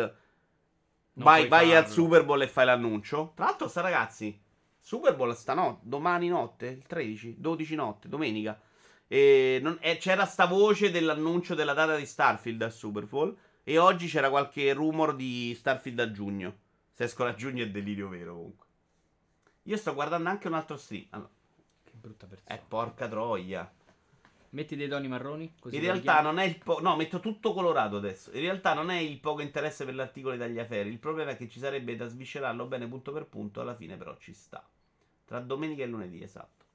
[1.14, 1.90] Non vai, vai al.
[1.90, 3.34] Super Bowl e fai l'annuncio.
[3.36, 4.40] Tra l'altro sta ragazzi,
[4.80, 8.60] Super Bowl stanotte, domani notte, il 13, 12 notte, domenica.
[9.08, 13.36] E non- e c'era sta voce dell'annuncio della data di Starfield al Super Bowl.
[13.64, 16.56] E oggi c'era qualche rumor di Starfield a giugno.
[16.94, 18.66] Se escono a giugno è delirio vero comunque.
[19.64, 21.06] Io sto guardando anche un altro stream.
[21.10, 21.30] Allora,
[21.84, 22.56] Che brutta persona.
[22.56, 23.70] eh, porca troia.
[24.52, 25.54] Metti dei toni marroni?
[25.60, 28.32] Così In realtà non è il po- No, metto tutto colorato adesso.
[28.34, 30.90] In realtà non è il poco interesse per l'articolo di Tagliaferri.
[30.90, 33.62] Il problema è che ci sarebbe da sviscerarlo bene punto per punto.
[33.62, 34.66] Alla fine, però, ci sta.
[35.26, 36.66] Tra domenica e lunedì, esatto.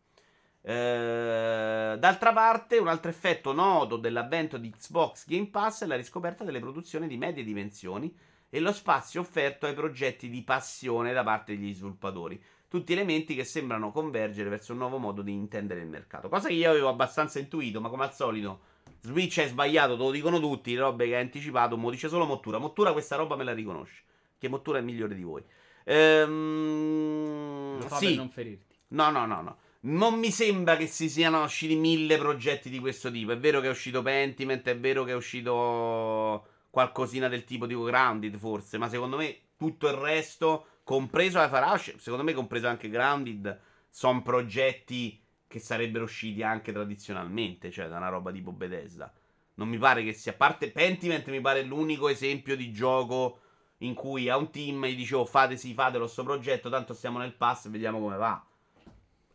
[0.63, 6.45] Eh, d'altra parte, un altro effetto noto dell'avvento di Xbox Game Pass è la riscoperta
[6.45, 8.13] delle produzioni di medie dimensioni
[8.49, 12.43] e lo spazio offerto ai progetti di passione da parte degli sviluppatori.
[12.69, 16.29] Tutti elementi che sembrano convergere verso un nuovo modo di intendere il mercato.
[16.29, 18.61] Cosa che io avevo abbastanza intuito, ma come al solito,
[19.01, 22.25] Switch è sbagliato, te lo dicono tutti, le robe che hai anticipato, mo dice solo
[22.25, 22.59] Mottura.
[22.59, 24.03] Mottura questa roba me la riconosce,
[24.39, 25.43] che Mottura è migliore di voi.
[25.85, 28.75] Ehm, Lo fa sì, per non ferirti.
[28.89, 29.57] No, no, no, no.
[29.81, 33.31] Non mi sembra che si siano usciti mille progetti di questo tipo.
[33.31, 37.77] È vero che è uscito Pentiment, è vero che è uscito qualcosina del tipo di
[37.77, 38.79] Grounded, forse.
[38.79, 43.61] Ma secondo me tutto il resto, compreso la Farash, secondo me compreso anche Grounded,
[43.91, 49.13] sono progetti che sarebbero usciti anche tradizionalmente, cioè da una roba tipo Bethesda.
[49.55, 50.31] Non mi pare che sia.
[50.31, 53.41] A parte Pentiment, mi pare l'unico esempio di gioco
[53.79, 57.35] in cui a un team gli dicevo fate sì, fatelo sto progetto, tanto stiamo nel
[57.35, 58.47] pass e vediamo come va.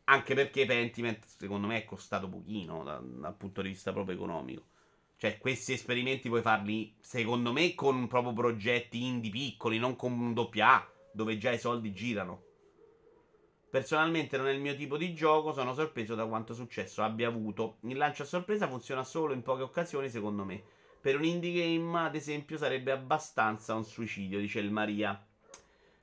[0.06, 4.68] Anche perché Pentiment, secondo me, è costato pochino da- dal punto di vista proprio economico.
[5.18, 10.34] Cioè, questi esperimenti puoi farli, secondo me, con proprio progetti indie piccoli, non con un
[10.34, 12.44] doppia A, dove già i soldi girano.
[13.70, 17.78] Personalmente non è il mio tipo di gioco, sono sorpreso da quanto successo abbia avuto.
[17.84, 20.62] Il lancio a sorpresa funziona solo in poche occasioni, secondo me.
[21.00, 25.26] Per un indie game, ad esempio, sarebbe abbastanza un suicidio, dice il Maria.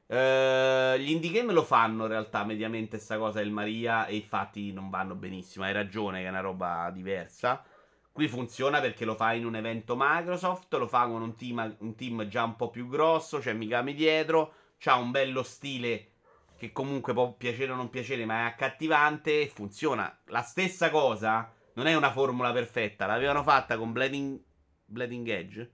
[0.07, 4.73] Eh, gli indie game lo fanno in realtà mediamente sta cosa il Maria e infatti
[4.73, 5.67] non vanno benissimo.
[5.67, 7.63] Hai ragione che è una roba diversa.
[8.11, 11.95] Qui funziona perché lo fa in un evento Microsoft, lo fa con un team, un
[11.95, 16.13] team già un po' più grosso, c'è Mikami dietro, c'ha un bello stile
[16.57, 20.19] che comunque può piacere o non piacere, ma è accattivante e funziona.
[20.27, 24.41] La stessa cosa non è una formula perfetta, l'avevano fatta con Bleeding,
[24.85, 25.71] Bleeding Edge,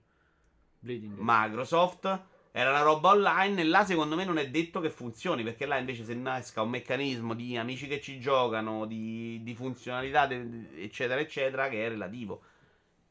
[0.79, 1.15] Bleeding.
[1.17, 5.65] Microsoft, era una roba online e là secondo me non è detto che funzioni, perché
[5.65, 10.69] là invece se nasca un meccanismo di amici che ci giocano, di, di funzionalità, de-
[10.77, 12.43] eccetera, eccetera, che è relativo.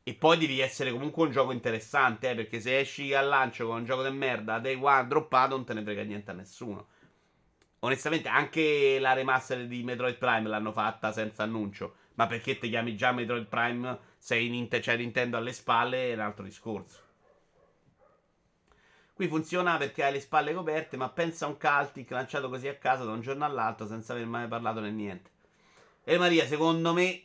[0.06, 3.78] E poi devi essere comunque un gioco interessante, eh, perché se esci al lancio con
[3.78, 6.88] un gioco di merda, day one droppato, non te ne frega niente a nessuno.
[7.78, 11.96] Onestamente, anche la remaster di Metroid Prime l'hanno fatta senza annuncio.
[12.16, 13.98] Ma perché ti chiami già Metroid Prime?
[14.18, 17.00] Sei Nint- c'è Nintendo alle spalle, è un altro discorso.
[19.14, 22.76] Qui funziona perché hai le spalle coperte, ma pensa a un Caltic lanciato così a
[22.76, 25.30] caso da un giorno all'altro senza aver mai parlato né niente.
[26.04, 27.22] E Maria, secondo me,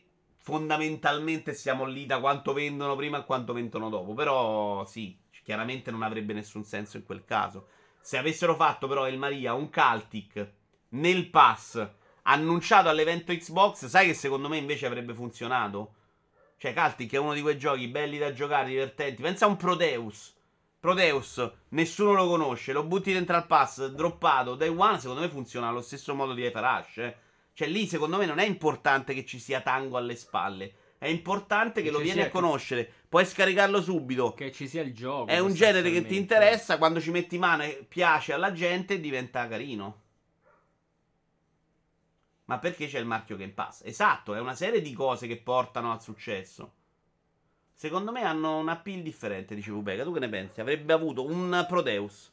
[0.50, 4.14] fondamentalmente siamo lì da quanto vendono prima a quanto vendono dopo.
[4.14, 7.68] Però sì, chiaramente non avrebbe nessun senso in quel caso.
[8.02, 10.52] Se avessero fatto però il Maria un Caltic
[10.90, 11.88] nel pass
[12.24, 15.94] annunciato all'evento Xbox, sai che secondo me invece avrebbe funzionato?
[16.58, 19.22] Cioè, Caltic è uno di quei giochi belli da giocare, divertenti.
[19.22, 20.36] Pensa a un Proteus.
[20.80, 25.68] Proteus, nessuno lo conosce, lo butti dentro al pass, droppato, day one, secondo me funziona
[25.68, 27.18] allo stesso modo di Etarash, eh.
[27.60, 31.82] Cioè lì secondo me non è importante che ci sia Tango alle spalle, è importante
[31.82, 34.34] che, Che lo vieni a conoscere, puoi scaricarlo subito.
[34.34, 35.30] Che ci sia il gioco.
[35.30, 39.46] È un genere che ti interessa, quando ci metti mano e piace alla gente diventa
[39.50, 40.02] carino.
[42.46, 43.82] Ma perché c'è il marchio Game Pass?
[43.84, 46.76] Esatto, è una serie di cose che portano al successo.
[47.74, 50.06] Secondo me hanno un appeal differente, dice Vubega.
[50.06, 50.62] Tu che ne pensi?
[50.62, 52.32] Avrebbe avuto un Proteus.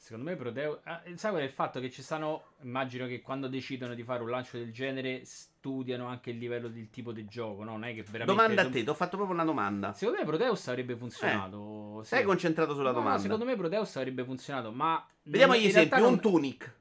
[0.00, 0.78] Secondo me Proteus.
[0.84, 2.52] Ah, sai qual è il fatto che ci stanno.
[2.62, 6.88] Immagino che quando decidono di fare un lancio del genere studiano anche il livello del
[6.88, 7.72] tipo di gioco, no?
[7.72, 8.24] Non è che veramente.
[8.26, 9.92] Domanda a te, ti ho fatto proprio una domanda.
[9.92, 12.00] Secondo me Proteus avrebbe funzionato.
[12.04, 12.14] sì.
[12.14, 13.20] Sei concentrato sulla No, no, domanda.
[13.20, 15.04] secondo me Proteus avrebbe funzionato, ma.
[15.24, 15.88] Vediamo non- gli esempi.
[15.90, 16.76] realtà Un non- Tunic.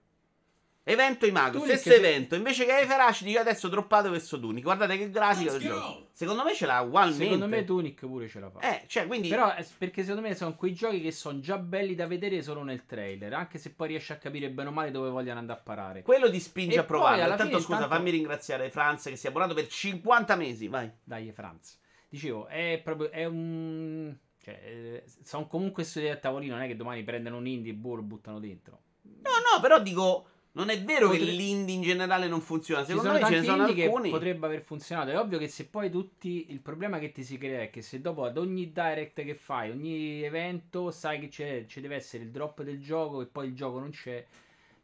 [0.89, 2.35] Evento Imago, Tunic stesso se- evento.
[2.35, 4.63] Invece che Feraci dico adesso droppato verso Tunic.
[4.63, 6.07] Guardate che grafica del gioco.
[6.13, 7.23] Secondo me ce l'ha ugualmente.
[7.25, 8.59] Secondo me Tunic pure ce la fa.
[8.59, 11.93] Eh, cioè, quindi Però è perché secondo me sono quei giochi che sono già belli
[11.93, 15.09] da vedere solo nel trailer, anche se poi riesci a capire bene o male dove
[15.09, 16.01] vogliono andare a parare.
[16.03, 17.21] quello ti spinge E a provare.
[17.21, 20.89] Intanto fine, scusa, intanto- fammi ringraziare Franz che si è abbonato per 50 mesi, vai.
[21.03, 21.79] Dai, Franz.
[22.09, 26.77] Dicevo, è proprio è un cioè, eh, sono comunque studi a tavolino, non è che
[26.77, 28.79] domani prendono un indie e boh, lo buttano dentro.
[29.01, 30.27] No, no, però dico
[30.57, 32.83] non è vero che Potre- l'indie in generale non funziona.
[32.83, 34.03] Secondo me ce ne sono alcuni.
[34.09, 35.11] che potrebbe aver funzionato.
[35.11, 36.47] È ovvio che se poi tutti.
[36.49, 39.69] Il problema che ti si crea è che se dopo ad ogni direct che fai,
[39.69, 43.53] ogni evento, sai che c'è, ci deve essere il drop del gioco e poi il
[43.55, 44.25] gioco non c'è,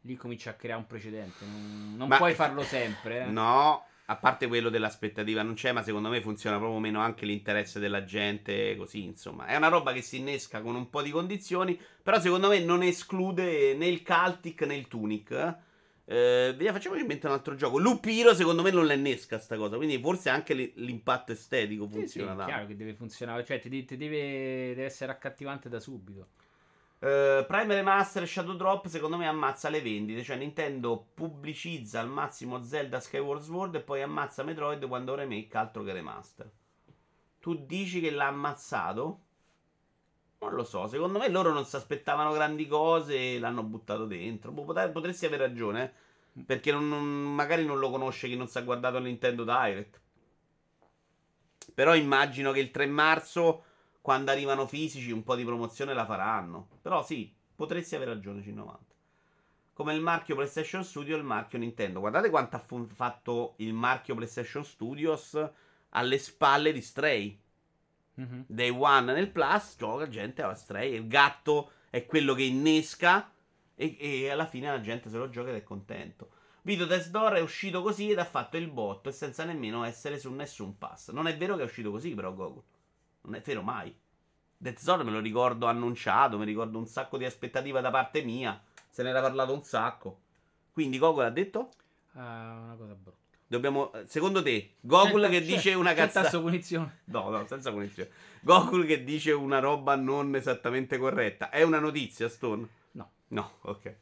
[0.02, 1.44] lì comincia a creare un precedente.
[1.44, 3.22] Non, non puoi farlo sempre.
[3.22, 3.30] Eh.
[3.30, 7.80] No, a parte quello dell'aspettativa non c'è, ma secondo me funziona proprio meno anche l'interesse
[7.80, 9.46] della gente, così, insomma.
[9.46, 12.82] È una roba che si innesca con un po' di condizioni, però secondo me non
[12.82, 15.30] esclude né il Caltic né il Tunic.
[15.30, 15.72] eh.
[16.06, 17.78] Eh, vediamo, facciamo in mente un altro gioco.
[17.78, 19.76] Lupiro, secondo me, non la innesca sta cosa.
[19.76, 22.42] Quindi, forse anche li- l'impatto estetico Sì, sì, funziona.
[22.42, 24.18] è chiaro che deve funzionare, cioè ti, ti deve,
[24.74, 26.28] deve essere accattivante da subito.
[26.98, 32.62] Eh, Prime Remaster Shadow Drop secondo me ammazza le vendite, cioè Nintendo pubblicizza al massimo
[32.62, 36.50] Zelda Skyward Sword e poi ammazza Metroid quando remake altro che remaster.
[37.40, 39.20] Tu dici che l'ha ammazzato?
[40.38, 44.50] Non lo so, secondo me loro non si aspettavano grandi cose e l'hanno buttato dentro.
[44.52, 45.92] Boh, potre- potresti avere ragione,
[46.34, 50.00] eh, perché non- non- magari non lo conosce chi non si è guardato Nintendo Direct.
[51.74, 53.64] Però immagino che il 3 marzo
[54.04, 56.68] quando arrivano fisici un po' di promozione la faranno.
[56.82, 58.76] Però sì, potresti avere ragione C90.
[59.72, 62.00] Come il marchio PlayStation Studio e il marchio Nintendo.
[62.00, 65.42] Guardate quanto ha fu- fatto il marchio PlayStation Studios
[65.88, 67.40] alle spalle di Stray.
[68.16, 68.44] Mhm.
[68.46, 70.92] Day One nel Plus, gioca gente a Stray.
[70.92, 73.32] Il gatto è quello che innesca
[73.74, 76.28] e, e alla fine la gente se lo gioca ed è contento.
[76.60, 80.18] Video Test Door è uscito così ed ha fatto il botto e senza nemmeno essere
[80.18, 81.10] su nessun pass.
[81.10, 82.62] Non è vero che è uscito così però Goku.
[83.24, 83.94] Non è vero mai.
[84.56, 88.60] Death Zone me lo ricordo annunciato, mi ricordo un sacco di aspettativa da parte mia.
[88.88, 90.20] Se ne era parlato un sacco.
[90.72, 91.68] Quindi Goku ha detto?
[92.14, 93.18] Ah, una cosa brutta.
[93.46, 93.92] Dobbiamo.
[94.06, 94.74] Secondo te,
[95.26, 96.22] C'è- che c'è- dice una cazzata.
[96.26, 97.00] tasso punizione.
[97.04, 98.10] No, no, senza punizione.
[98.40, 101.50] Goku che dice una roba non esattamente corretta.
[101.50, 102.66] È una notizia, Stone?
[102.92, 103.10] No.
[103.28, 103.94] No, ok.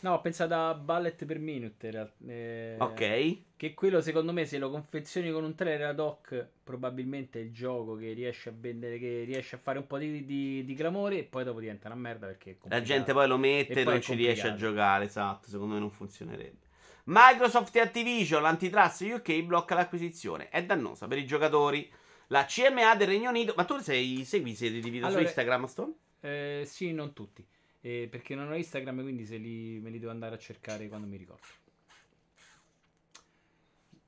[0.00, 2.12] No, ho pensato a Ballet per Minute.
[2.26, 3.38] eh, Ok.
[3.56, 7.52] Che quello secondo me se lo confezioni con un trailer ad hoc probabilmente è il
[7.52, 11.18] gioco che riesce a vendere, che riesce a fare un po' di, di, di clamore
[11.18, 14.00] e poi dopo diventa una merda perché La gente poi lo mette E e non
[14.00, 16.68] ci riesce a giocare, esatto, secondo me non funzionerebbe.
[17.04, 20.48] Microsoft e Activision, l'antitrust UK blocca l'acquisizione.
[20.48, 21.90] È dannosa per i giocatori.
[22.28, 23.52] La CMA del Regno Unito.
[23.56, 25.92] Ma tu sei, segui i di video Allora- su Instagram, Stone?
[26.20, 27.44] Eh, sì, non tutti.
[27.82, 31.06] Eh, perché non ho Instagram, quindi se li, me li devo andare a cercare quando
[31.06, 31.46] mi ricordo.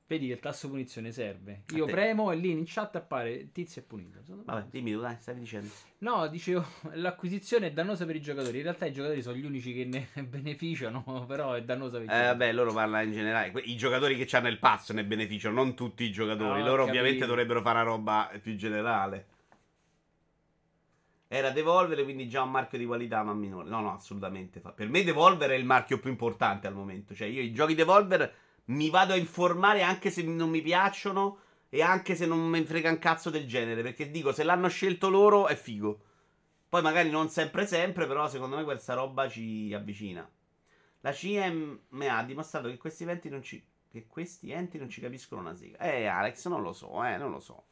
[0.05, 1.63] Vedi che il tasto punizione serve.
[1.73, 4.19] Io premo e lì in chat appare tizio è punito.
[4.27, 5.69] Me- Vabbè, dimmi tu, dai, stavi dicendo.
[5.99, 6.63] No, dicevo,
[6.93, 8.57] l'acquisizione è dannosa per i giocatori.
[8.57, 12.09] In realtà i giocatori sono gli unici che ne beneficiano, però è dannosa per i
[12.09, 12.37] Eh, giocatori.
[12.37, 13.53] vabbè, loro parlano in generale.
[13.63, 16.61] I giocatori che hanno il pass ne beneficiano, non tutti i giocatori.
[16.61, 16.99] Ho loro capito.
[16.99, 19.27] ovviamente dovrebbero fare una roba più generale.
[21.35, 23.67] Era Devolver, quindi già un marchio di qualità, ma minore.
[23.67, 24.59] No, no, assolutamente.
[24.59, 27.15] Per me Devolver è il marchio più importante al momento.
[27.15, 28.31] Cioè, io i giochi Devolver
[28.65, 32.91] mi vado a informare anche se non mi piacciono e anche se non mi frega
[32.91, 33.81] un cazzo del genere.
[33.81, 36.03] Perché dico, se l'hanno scelto loro è figo.
[36.69, 40.29] Poi magari non sempre sempre, però secondo me questa roba ci avvicina.
[41.01, 43.65] La CMA ha dimostrato che questi eventi non ci.
[43.89, 45.79] Che questi enti non ci capiscono una sega.
[45.79, 47.63] Eh, Alex, non lo so, eh, non lo so.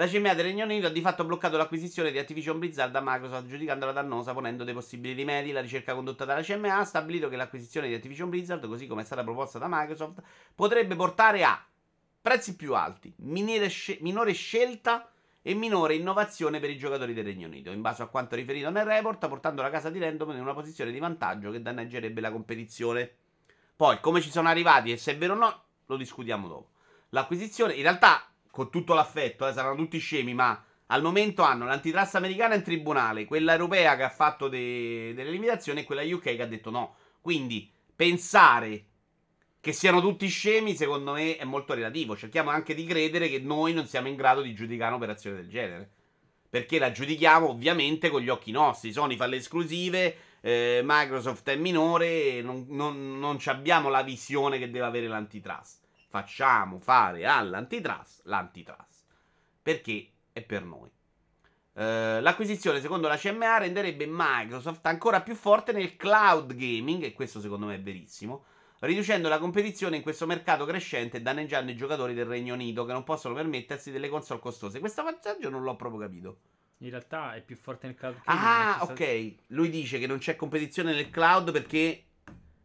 [0.00, 3.46] La CMA del Regno Unito ha di fatto bloccato l'acquisizione di Activision Blizzard da Microsoft,
[3.46, 5.52] giudicandola dannosa, ponendo dei possibili rimedi.
[5.52, 9.04] La ricerca condotta dalla CMA ha stabilito che l'acquisizione di Activision Blizzard, così come è
[9.04, 10.22] stata proposta da Microsoft,
[10.54, 11.62] potrebbe portare a
[12.18, 17.48] prezzi più alti, minore, sce- minore scelta e minore innovazione per i giocatori del Regno
[17.48, 20.54] Unito, in base a quanto riferito nel report, portando la casa di Random in una
[20.54, 23.16] posizione di vantaggio che danneggerebbe la competizione.
[23.76, 26.70] Poi, come ci sono arrivati e se è vero o no, lo discutiamo dopo.
[27.10, 32.16] L'acquisizione, in realtà, con tutto l'affetto, eh, saranno tutti scemi, ma al momento hanno l'antitrust
[32.16, 36.42] americana in tribunale, quella europea che ha fatto de- delle limitazioni e quella UK che
[36.42, 36.94] ha detto no.
[37.20, 38.84] Quindi, pensare
[39.60, 42.16] che siano tutti scemi, secondo me, è molto relativo.
[42.16, 45.90] Cerchiamo anche di credere che noi non siamo in grado di giudicare un'operazione del genere.
[46.48, 48.90] Perché la giudichiamo ovviamente con gli occhi nostri.
[48.90, 54.70] Sony fa le esclusive, eh, Microsoft è minore, non, non, non abbiamo la visione che
[54.70, 55.78] deve avere l'antitrust.
[56.10, 59.04] Facciamo fare all'antitrust l'antitrust.
[59.62, 60.90] Perché è per noi.
[61.72, 67.40] Eh, l'acquisizione, secondo la CMA, renderebbe Microsoft ancora più forte nel cloud gaming, e questo
[67.40, 68.44] secondo me è verissimo,
[68.80, 72.92] riducendo la competizione in questo mercato crescente e danneggiando i giocatori del Regno Unito che
[72.92, 74.80] non possono permettersi delle console costose.
[74.80, 76.40] Questo passaggio non l'ho proprio capito.
[76.78, 79.34] In realtà è più forte nel cloud gaming, Ah, ok.
[79.48, 82.06] Lui dice che non c'è competizione nel cloud perché.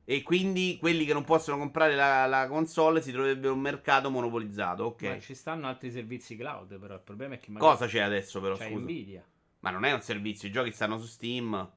[0.07, 4.83] E quindi quelli che non possono comprare la, la console si troverebbe un mercato monopolizzato.
[4.85, 5.01] Ok.
[5.03, 8.39] Ma ci stanno altri servizi cloud, però il problema è che magari Cosa c'è adesso,
[8.39, 8.55] però?
[8.55, 8.79] c'è Scusa.
[8.81, 9.23] Nvidia.
[9.61, 11.71] Ma non è un servizio, i giochi stanno su Steam.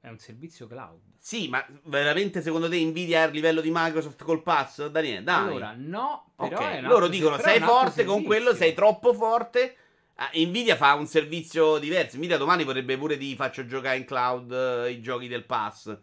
[0.00, 1.00] È un servizio cloud.
[1.18, 4.86] Sì, ma veramente secondo te Nvidia è a livello di Microsoft col pass?
[4.88, 5.46] Daniele, dai.
[5.48, 9.76] Allora, no, però Ok, è un loro dicono sei forte con quello, sei troppo forte.
[10.16, 12.16] Ah, Nvidia fa un servizio diverso.
[12.16, 15.96] Nvidia domani vorrebbe pure di faccio giocare in cloud eh, i giochi del pass.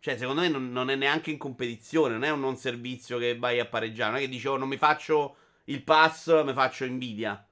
[0.00, 3.36] Cioè, secondo me non, non è neanche in competizione, non è un non servizio che
[3.38, 4.10] vai a pareggiare.
[4.12, 7.46] Non è che dici, oh, non mi faccio il pass, mi faccio Nvidia.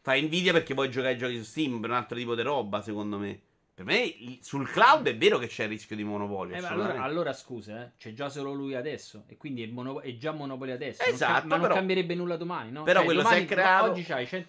[0.00, 2.82] Fai Nvidia perché vuoi giocare ai giochi su Steam, per un altro tipo di roba,
[2.82, 3.40] secondo me.
[3.74, 6.54] Per me sul cloud è vero che c'è il rischio di monopolio.
[6.54, 9.24] Eh, allora, allora scusa, eh, c'è già solo lui adesso.
[9.28, 11.02] E quindi è, mono- è già monopolio adesso.
[11.04, 12.82] Esatto, non ca- ma non però- cambierebbe nulla domani, no?
[12.82, 14.48] però Cioè, quello si è creato- Oggi c'hai 100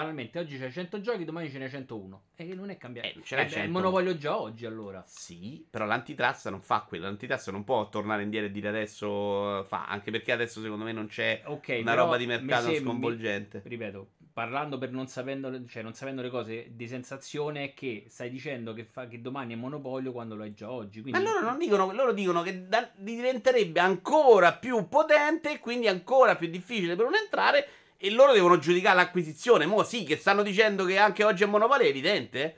[0.00, 2.22] banalmente, oggi c'hai 100 giochi, domani ce n'è 101.
[2.36, 3.08] E non è cambiato.
[3.08, 3.66] Eh, ce Eh, beh, 100.
[3.66, 5.02] È monopolio già oggi allora.
[5.06, 7.04] Sì, però l'antitrust non fa quello.
[7.04, 9.86] L'antitrust non può tornare indietro e dire adesso fa.
[9.86, 13.62] Anche perché adesso secondo me non c'è Ok, una roba di mercato mi sem- sconvolgente.
[13.64, 18.30] ripeto, parlando per non sapendo, cioè non sapendo le cose di sensazione è che stai
[18.30, 21.00] dicendo che, fa, che domani è monopolio quando lo è già oggi.
[21.02, 25.88] Ma Quindi loro non dicono, loro dicono che da- diventerebbe ancora più potente e quindi
[25.88, 27.68] ancora più difficile per uno entrare.
[28.00, 29.66] E loro devono giudicare l'acquisizione.
[29.66, 32.56] Mo sì, che stanno dicendo che anche oggi è monopolio, è evidente.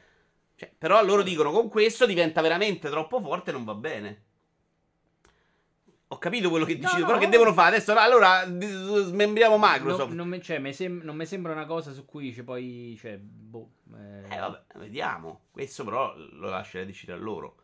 [0.54, 4.24] Cioè, però loro dicono con questo diventa veramente troppo forte e non va bene.
[6.08, 7.30] Ho capito quello che No, dici, no, però che no.
[7.30, 7.76] devono fare?
[7.76, 10.08] Adesso allora smembriamo Microsoft.
[10.08, 12.96] Non, non mi, cioè, mi sem- non mi sembra una cosa su cui c'è poi.
[13.00, 13.70] Cioè, boh.
[13.94, 15.42] eh, Eh vabbè, vediamo.
[15.52, 17.59] Questo però lo lascerei decidere a loro.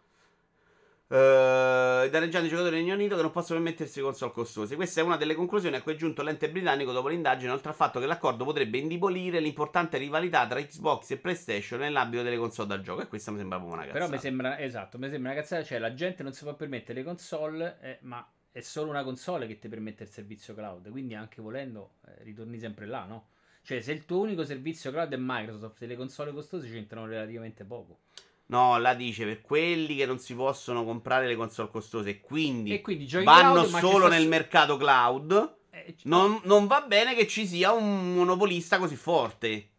[1.09, 4.75] Uh, danneggiando i giocatori del Regno Unito che non possono permettersi console costose.
[4.75, 7.77] Questa è una delle conclusioni a cui è giunto l'ente britannico dopo l'indagine, oltre al
[7.77, 12.81] fatto che l'accordo potrebbe indebolire l'importante rivalità tra Xbox e PlayStation nell'ambito delle console da
[12.81, 13.03] gioco.
[13.03, 14.05] E questa mi sembra proprio una cazzata.
[14.05, 15.63] Però mi sembra, esatto, mi sembra una cazzata.
[15.63, 19.47] Cioè, la gente non si può permettere le console, eh, ma è solo una console
[19.47, 20.91] che ti permette il servizio cloud.
[20.91, 23.29] Quindi, anche volendo, eh, ritorni sempre là, no?
[23.63, 27.65] Cioè, se il tuo unico servizio cloud è Microsoft e le console costose c'entrano relativamente
[27.65, 28.01] poco.
[28.49, 32.73] No, la dice per quelli che non si possono comprare le console costose e quindi,
[32.75, 35.55] E quindi vanno cloud, solo nel su- mercato cloud.
[35.71, 39.71] Eh, Non, non va bene che ci sia un monopolista così forte.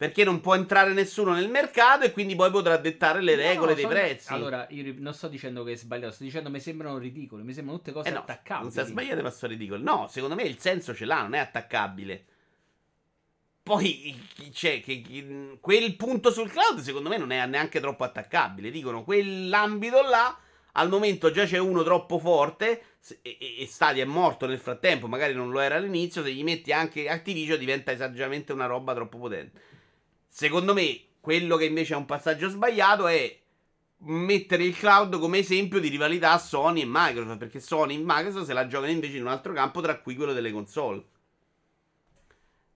[0.00, 3.68] Perché non può entrare nessuno nel mercato e quindi poi potrà dettare le No, regole
[3.68, 4.32] no, dei sono- prezzi.
[4.32, 7.52] Allora, io non sto dicendo che è sbagliato, sto dicendo che mi sembrano ridicole, mi
[7.52, 8.62] sembrano tutte cose Eh no, attaccabili.
[8.64, 9.82] non sia sbagliato ma sono ridicolo.
[9.82, 12.24] No, secondo me il senso ce l'ha, non è attaccabile.
[13.62, 14.18] Poi
[14.52, 18.70] c'è che, che- quel punto sul cloud secondo me non è neanche troppo attaccabile.
[18.70, 20.36] Dicono quell'ambito là
[20.72, 22.84] al momento già c'è uno troppo forte
[23.22, 26.42] e, e- e Stadia è morto nel frattempo, magari non lo era all'inizio, se gli
[26.44, 29.60] metti anche Activision diventa esageramente una roba troppo potente.
[30.28, 33.38] Secondo me quello che invece è un passaggio sbagliato è
[34.02, 38.46] mettere il cloud come esempio di rivalità a Sony e Microsoft, perché Sony e Microsoft
[38.46, 41.02] se la giocano invece in un altro campo, tra cui quello delle console.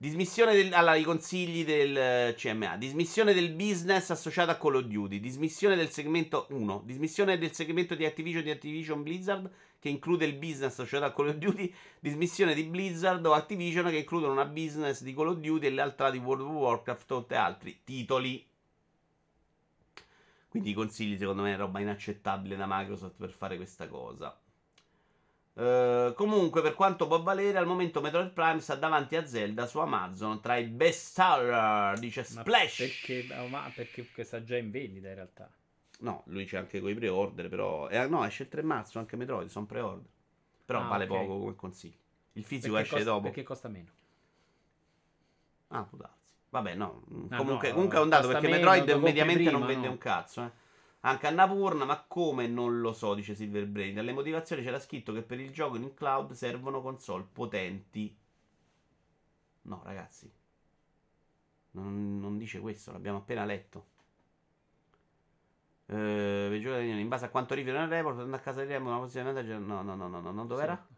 [0.05, 2.77] Dismissione del, allora, i consigli del eh, CMA.
[2.77, 5.19] Dismissione del business associato a Call of Duty.
[5.19, 6.83] Dismissione del segmento 1.
[6.85, 11.29] Dismissione del segmento di Activision di Activision Blizzard che include il business associato a Call
[11.29, 11.73] of Duty.
[11.99, 15.81] Dismissione di Blizzard o Activision che includono una business di Call of Duty e le
[15.81, 18.47] altre di World of Warcraft e altri titoli.
[20.47, 24.39] Quindi i consigli secondo me è roba inaccettabile da Microsoft per fare questa cosa.
[25.57, 29.79] Eh, comunque, per quanto può valere, al momento Metroid Prime sta davanti a Zelda su
[29.79, 32.77] Amazon tra i best seller, dice Ma Splash.
[32.77, 35.49] Perché, ma perché sta già in vendita in realtà.
[35.99, 37.87] No, lui c'è anche con i pre-order, però...
[37.87, 40.09] eh, no, esce il 3 marzo anche Metroid, sono pre-order.
[40.65, 41.09] Però Ah, vale ok.
[41.09, 41.97] poco come consiglio.
[42.33, 43.23] Il fisico Perché esce costa, dopo.
[43.23, 43.89] Perché costa meno.
[45.69, 46.33] Ah, può darsi.
[46.49, 47.03] Vabbè, no.
[47.29, 49.91] Ah, comunque, no, comunque è un dato perché meno, Metroid mediamente non prima, vende no?
[49.93, 50.51] un cazzo, eh.
[51.05, 53.93] Anche Annapurna, ma come non lo so, dice Silverbrain.
[53.93, 58.13] Nelle motivazioni c'era scritto che per il gioco in cloud servono console potenti.
[59.63, 60.31] No, ragazzi.
[61.73, 63.85] Non, non dice questo, l'abbiamo appena letto.
[65.87, 66.59] Eh,
[66.99, 69.59] in base a quanto rifero nel report, tornando a casa di Remo, una posizione vantaggio-
[69.59, 70.75] No, no, no, no, no, no, dov'era?
[70.87, 70.94] Sì.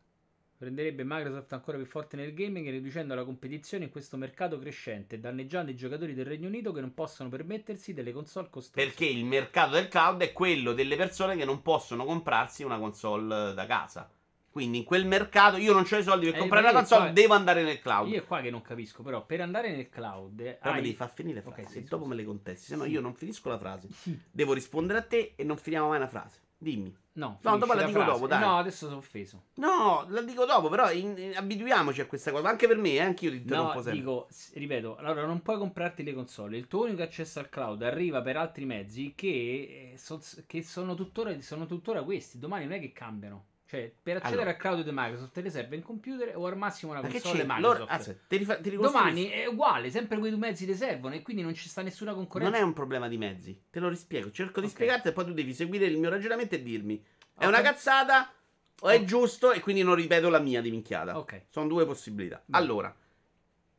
[0.60, 5.20] Renderebbe Microsoft ancora più forte nel gaming, riducendo la competizione in questo mercato crescente e
[5.20, 8.84] danneggiando i giocatori del Regno Unito che non possono permettersi delle console costose.
[8.84, 13.54] Perché il mercato del cloud è quello delle persone che non possono comprarsi una console
[13.54, 14.10] da casa.
[14.50, 17.12] Quindi in quel mercato io non ho i soldi per Eh, comprare una console, qua-
[17.12, 18.10] devo andare nel cloud.
[18.12, 20.96] Io è qua che non capisco, però per andare nel cloud eh, Però hai- devi
[20.96, 21.68] far finire la frase.
[21.70, 22.90] sì, se dopo me le contesti, se no Sì.
[22.90, 23.90] io non finisco la frase.
[23.92, 24.20] Sì.
[24.32, 26.40] Devo rispondere a te e non finiamo mai una frase.
[26.60, 26.96] Dimmi.
[27.18, 28.12] No, No, dopo finisci la dico frase.
[28.12, 28.40] dopo, dai.
[28.40, 29.44] No, adesso sono offeso.
[29.56, 32.48] No, la dico dopo, però in- in- abituiamoci a questa cosa.
[32.48, 33.94] Anche per me, eh, anch'io ti interrompo No, sempre.
[34.00, 36.58] dico, ripeto, allora non puoi comprarti le console.
[36.58, 40.94] Il tuo unico accesso al cloud arriva per altri mezzi che, eh, so- che sono,
[40.94, 42.38] tuttora, sono tuttora questi.
[42.38, 43.46] Domani non è che cambiano.
[43.70, 44.56] Cioè, per accedere Allora.
[44.56, 47.40] al cloud di Microsoft te ne serve un computer o al massimo una che console
[47.40, 47.46] c'è?
[47.46, 47.80] Microsoft.
[47.80, 48.76] Loro, aspetta, ti, rifa- ti.
[48.78, 52.14] Domani è uguale, sempre quei due mezzi ti servono e quindi non ci sta nessuna
[52.14, 52.50] concorrenza.
[52.54, 54.32] Non è un problema di mezzi, te lo rispiego.
[54.32, 54.72] Cerco di Ok.
[54.72, 56.98] spiegarti e poi tu devi seguire il mio ragionamento e dirmi:
[57.38, 57.48] è Ok.
[57.50, 58.32] una cazzata
[58.80, 59.52] o è giusto?
[59.52, 61.18] E quindi non ripeto la mia di minchiata.
[61.18, 61.48] Ok.
[61.50, 62.42] Sono due possibilità.
[62.46, 62.64] Bene.
[62.64, 62.96] Allora,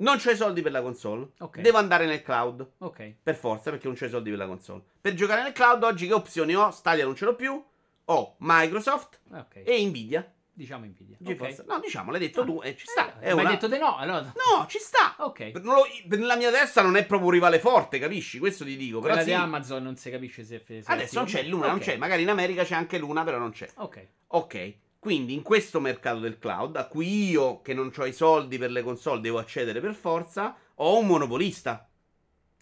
[0.01, 1.31] non c'ho i soldi per la console.
[1.39, 1.61] Ok.
[1.61, 2.73] Devo andare nel cloud.
[2.79, 3.15] Ok.
[3.23, 4.83] Per forza, perché non c'ho i soldi per la console.
[5.01, 6.71] Per giocare nel cloud, oggi che opzioni ho?
[6.73, 7.65] Stadia non ce l'ho più.
[8.11, 9.63] Ho Microsoft Ok.
[9.65, 10.33] e Nvidia.
[10.53, 11.17] Diciamo Nvidia.
[11.21, 11.61] GeForce.
[11.61, 11.67] Ok.
[11.69, 12.45] No, diciamo, l'hai detto Ah.
[12.45, 13.21] tu e ci sta.
[13.21, 14.21] Eh, È ma una- hai detto di no, allora...
[14.23, 15.15] No, ci sta.
[15.19, 15.53] Ok.
[15.63, 15.87] Non lo-
[16.17, 18.39] nella mia testa non è proprio un rivale forte, capisci?
[18.41, 18.99] Questo ti dico.
[19.01, 19.35] Però Quella sì.
[19.35, 20.63] di Amazon non si capisce se...
[20.67, 21.83] se Adesso non c'è l'una, non Ok.
[21.83, 21.97] c'è.
[21.97, 23.69] Magari in America c'è anche l'una, però non c'è.
[23.77, 24.07] Ok.
[24.29, 24.75] Ok.
[24.99, 28.73] Quindi in questo mercato del cloud, a cui io, che non ho i soldi per
[28.73, 31.89] le console, devo accedere per forza, ho un monopolista.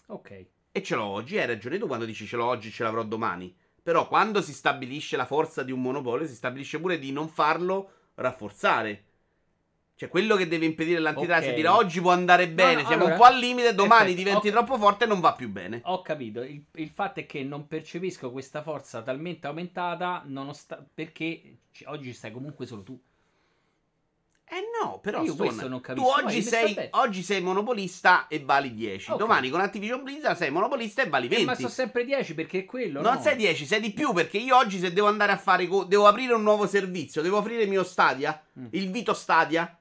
[0.07, 0.45] Ok.
[0.71, 1.39] E ce l'ho oggi.
[1.39, 3.55] Hai ragione tu quando dici ce l'ho oggi, ce l'avrò domani.
[3.87, 7.91] Però quando si stabilisce la forza di un monopolio, si stabilisce pure di non farlo
[8.15, 9.03] rafforzare.
[9.95, 11.47] Cioè, quello che deve impedire l'antitrust Ok.
[11.51, 14.17] è dire oggi può andare bene, no, siamo allora- un po' al limite, domani Perfetto,
[14.17, 14.53] diventi ok.
[14.53, 15.79] troppo forte e non va più bene.
[15.85, 16.41] Ho capito.
[16.41, 22.11] Il, il fatto è che non percepisco questa forza talmente aumentata nonosta- perché c- oggi
[22.11, 22.99] stai comunque solo tu.
[24.49, 26.07] Eh no, però Io Stone, questo non tu capisco.
[26.09, 29.11] Vai, oggi sei, oggi sei monopolista e vali 10.
[29.11, 29.17] Ok.
[29.17, 31.45] Domani con Activision Blizzard sei monopolista e vali Eh, 20.
[31.45, 33.01] ma sono sempre 10 perché è quello.
[33.01, 33.21] Non no?
[33.21, 36.07] sei 10, sei di più perché io oggi se devo andare a fare co- devo
[36.07, 38.65] aprire un nuovo servizio, devo aprire il mio Stadia, Mm.
[38.71, 39.77] il Vito Stadia,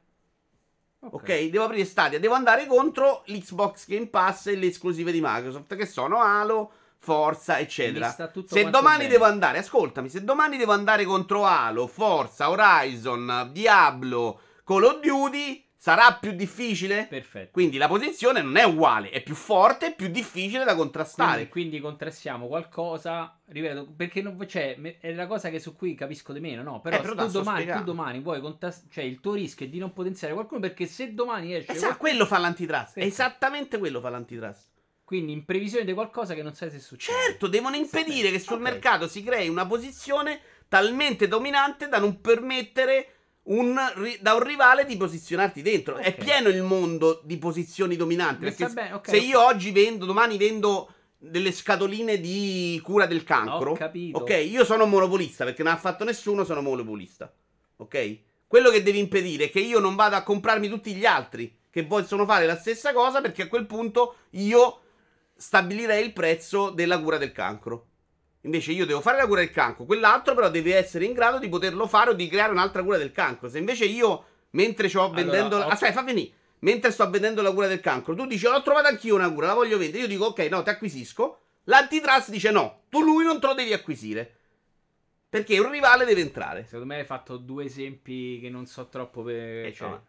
[0.99, 1.12] Ok.
[1.14, 1.43] ok?
[1.45, 5.87] Devo aprire Stadia, devo andare contro l'Xbox Game Pass e le esclusive di Microsoft che
[5.87, 8.11] sono Halo, Forza, eccetera.
[8.47, 9.11] Se domani bene.
[9.11, 15.64] devo andare, ascoltami, se domani devo andare contro Halo, Forza, Horizon, Diablo, Call of Duty,
[15.77, 17.07] sarà più difficile?
[17.09, 17.51] Perfetto.
[17.53, 21.47] Quindi la posizione non è uguale, è più forte e più difficile da contrastare.
[21.47, 26.33] Quindi, quindi contrastiamo qualcosa, ripeto, perché non, cioè, è la cosa che su cui capisco
[26.33, 26.81] di meno, no?
[26.81, 29.79] Però, Eh, però tu, domani, tu domani vuoi contrastare, cioè il tuo rischio è di
[29.79, 32.95] non potenziare qualcuno perché se domani esce Esatto, quello fa l'antitrust.
[32.95, 33.07] Perfetto.
[33.07, 34.71] Esattamente quello fa l'antitrust.
[35.05, 37.17] Quindi in previsione di qualcosa che non sai se succede.
[37.27, 38.62] Certo, devono impedire che sul Ok.
[38.62, 43.16] mercato si crei una posizione talmente dominante da non permettere
[43.49, 43.77] un
[44.21, 45.97] da un rivale di posizionarti dentro.
[45.97, 46.25] È Ok.
[46.25, 48.45] pieno il mondo di posizioni dominanti.
[48.45, 49.09] Mi Perché sta bene, ok.
[49.09, 53.73] se io oggi vendo, domani vendo delle scatoline di cura del cancro.
[53.73, 54.19] Ho capito.
[54.19, 57.33] Ok, io sono monopolista perché non ha fatto nessuno, sono monopolista.
[57.77, 58.19] Ok?
[58.47, 61.83] Quello che devi impedire è che io non vada a comprarmi tutti gli altri che
[61.85, 64.81] vogliono fare la stessa cosa perché a quel punto io
[65.37, 67.87] stabilirei il prezzo della cura del cancro.
[68.47, 71.49] Invece io devo fare la cura del cancro, quell'altro però deve essere in grado di
[71.49, 73.49] poterlo fare o di creare un'altra cura del cancro.
[73.49, 75.57] Se invece io, mentre sto vendendo...
[75.59, 76.31] ho- Aspetta, fa venire.
[76.61, 79.55] Mentre sto vendendo la cura del cancro, tu dici, l'ho trovata anch'io una cura, la
[79.55, 80.03] voglio vendere.
[80.03, 81.41] Io dico, ok, no, ti acquisisco.
[81.65, 84.33] L'antitrust dice no, tu lui non te lo devi acquisire.
[85.29, 86.65] Perché un rivale deve entrare.
[86.65, 89.67] Secondo me hai fatto due esempi che non so troppo per...
[89.67, 90.05] E cioè, ciao.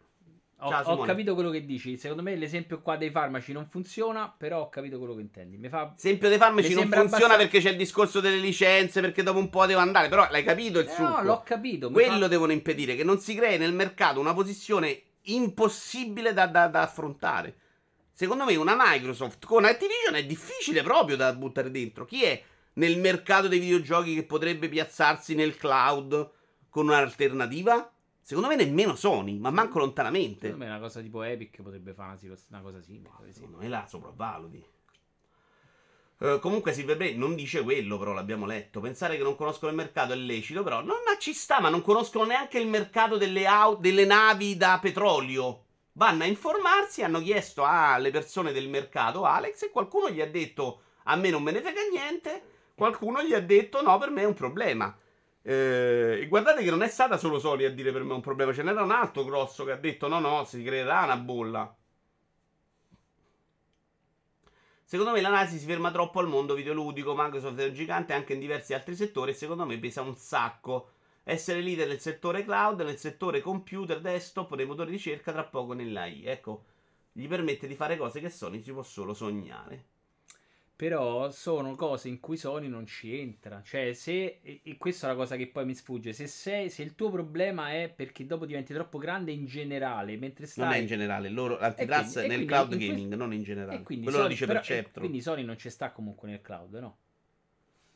[0.60, 1.96] Ho, Ciao, ho capito quello che dici.
[1.96, 5.56] Secondo me l'esempio qua dei farmaci non funziona, però ho capito quello che intendi.
[5.56, 5.94] Mi fa...
[5.96, 9.50] Esempio dei farmaci non funziona abbastanza- perché c'è il discorso delle licenze, perché dopo un
[9.50, 10.08] po' devo andare.
[10.08, 11.08] Però l'hai capito il Eh, succo?
[11.08, 11.90] no, l'ho capito.
[11.90, 16.66] Quello fa- devono impedire, che non si crei nel mercato una posizione impossibile da, da-
[16.68, 17.54] da affrontare.
[18.12, 22.04] Secondo me una Microsoft con Activision è difficile proprio da buttare dentro.
[22.04, 22.42] Chi è
[22.74, 26.30] nel mercato dei videogiochi che potrebbe piazzarsi nel cloud
[26.68, 27.92] con un'alternativa?
[28.28, 30.48] Secondo me nemmeno Sony, ma manco lontanamente.
[30.48, 33.08] Secondo me una cosa tipo Epic potrebbe fare una, una cosa simile.
[33.20, 33.32] esempio.
[33.32, 34.66] Secondo me la sopravvaluti.
[36.18, 38.80] Eh, comunque Silverblade non dice quello, però l'abbiamo letto.
[38.80, 40.82] Pensare che non conoscono il mercato è lecito, però.
[40.82, 44.78] No, ma ci sta, ma non conoscono neanche il mercato delle, au- delle navi da
[44.78, 45.64] petrolio.
[45.92, 50.82] Vanno a informarsi, hanno chiesto alle persone del mercato, Alex, e qualcuno gli ha detto
[51.04, 52.42] a me non me ne frega niente.
[52.74, 54.94] Qualcuno gli ha detto no, per me è un problema.
[55.48, 58.52] Eh, e guardate che non è stata solo Sony a dire per me un problema,
[58.52, 61.74] ce n'era un altro grosso che ha detto no, no, si creerà una bolla.
[64.84, 68.40] Secondo me l'analisi si ferma troppo al mondo videoludico, Microsoft è un gigante anche in
[68.40, 70.90] diversi altri settori e secondo me pesa un sacco.
[71.24, 75.72] Essere leader nel settore cloud, nel settore computer, desktop, nei motori di ricerca, tra poco
[75.72, 76.24] nell'AI.
[76.26, 76.64] Ecco,
[77.10, 79.86] gli permette di fare cose che Sony si può solo sognare.
[80.78, 83.60] Però sono cose in cui Sony non ci entra.
[83.64, 84.38] Cioè, se.
[84.62, 86.12] E questa è la cosa che poi mi sfugge.
[86.12, 90.46] Se, sei, se il tuo problema è perché dopo diventi troppo grande in generale, mentre
[90.46, 90.64] stai.
[90.66, 93.82] Non è in generale, loro l'antitrust quindi- nel cloud quindi gaming, non in generale.
[93.82, 94.94] Quindi Quello lo Sony- dice però- Perceptron.
[94.94, 96.96] e quindi Sony non ci sta comunque nel cloud, no?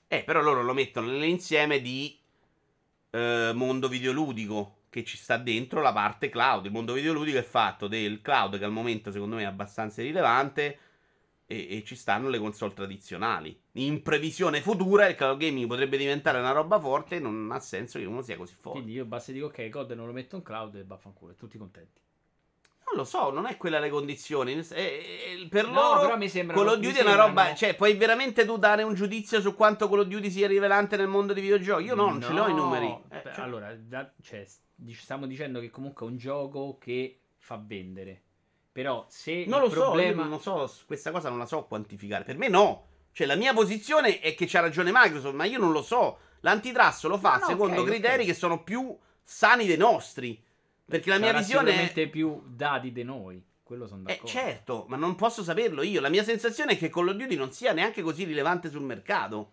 [0.08, 2.18] Eh, però loro lo mettono nell'insieme di
[3.10, 6.64] eh, mondo videoludico che ci sta dentro la parte cloud.
[6.64, 10.78] Il mondo videoludico è fatto del cloud che al momento secondo me è abbastanza rilevante
[11.47, 13.59] e, e ci stanno le console tradizionali.
[13.72, 18.05] In previsione futura il cloud gaming potrebbe diventare una roba forte, non ha senso che
[18.05, 18.78] uno sia così forte.
[18.80, 22.01] Quindi io basta dico ok, COD non lo metto in cloud e vaffanculo, tutti contenti.
[22.84, 24.53] Non lo so, non è quella le condizioni.
[24.53, 27.55] Eh, eh, per No, loro però mi sembrano- Call of Duty è una roba.
[27.55, 31.07] Cioè, puoi veramente tu dare un giudizio su quanto Call of Duty sia rivelante nel
[31.09, 31.84] mondo dei videogiochi?
[31.84, 32.95] Io no, non ce l'ho i No, numeri.
[33.09, 34.45] Eh, cioè- Allora, da- cioè,
[34.90, 38.22] stiamo dicendo che comunque è un gioco che fa vendere.
[38.72, 40.22] Però se Non lo so, problema...
[40.22, 42.24] io non so, questa cosa non la so quantificare.
[42.24, 42.86] Per me no.
[43.12, 46.18] Cioè, la mia posizione è che c'ha ragione Microsoft, ma io non lo so.
[46.40, 48.28] L'antitrust lo fa No, no, secondo ok, criteri ok.
[48.28, 50.42] che sono più sani dei nostri.
[50.84, 52.08] Perché la mia sarà visione è...
[52.08, 53.44] più dati di noi.
[53.62, 54.26] Quello sono Eh, d'accordo.
[54.28, 56.00] certo, ma non posso saperlo io.
[56.00, 59.52] La mia sensazione è che Call of Duty non sia neanche così rilevante sul mercato.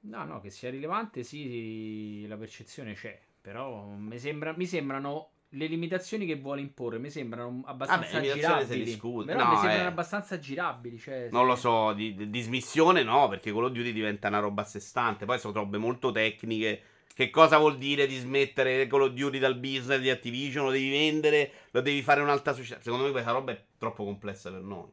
[0.00, 3.18] No, no, che sia rilevante, sì, la percezione c'è.
[3.40, 6.98] Però mi, sembra, mi sembrano le limitazioni che vuole imporre.
[6.98, 8.84] Mi sembrano abbastanza Vabbè, girabili.
[8.84, 9.26] discute.
[9.32, 9.86] Però No, mi sembrano eh.
[9.86, 10.98] abbastanza girabili.
[10.98, 14.38] Cioè, Non lo se- so, di, di dismissione no, perché Call of Duty diventa una
[14.40, 15.24] roba a sé stante.
[15.24, 16.82] Poi sono robe molto tecniche.
[17.14, 20.64] Che cosa vuol dire dismettere Call of Duty dal business di Activision?
[20.64, 22.80] Lo devi vendere, lo devi fare un'altra società.
[22.80, 24.88] Secondo me questa roba è troppo complessa per noi.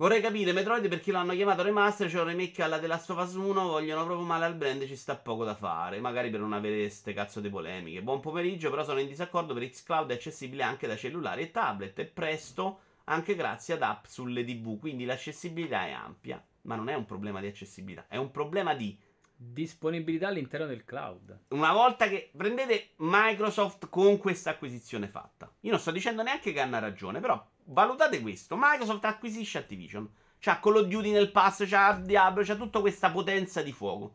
[0.00, 3.34] Vorrei capire Metroid perché l'hanno chiamato remaster, c'è un remake alla The Last of Us
[3.34, 6.88] 1, vogliono proprio male al brand, ci sta poco da fare, magari per non avere
[6.88, 8.00] ste cazzo di polemiche.
[8.00, 11.98] Buon pomeriggio, però sono in disaccordo per Xcloud è accessibile anche da cellulari e tablet
[11.98, 16.94] e presto anche grazie ad app sulle TV, quindi l'accessibilità è ampia, ma non è
[16.94, 18.96] un problema di accessibilità, è un problema di
[19.40, 21.42] Disponibilità all'interno del cloud.
[21.50, 25.52] una volta che prendete Microsoft con questa acquisizione fatta.
[25.60, 28.56] Io non sto dicendo neanche che hanno ragione, però valutate questo.
[28.58, 30.08] Microsoft acquisisce Activision.
[30.40, 34.14] C'ha Call of Duty nel pass, c'ha Diablo, c'ha tutta questa potenza di fuoco.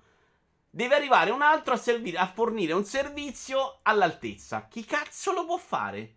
[0.69, 4.67] Deve arrivare un altro a, servire, a fornire un servizio all'altezza.
[4.69, 6.15] Chi cazzo lo può fare?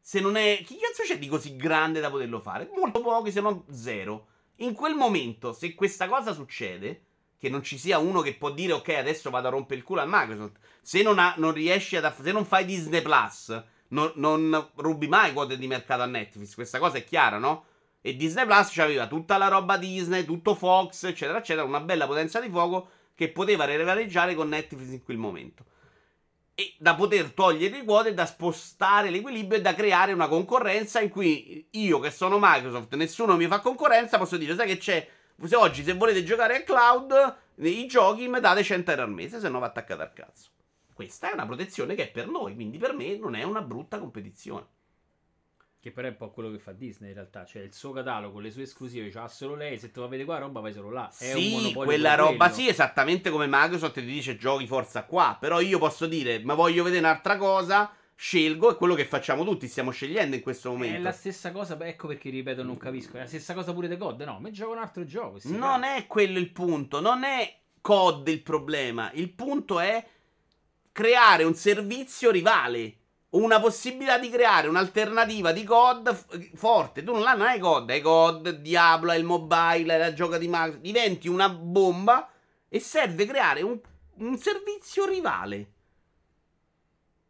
[0.00, 0.62] Se non è...
[0.64, 2.70] Chi cazzo c'è di così grande da poterlo fare?
[2.74, 4.28] Molto pochi, se non zero.
[4.56, 7.04] In quel momento, se questa cosa succede,
[7.36, 10.00] che non ci sia uno che può dire ok, adesso vado a rompere il culo
[10.00, 10.58] a Microsoft.
[10.80, 12.04] Se non, ha- non riesci ad...
[12.04, 13.62] aff- se non fai Disney Plus,
[13.92, 16.54] non, non rubi mai quote di mercato a Netflix.
[16.54, 17.64] Questa cosa è chiara, no?
[18.00, 22.40] E Disney Plus aveva tutta la roba Disney, tutto Fox, eccetera, eccetera, una bella potenza
[22.40, 25.64] di fuoco che poteva rivaleggiare con Netflix in quel momento.
[26.54, 31.08] E da poter togliere i quote, da spostare l'equilibrio e da creare una concorrenza in
[31.08, 35.08] cui io che sono Microsoft, nessuno mi fa concorrenza, posso dire, sai che c'è,
[35.44, 39.38] se oggi se volete giocare al cloud, i giochi mi date 100 euro al mese,
[39.38, 40.50] se no va attaccato al cazzo.
[40.92, 43.98] Questa è una protezione che è per noi, quindi per me non è una brutta
[43.98, 44.66] competizione.
[45.80, 48.38] Che però è un po' quello che fa Disney in realtà, cioè il suo catalogo,
[48.38, 51.08] le sue esclusive, c'ha solo lei, se va a vedere qua roba vai solo là.
[51.08, 52.52] È sì, quella roba quello.
[52.52, 56.84] sì, esattamente come Microsoft ti dice giochi forza qua, però io posso dire, ma voglio
[56.84, 60.98] vedere un'altra cosa, scelgo, è quello che facciamo tutti, stiamo scegliendo in questo momento.
[60.98, 63.96] È la stessa cosa, ecco perché ripeto, non capisco, è la stessa cosa pure di
[63.96, 65.40] COD, no, ma gioco un altro gioco.
[65.46, 65.96] Non cazzo.
[65.96, 70.06] è quello il punto, non è COD il problema, il punto è
[70.92, 72.98] creare un servizio rivale
[73.32, 77.02] una possibilità di creare un'alternativa di COD f- forte.
[77.02, 80.48] Tu non, non hai COD, hai COD, Diablo, hai il mobile, hai la gioca di
[80.48, 80.76] Max.
[80.76, 82.30] Diventi una bomba
[82.68, 83.78] e serve creare un,
[84.16, 85.70] un servizio rivale.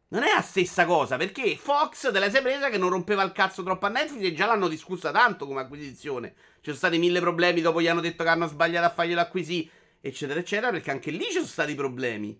[0.09, 3.33] Non è la stessa cosa, perché Fox te la sei presa che non rompeva il
[3.33, 6.35] cazzo troppo a Netflix e già l'hanno discussa tanto come acquisizione.
[6.57, 9.71] Ci sono stati mille problemi, dopo gli hanno detto che hanno sbagliato a farglielo acquisire,
[10.01, 12.39] eccetera, eccetera, perché anche lì ci sono stati problemi.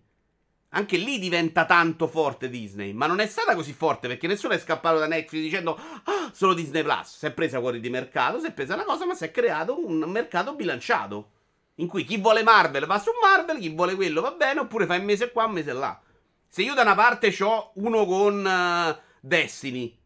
[0.75, 4.59] Anche lì diventa tanto forte Disney, ma non è stata così forte perché nessuno è
[4.59, 7.18] scappato da Netflix dicendo ah, solo Disney Plus.
[7.18, 9.87] Si è presa fuori di mercato, si è presa una cosa, ma si è creato
[9.87, 11.31] un mercato bilanciato.
[11.77, 14.97] In cui chi vuole Marvel va su Marvel, chi vuole quello va bene, oppure fa
[14.97, 16.01] un mese qua, un mese là.
[16.49, 19.99] Se io da una parte ho uno con uh, Destiny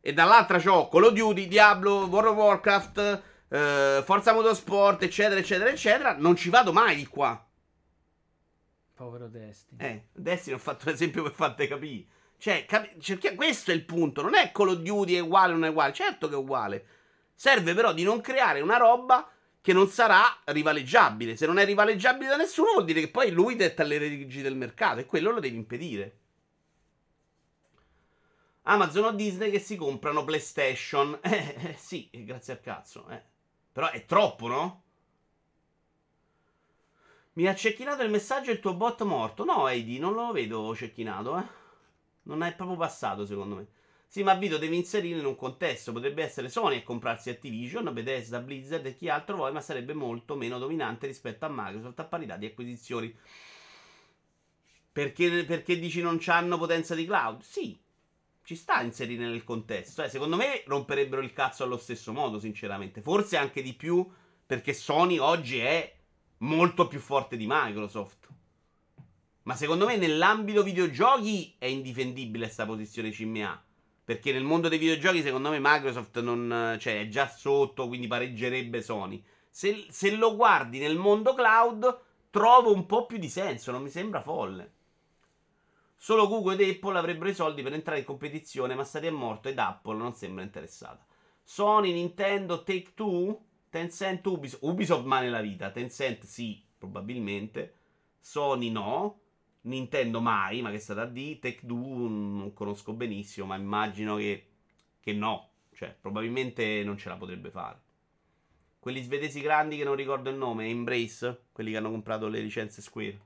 [0.00, 5.68] e dall'altra ho Call of Duty, Diablo, World of Warcraft, uh, Forza Motorsport, eccetera, eccetera,
[5.68, 7.46] eccetera, non ci vado mai di qua.
[8.94, 9.82] Povero Destiny.
[9.82, 12.06] Eh, Destiny ho fatto un esempio per farti capire.
[12.36, 14.22] Cioè, capi- cerchi- questo è il punto.
[14.22, 15.92] Non è Call of Duty è uguale o non è uguale.
[15.92, 16.86] Certo che è uguale.
[17.34, 19.30] Serve però di non creare una roba
[19.60, 21.36] che non sarà rivaleggiabile.
[21.36, 24.56] Se non è rivaleggiabile da nessuno, vuol dire che poi lui detta le leggi del
[24.56, 26.18] mercato e quello lo devi impedire.
[28.62, 31.18] Amazon o Disney che si comprano PlayStation.
[31.22, 33.08] Eh, eh sì, grazie al cazzo.
[33.08, 33.22] Eh.
[33.72, 34.81] Però è troppo, no?
[37.34, 39.44] Mi ha cecchinato il messaggio il tuo bot morto.
[39.44, 41.44] No, Eddie, non lo vedo cecchinato, eh.
[42.24, 43.66] Non è proprio passato, secondo me.
[44.06, 45.92] Sì, ma Vito devi inserire in un contesto.
[45.92, 50.36] Potrebbe essere Sony a comprarsi Activision, Bethesda, Blizzard e chi altro vuoi, ma sarebbe molto
[50.36, 53.16] meno dominante rispetto a Microsoft a parità di acquisizioni.
[54.92, 57.40] Perché, perché dici non hanno potenza di cloud?
[57.40, 57.80] Sì,
[58.44, 60.02] ci sta a inserire nel contesto.
[60.02, 63.00] Eh, secondo me romperebbero il cazzo allo stesso modo, sinceramente.
[63.00, 64.06] Forse anche di più,
[64.44, 66.00] perché Sony oggi è
[66.42, 68.28] molto più forte di Microsoft.
[69.44, 73.64] Ma secondo me nell'ambito videogiochi è indifendibile questa posizione CMA.
[74.04, 78.82] Perché nel mondo dei videogiochi, secondo me, Microsoft non, cioè, è già sotto, quindi pareggerebbe
[78.82, 79.22] Sony.
[79.48, 83.90] Se, se, lo guardi nel mondo cloud, trovo un po' più di senso, non mi
[83.90, 84.72] sembra folle.
[85.96, 89.48] Solo Google ed Apple avrebbero i soldi per entrare in competizione, ma Stadia è morto
[89.48, 91.06] ed Apple non sembra interessata.
[91.44, 93.40] Sony, Nintendo, Take Two
[93.72, 97.74] Tencent, Ubisoft, Ubisoft mai nella vita, Tencent sì, probabilmente,
[98.20, 99.20] Sony no,
[99.62, 104.48] Nintendo mai, ma che è stata di Tech 2 non conosco benissimo, ma immagino che,
[105.00, 107.80] che no, cioè probabilmente non ce la potrebbe fare.
[108.78, 112.82] Quelli svedesi grandi che non ricordo il nome, Embrace, quelli che hanno comprato le licenze
[112.82, 113.20] Square.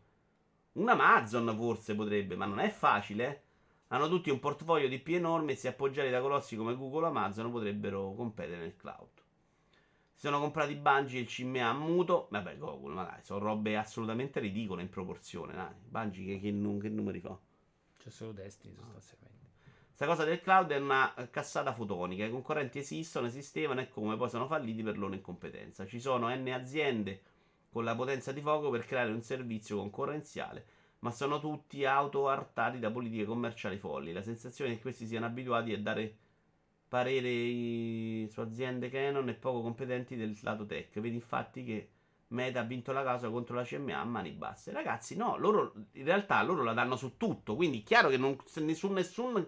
[0.75, 3.29] Una Amazon forse potrebbe, ma non è facile.
[3.29, 3.41] Eh?
[3.89, 7.09] Hanno tutti un portfolio di più enorme e se appoggiati da colossi come Google o
[7.09, 9.16] Amazon potrebbero competere nel cloud.
[10.17, 12.29] Si sono comprati Bungie e il CMA a muto.
[12.31, 15.53] Vabbè, Google, ma dai, sono robe assolutamente ridicole in proporzione.
[15.53, 15.75] Dai.
[15.87, 17.39] Bungie che, che, che numeri fa?
[17.99, 19.35] C'è solo Destiny sostanzialmente.
[19.95, 22.25] Questa cosa del cloud è una cassata fotonica.
[22.25, 25.85] I concorrenti esistono, esistevano e come poi sono falliti per loro incompetenza.
[25.85, 27.21] Ci sono N aziende
[27.71, 30.65] con la potenza di fuoco per creare un servizio concorrenziale,
[31.01, 34.15] ma sono tutti auto-artati da politiche commerciali folli.
[34.15, 36.17] La sensazione che questi siano abituati a dare
[36.89, 40.99] parere su aziende Canon e poco competenti del lato tech.
[41.01, 41.89] Vedi infatti che
[42.29, 44.73] Meta ha vinto la causa contro la CMA a mani basse.
[44.73, 48.37] Ragazzi, no, loro in realtà loro la danno su tutto, quindi è chiaro che non,
[48.57, 49.47] nessun, nessun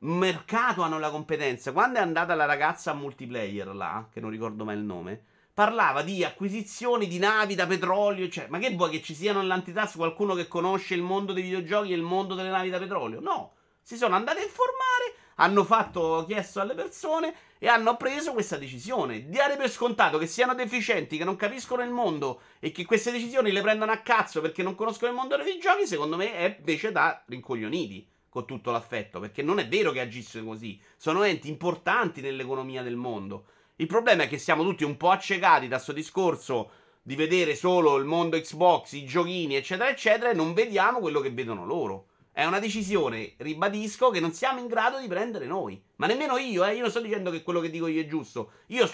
[0.00, 1.72] mercato hanno la competenza.
[1.72, 5.22] Quando è andata la ragazza a multiplayer là, che non ricordo mai il nome,
[5.52, 9.96] parlava di acquisizioni di navi da petrolio, cioè, ma che vuoi che ci siano nell'antitrust
[9.96, 13.20] qualcuno che conosce il mondo dei videogiochi e il mondo delle navi da petrolio?
[13.20, 18.56] No, si sono andati a informare hanno fatto, chiesto alle persone e hanno preso questa
[18.56, 19.28] decisione.
[19.28, 23.50] Dare per scontato che siano deficienti, che non capiscono il mondo e che queste decisioni
[23.52, 26.92] le prendano a cazzo perché non conoscono il mondo dei giochi, secondo me è invece
[26.92, 28.06] da rincoglioniti.
[28.30, 30.78] Con tutto l'affetto, perché non è vero che agissero così.
[30.98, 33.46] Sono enti importanti nell'economia del mondo.
[33.76, 36.70] Il problema è che siamo tutti un po' accecati da questo discorso
[37.02, 41.30] di vedere solo il mondo Xbox, i giochini, eccetera, eccetera, e non vediamo quello che
[41.30, 42.08] vedono loro.
[42.38, 45.82] È una decisione, ribadisco, che non siamo in grado di prendere noi.
[45.96, 46.76] Ma nemmeno io, eh.
[46.76, 48.52] Io non sto dicendo che quello che dico io è giusto.
[48.66, 48.88] Io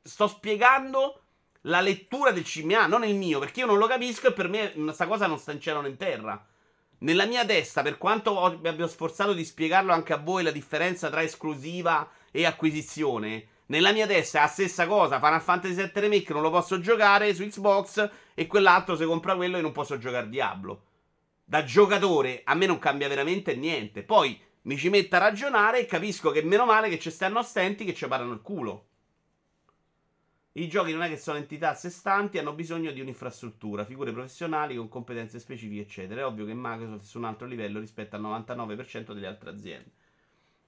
[0.00, 1.20] sto spiegando
[1.64, 4.72] la lettura del CMA, non il mio, perché io non lo capisco e per me
[4.72, 6.42] questa cosa non sta in cielo né in terra.
[7.00, 11.10] Nella mia testa, per quanto mi abbia sforzato di spiegarlo anche a voi, la differenza
[11.10, 15.18] tra esclusiva e acquisizione, nella mia testa è la stessa cosa.
[15.18, 19.56] Final Fantasy VII Remake non lo posso giocare su Xbox e quell'altro se compra quello
[19.56, 20.84] io non posso giocare Diablo.
[21.52, 24.04] Da giocatore a me non cambia veramente niente.
[24.04, 27.84] Poi mi ci metto a ragionare e capisco che meno male che ci stanno stenti
[27.84, 28.86] che ci parano il culo.
[30.52, 34.12] I giochi non è che sono entità a sé stanti, hanno bisogno di un'infrastruttura, figure
[34.12, 36.22] professionali con competenze specifiche, eccetera.
[36.22, 39.90] È ovvio che Microsoft è su un altro livello rispetto al 99% delle altre aziende.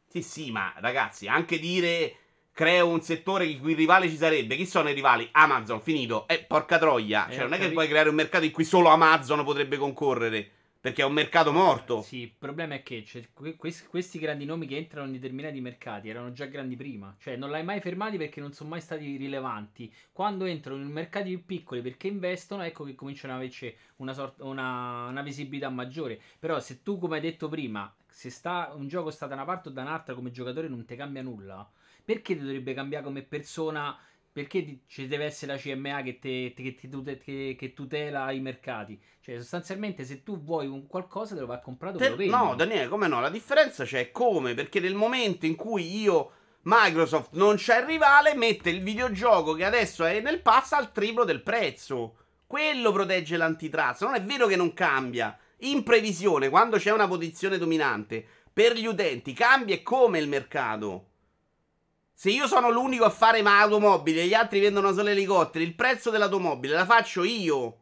[0.07, 2.17] Sì, sì, ma ragazzi, anche dire
[2.53, 4.55] creo un settore in cui il rivale ci sarebbe.
[4.55, 5.27] Chi sono i rivali?
[5.33, 6.29] Amazon, finito.
[6.29, 7.27] Eh, porca troia.
[7.29, 10.51] Eh, cioè, non è che puoi creare un mercato in cui solo Amazon potrebbe concorrere.
[10.85, 12.03] Perché è un mercato morto.
[12.03, 16.11] Sì, il problema è che cioè, questi, questi, grandi nomi che entrano in determinati mercati
[16.11, 17.17] erano già grandi prima.
[17.19, 19.91] Cioè, non l'hai mai fermati perché non sono mai stati rilevanti.
[20.13, 24.45] Quando entrano in mercati più piccoli perché investono, ecco che cominciano ad averci una, sorta,
[24.45, 26.21] una, una visibilità maggiore.
[26.39, 29.71] Però, se tu, come hai detto prima, se sta, un gioco sta da una parte
[29.71, 31.67] o da un'altra come giocatore non ti cambia nulla,
[32.05, 33.99] perché ti dovrebbe cambiare come persona
[34.35, 39.01] perché ci deve essere la CMA che, te, che, che, che, tutela i mercati?
[39.21, 42.37] Cioè, sostanzialmente, se tu vuoi un qualcosa, te lo vai a comprare te, lo.
[42.37, 43.21] No, Daniele, come no?
[43.21, 44.55] La differenza c'è come?
[44.55, 46.33] Perché nel momento in cui io,
[46.63, 51.23] Microsoft, non c'è il rivale, mette il videogioco che adesso è nel pass al triplo
[51.23, 52.17] del prezzo.
[52.45, 54.03] Quello protegge l'antitrust.
[54.03, 55.39] Non è vero che non cambia.
[55.59, 61.11] In previsione, quando c'è una posizione dominante, per gli utenti cambia come il mercato.
[62.17, 66.11] Se io sono l'unico a fare automobili e gli altri vendono solo elicotteri, il prezzo
[66.11, 67.79] dell'automobile la faccio io.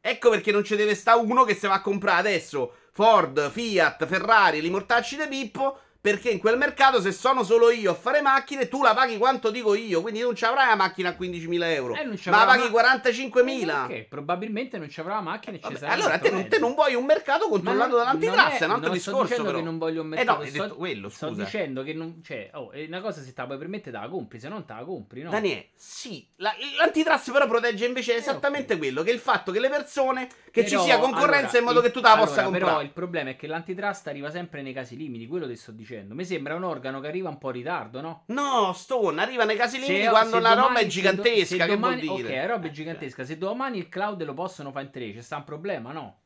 [0.00, 4.06] Ecco perché non ci deve stare uno che si va a comprare adesso Ford, Fiat,
[4.06, 8.20] Ferrari, li mortacci di Pippo perché in quel mercato, se sono solo io a fare
[8.20, 10.00] macchine, tu la paghi quanto dico io.
[10.00, 11.94] Quindi non ci avrai la macchina a 15.000 euro.
[11.94, 12.96] Eh, ma la paghi ma...
[12.96, 13.68] 45.000.
[13.68, 15.92] Eh, ok, probabilmente non ci avrà la macchina e ci sarà.
[15.92, 18.60] Allora, te non, te non, vuoi un mercato controllato dall'antitrust.
[18.60, 19.18] È un altro discorso.
[19.18, 19.58] Sto dicendo però.
[19.58, 20.30] che non voglio un mercato.
[20.30, 22.22] Eh no, sto, detto quello, sto dicendo che non.
[22.22, 24.38] Cioè, oh, una cosa se te la puoi permettere, te la compri.
[24.38, 25.30] Se non te la compri, no?
[25.30, 26.28] Daniele, sì.
[26.36, 28.78] La, l'antitrust però protegge invece eh, esattamente okay.
[28.78, 30.28] quello: che il fatto che le persone.
[30.50, 32.42] Che però, ci sia concorrenza allora, in modo il, che tu te la allora, possa
[32.44, 32.64] comprare.
[32.64, 35.26] Però il problema è che l'antitrust arriva sempre nei casi limiti.
[35.26, 35.86] Quello ti sto dicendo.
[36.02, 38.22] Mi sembra un organo che arriva un po' in ritardo, no?
[38.26, 41.66] No, Stone, arriva nei casi limiti se, quando se la domani, roba è gigantesca.
[41.66, 42.28] Domani, che vuol dire?
[42.28, 43.24] Ok, la roba è gigantesca.
[43.24, 46.20] Se domani il cloud lo possono fare in tre, c'è sta un problema, no?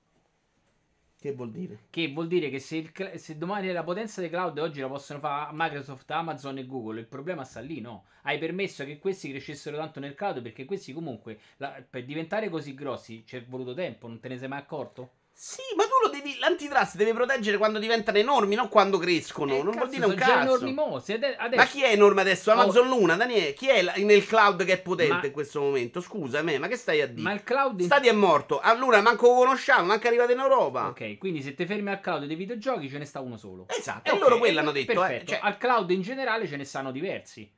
[1.23, 1.78] Che vuol dire?
[1.89, 5.20] Che vuol dire che se, il, se, domani la potenza dei cloud oggi la possono
[5.20, 8.07] fare Microsoft, Amazon e Google, il problema sta lì, no?
[8.23, 12.74] Hai permesso che questi crescessero tanto nel cloud perché questi comunque la, per diventare così
[12.74, 15.11] grossi ci è voluto tempo, non te ne sei mai accorto?
[15.35, 16.39] Sì, ma tu lo devi.
[16.39, 19.55] L'antitrust deve proteggere quando diventano enormi, non quando crescono.
[19.55, 20.55] Eh, non vuol dire un cazzo.
[20.55, 21.57] Adesso...
[21.57, 22.53] Ma chi è enorme adesso?
[22.53, 22.97] Amazon oh.
[22.97, 23.53] Luna, Daniele.
[23.53, 25.27] Chi è nel cloud che è potente ma...
[25.27, 26.01] in questo momento?
[26.01, 27.23] Scusa, me, ma che stai a dire?
[27.23, 27.81] Ma il cloud.
[27.81, 27.87] In...
[27.87, 28.61] Stadia è morto.
[28.61, 30.87] Allora, manco lo conosciamo, manca arrivato in Europa.
[30.87, 33.67] Ok, quindi se ti fermi al cloud dei videogiochi ce ne sta uno solo.
[33.69, 34.93] Esatto, e okay, loro quello hanno detto.
[34.93, 35.25] Eh, perfetto.
[35.25, 35.35] Eh.
[35.35, 35.41] Cioè...
[35.43, 37.53] Al cloud in generale ce ne stanno diversi.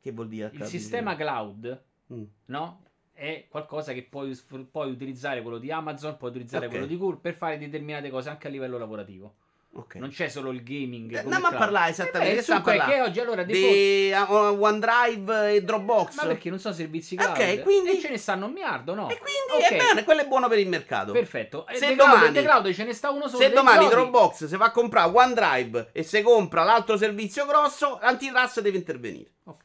[0.00, 0.50] Che vuol dire?
[0.52, 1.82] Il sistema cloud,
[2.12, 2.22] mm.
[2.44, 2.82] no?
[3.16, 4.38] È qualcosa che puoi,
[4.70, 6.78] puoi, utilizzare quello di Amazon, puoi utilizzare okay.
[6.78, 9.34] quello di Google per fare determinate cose anche a livello lavorativo.
[9.76, 10.00] Okay.
[10.00, 11.14] Non c'è solo il gaming.
[11.14, 12.40] Eh, andiamo a parlare esattamente.
[12.40, 16.14] Eh beh, che oggi allora di uh, OneDrive e Dropbox.
[16.14, 17.36] Ma perché non so servizi cloud.
[17.36, 19.10] Ok, quindi e ce ne stanno un miliardo, no?
[19.10, 19.78] E quindi okay.
[19.78, 21.12] è bene, quello è buono per il mercato.
[21.12, 21.66] Perfetto.
[21.72, 23.42] Se domani cloud, cloud ce ne sta uno solo.
[23.42, 23.94] Se domani giochi.
[23.94, 29.30] Dropbox se va a comprare OneDrive e se compra l'altro servizio grosso, l'antitrust deve intervenire.
[29.44, 29.64] Ok.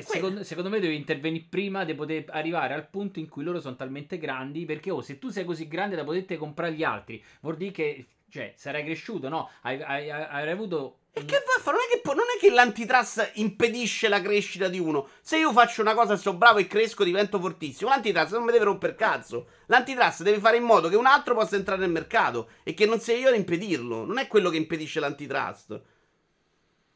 [0.00, 3.76] Secondo, secondo, me devi intervenire prima di poter arrivare al punto in cui loro sono
[3.76, 4.64] talmente grandi.
[4.64, 8.06] Perché oh, se tu sei così grande da poter comprare gli altri, vuol dire che
[8.30, 9.50] cioè, sarai cresciuto, no?
[9.62, 10.98] Hai, hai, hai avuto.
[11.12, 11.76] E che va a fare?
[11.76, 15.08] Non è, che, non è che l'antitrust impedisce la crescita di uno.
[15.20, 17.90] Se io faccio una cosa, sono bravo e cresco, divento fortissimo.
[17.90, 19.48] L'antitrust non mi deve rompere cazzo.
[19.66, 23.00] L'antitrust deve fare in modo che un altro possa entrare nel mercato e che non
[23.00, 24.04] sia io ad impedirlo.
[24.04, 25.80] Non è quello che impedisce l'antitrust.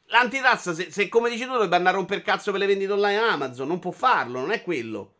[0.07, 3.17] L'antitrust, se, se, come dici tu, dovrebbe andare a romper cazzo per le vendite online
[3.17, 5.13] a Amazon, non può farlo, non è quello.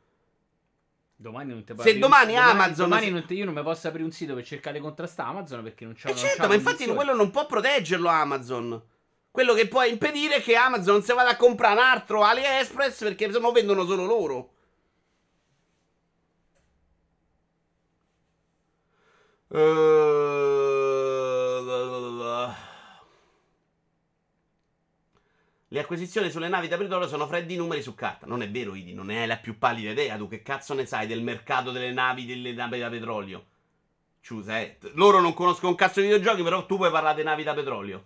[1.15, 2.89] Domani non ti Se domani Amazon.
[2.89, 5.63] Domani, non te, io non mi posso aprire un sito per cercare di contrastare Amazon
[5.63, 8.81] perché non c'è eh certo, ma infatti quello non può proteggerlo Amazon.
[9.31, 13.31] Quello che può impedire è che Amazon si vada a comprare un altro AliExpress perché
[13.31, 14.51] se no vendono solo loro.
[19.47, 20.82] Uh...
[25.73, 28.27] Le acquisizioni sulle navi da petrolio sono freddi numeri su carta.
[28.27, 30.15] Non è vero, Idi, non ne hai la più pallida idea.
[30.17, 33.45] Tu che cazzo ne sai del mercato delle navi, delle navi da petrolio?
[34.49, 34.77] Eh.
[34.93, 38.05] Loro non conoscono un cazzo di videogiochi, però tu puoi parlare di navi da petrolio.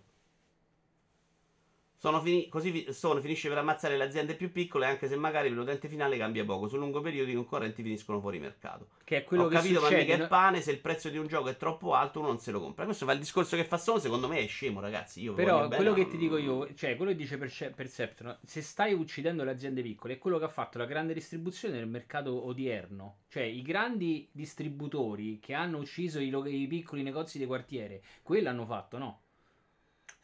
[1.99, 5.87] Fini- così Stone finisce per ammazzare le aziende più piccole, anche se magari per l'utente
[5.87, 6.67] finale cambia poco.
[6.67, 8.89] Sul lungo periodo i concorrenti finiscono fuori mercato.
[9.03, 10.05] Che è quello Ho che capito, succede.
[10.05, 10.61] ma mica è pane.
[10.61, 12.85] Se il prezzo di un gioco è troppo alto, uno non se lo compra.
[12.85, 13.99] Questo fa il discorso che fa Stone.
[13.99, 15.21] Secondo me è scemo, ragazzi.
[15.21, 18.61] Io Però quello bene, che ti dico io, cioè quello che dice Perce- Perceptron, se
[18.61, 22.45] stai uccidendo le aziende piccole, è quello che ha fatto la grande distribuzione nel mercato
[22.45, 23.21] odierno.
[23.27, 28.49] Cioè i grandi distributori che hanno ucciso i, lo- i piccoli negozi di quartiere, quello
[28.49, 29.21] hanno fatto, no?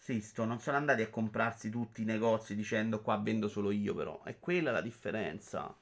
[0.04, 4.20] Sisto, non sono andati a comprarsi tutti i negozi dicendo qua vendo solo io, però.
[4.26, 5.74] È quella la differenza.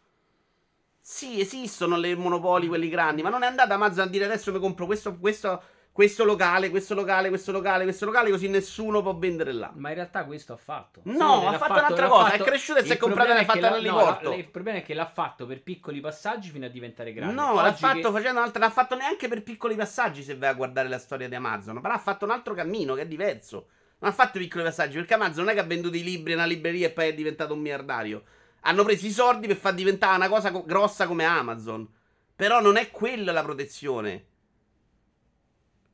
[1.00, 4.60] Sì, esistono le monopoli, quelli grandi, ma non è andata Amazon a dire adesso mi
[4.60, 9.54] compro questo, questo, questo locale, questo locale, questo locale, questo locale, così nessuno può vendere
[9.54, 9.72] là.
[9.74, 11.02] Ma in realtà questo ha fatto.
[11.06, 13.32] No, ha l'ha fatto un'altra l'ha cosa, fatto- è cresciuto e si è il comprato
[13.32, 14.30] e l'ha fatta l'ha- all'eliporto.
[14.30, 17.34] no, il problema è che l'ha fatto per piccoli passaggi fino a diventare grande.
[17.34, 18.60] No, l'ha Oggi fatto che- facendo un'altra.
[18.64, 20.22] L'ha fatto neanche per piccoli passaggi.
[20.22, 23.02] Se vai a guardare la storia di Amazon, però ha fatto un altro cammino che
[23.02, 23.70] è diverso.
[24.02, 26.46] Non ha fatto piccoli passaggi perché Amazon non è che ha venduto i libri nella
[26.46, 28.24] libreria e poi è diventato un miliardario.
[28.62, 31.88] Hanno preso i soldi per far diventare una cosa co- grossa come Amazon.
[32.36, 34.26] Però non è quella la protezione.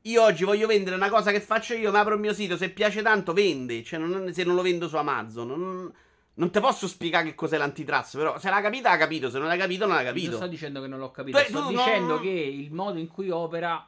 [0.03, 2.69] Io oggi voglio vendere una cosa che faccio io, mi apro il mio sito, se
[2.69, 5.47] piace tanto vende, cioè non- se non lo vendo su Amazon.
[5.47, 5.93] Non,
[6.35, 9.49] non ti posso spiegare che cos'è l'antitrust, però se l'ha capita ha capito, se non
[9.49, 10.35] l'ha capito non l'ha Non capito.
[10.38, 13.07] sto dicendo che non l'ho capito, Tu- sto tu dicendo non- che il modo in
[13.07, 13.85] cui opera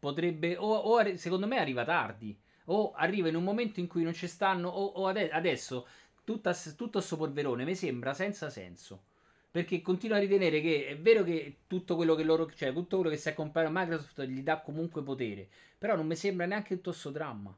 [0.00, 2.36] potrebbe o, o secondo me arriva tardi
[2.66, 5.86] o arriva in un momento in cui non ci stanno o, o ade- adesso
[6.24, 9.02] tutta, tutto sto polverone mi sembra senza senso.
[9.50, 13.10] Perché continuo a ritenere che è vero che tutto quello che loro, cioè tutto quello
[13.10, 16.76] che si è comprato a Microsoft gli dà comunque potere, però non mi sembra neanche
[16.76, 17.54] tutto sto dramma.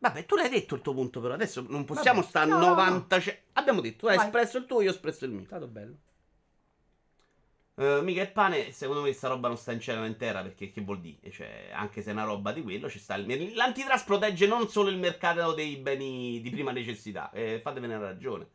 [0.00, 2.28] Vabbè, tu l'hai detto il tuo punto, però adesso non possiamo Vabbè.
[2.30, 2.74] stare a No, no, no.
[2.74, 3.20] 90.
[3.20, 4.24] ce- Abbiamo detto, tu hai Vai.
[4.26, 5.44] espresso il tuo, io ho espresso il È mio.
[5.44, 5.96] stato bello.
[7.80, 10.72] Eh, mica il pane, secondo me sta roba non sta in cielo in terra perché
[10.72, 11.30] che vuol dire?
[11.30, 13.54] Cioè, anche se è una roba di quello, ci sta il...
[13.54, 18.48] l'antitrust protegge non solo il mercato dei beni di prima necessità, eh, fatevene ragione.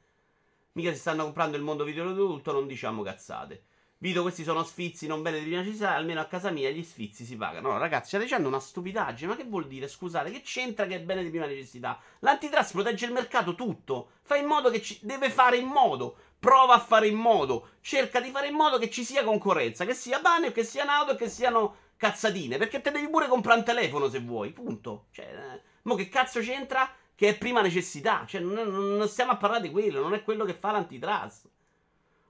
[0.73, 3.63] Mica si stanno comprando il mondo video adulto, non diciamo cazzate.
[3.99, 7.23] Vito, questi sono sfizi, non bene di prima necessità, almeno a casa mia gli sfizi
[7.23, 7.71] si pagano.
[7.71, 9.87] No, ragazzi, state dicendo una stupidaggine, ma che vuol dire?
[9.87, 11.97] Scusate, che c'entra che è bene di prima necessità?
[12.19, 14.99] L'antitrust protegge il mercato tutto, fa in modo che ci...
[15.01, 18.89] deve fare in modo, prova a fare in modo, cerca di fare in modo che
[18.89, 23.07] ci sia concorrenza, che sia bagno, che sia auto, che siano cazzatine, perché te devi
[23.07, 25.05] pure comprare un telefono se vuoi, punto.
[25.11, 28.25] Cioè, eh, mo che cazzo c'entra che è prima necessità?
[28.27, 28.67] Cioè, non,
[28.97, 31.49] non stiamo a parlare di quello, non è quello che fa l'antitrust.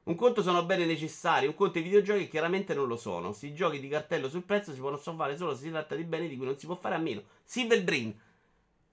[0.04, 3.32] Un conto sono bene necessari, un conto i videogiochi chiaramente non lo sono.
[3.32, 6.28] Si giochi di cartello sul prezzo si possono salvare solo se si tratta di beni
[6.28, 7.24] di cui non si può fare a meno.
[7.44, 8.16] Silver Brain,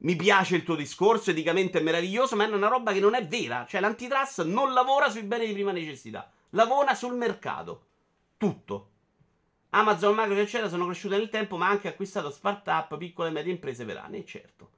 [0.02, 3.26] mi piace il tuo discorso, eticamente è meraviglioso, ma è una roba che non è
[3.26, 3.66] vera.
[3.68, 7.86] Cioè l'antitrust non lavora sui beni di prima necessità, lavora sul mercato.
[8.36, 8.88] Tutto.
[9.70, 13.52] Amazon, Microsoft eccetera sono cresciute nel tempo, ma ha anche acquistato start-up, piccole e medie
[13.52, 14.70] imprese per anni, certo.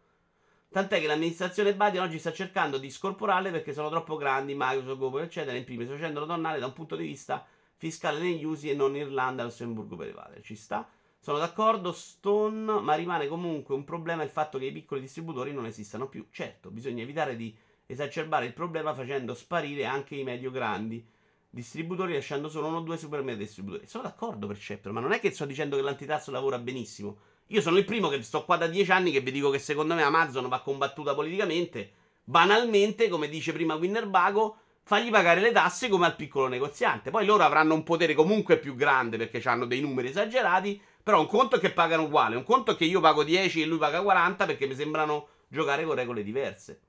[0.70, 5.24] Tant'è che l'amministrazione Biden oggi sta cercando di scorporarle perché sono troppo grandi, Microsoft, Google,
[5.24, 7.46] eccetera, in primis facendolo tornare da un punto di vista
[7.76, 10.42] fiscale negli usi e non Irlanda e Lussemburgo per evadere.
[10.42, 10.88] Ci sta?
[11.24, 15.66] Sono d'accordo, Stone, ma rimane comunque un problema il fatto che i piccoli distributori non
[15.66, 16.26] esistano più.
[16.32, 21.06] Certo, bisogna evitare di esacerbare il problema facendo sparire anche i medio-grandi
[21.48, 23.86] distributori lasciando solo uno o due super mega distributori.
[23.86, 27.18] Sono d'accordo per Cepper, ma non è che sto dicendo che l'antitrust lavora benissimo.
[27.48, 29.94] Io sono il primo che sto qua da dieci anni che vi dico che secondo
[29.94, 31.92] me Amazon va combattuta politicamente.
[32.24, 37.10] Banalmente, come dice prima Winnerbago, fagli pagare le tasse come al piccolo negoziante.
[37.10, 40.80] Poi loro avranno un potere comunque più grande perché hanno dei numeri esagerati.
[41.02, 43.66] Però un conto è che pagano uguale, un conto è che io pago 10 e
[43.66, 46.80] lui paga 40 perché mi sembrano giocare con regole diverse.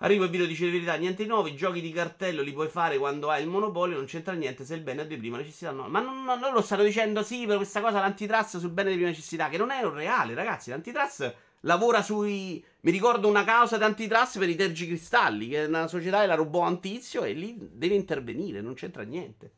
[0.00, 2.68] Arrivo il video dice la verità, niente di nuovo, i giochi di cartello li puoi
[2.68, 5.72] fare quando hai il monopolio, non c'entra niente se il bene è di prima necessità.
[5.72, 5.88] No.
[5.88, 9.10] Ma non, non, loro stanno dicendo sì per questa cosa l'antitrust sul bene di prima
[9.10, 10.70] necessità, che non è un reale, ragazzi.
[10.70, 12.64] L'antitrust lavora sui...
[12.82, 16.68] Mi ricordo una causa di antitrust per i tergicristalli, che una società la rubò a
[16.68, 19.50] un tizio e lì deve intervenire, non c'entra niente.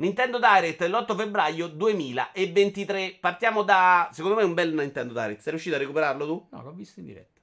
[0.00, 3.18] Nintendo Direct l'8 febbraio 2023.
[3.20, 4.08] Partiamo da.
[4.12, 5.40] Secondo me è un bel Nintendo Direct.
[5.40, 6.46] Sei riuscito a recuperarlo tu?
[6.50, 7.38] No, l'ho visto in diretta.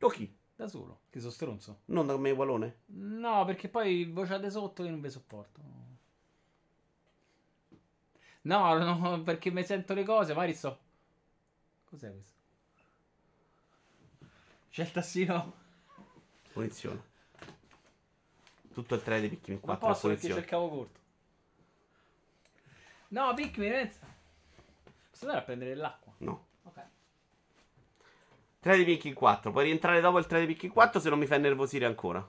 [0.00, 0.30] O chi?
[0.54, 1.80] Da solo, che sono stronzo.
[1.86, 2.80] Non da me Walone.
[2.86, 5.60] No, perché poi vociate sotto io non vi sopporto.
[8.42, 10.78] No, no, perché mi sento le cose, magari sto...
[11.86, 12.38] Cos'è questo?
[14.70, 15.54] C'è il tassino.
[16.52, 17.02] Punizione.
[18.74, 20.40] Tutto il 3 di Pikmin Non 4 è posso perché c'è punizione.
[20.40, 21.00] il cavo corto.
[23.14, 24.00] No, Pikmin, pensa.
[25.08, 26.12] Posso andare a prendere l'acqua?
[26.18, 26.46] No.
[26.64, 26.82] Ok.
[28.58, 29.52] 3 di picchi in 4.
[29.52, 32.28] Puoi rientrare dopo il 3 di picchi in 4 se non mi fai nervosire ancora.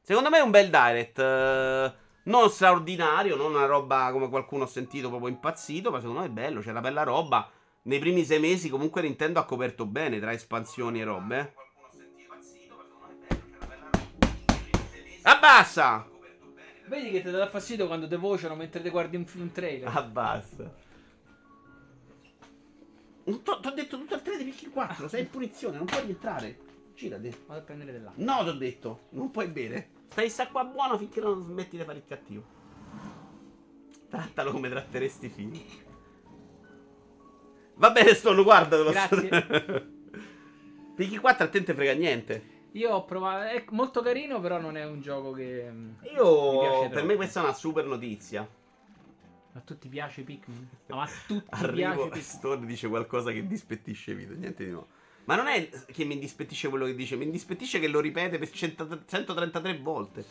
[0.00, 1.18] Secondo me è un bel direct.
[1.18, 6.26] eh, non straordinario, non una roba come qualcuno ho sentito proprio impazzito, ma secondo me
[6.26, 7.50] è bello, c'è una bella roba.
[7.82, 11.38] Nei primi sei mesi comunque Nintendo ha coperto bene tra espansioni e robe.
[11.40, 11.58] eh.
[15.24, 16.08] Abbassa!
[16.90, 19.88] Vedi che ti dà fastidio quando te vociano mentre ti guardi un, un trailer.
[19.94, 20.74] Abbassa.
[23.22, 25.86] Non Ti ho detto tutto il 3 di picchi in 4, sei in punizione, non
[25.86, 26.58] puoi rientrare.
[26.96, 27.32] Girati.
[27.46, 28.24] Vado a prendere dell'acqua.
[28.24, 29.90] No, ti ho detto, non puoi bere.
[30.08, 32.44] Stai sta qua buono finché non smetti di fare il cattivo.
[34.08, 35.64] Trattalo come tratteresti i figli.
[37.74, 38.90] Va bene, Stone, guardatelo.
[38.90, 39.98] Grazie.
[40.96, 42.59] Picchi 4 a te non te frega niente.
[42.72, 43.48] Io ho provato.
[43.48, 45.68] È molto carino, però non è un gioco che.
[45.70, 48.46] mm, Io, per me questa è una super notizia.
[49.54, 50.68] A tutti piace Pikmin?
[50.86, 52.22] No, ma a tutti Arrivo, piace Pikmin.
[52.22, 54.86] Stone dice qualcosa che dispettisce Vito, niente di nuovo.
[55.24, 58.50] Ma non è che mi indispettisce quello che dice, mi indispettisce che lo ripete per
[58.50, 60.24] 100 133 volte.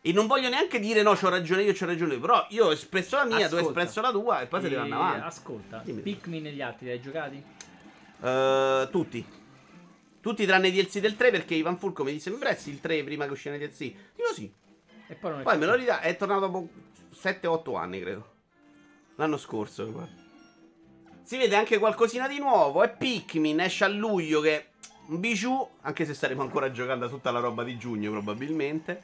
[0.00, 2.20] E non voglio neanche dire no, c'ho ragione io, c'ho ragione io.
[2.20, 3.80] Però io ho espresso la mia, tu hai Ascolta.
[3.80, 5.26] espresso la tua e poi se ne vanno E, avanti.
[5.26, 6.00] Ascolta, Dimmi.
[6.02, 7.42] Pikmin e gli altri li hai giocati?
[8.20, 9.26] Eh, tutti.
[10.28, 13.02] Tutti tranne i DLC del 3 perché Ivan Fulco mi disse mi prezzi il 3
[13.02, 13.80] prima che uscì nei DLC.
[13.80, 14.52] Io sì.
[15.06, 16.68] E poi non è Poi me lo ridà, è tornato dopo
[17.14, 18.34] 7-8 anni credo.
[19.14, 19.90] L'anno scorso.
[19.90, 20.12] guarda.
[21.22, 22.82] Si vede anche qualcosina di nuovo.
[22.82, 24.66] È Pikmin, esce a luglio che è
[25.06, 29.02] un bijou, anche se staremo ancora giocando a tutta la roba di giugno probabilmente.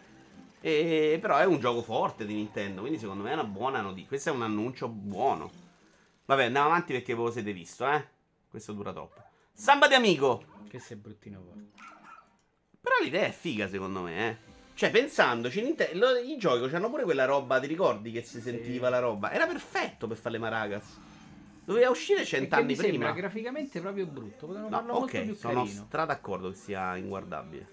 [0.60, 4.09] E, però è un gioco forte di Nintendo, quindi secondo me è una buona notizia.
[4.09, 5.51] Questo è un annuncio buono.
[6.26, 8.06] Vabbè, andiamo avanti perché voi lo siete visto, eh.
[8.51, 9.23] Questo dura troppo.
[9.55, 10.44] Samba di amico.
[10.68, 11.70] Che sei bruttino poi.
[12.81, 14.36] Però l'idea è figa, secondo me, eh.
[14.74, 18.89] Cioè, pensandoci, Ninte- lo- i giochi hanno pure quella roba, ti ricordi che si sentiva
[18.89, 19.31] la roba?
[19.31, 20.98] Era perfetto per fare le Maragas.
[21.64, 23.12] Doveva uscire cent'anni prima.
[23.12, 24.47] graficamente proprio brutto.
[24.47, 25.85] Potevano No, farlo molto più sono carino.
[25.86, 27.68] stra d'accordo che sia inguardabile.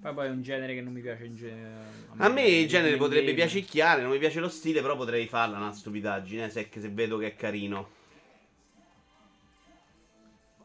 [0.00, 1.80] Poi, poi è un genere che non mi piace in genere.
[2.18, 5.72] A me il genere potrebbe piacicchiare, non mi piace lo stile, però potrei farla una
[5.72, 8.00] stupidaggine, se, se vedo che è carino.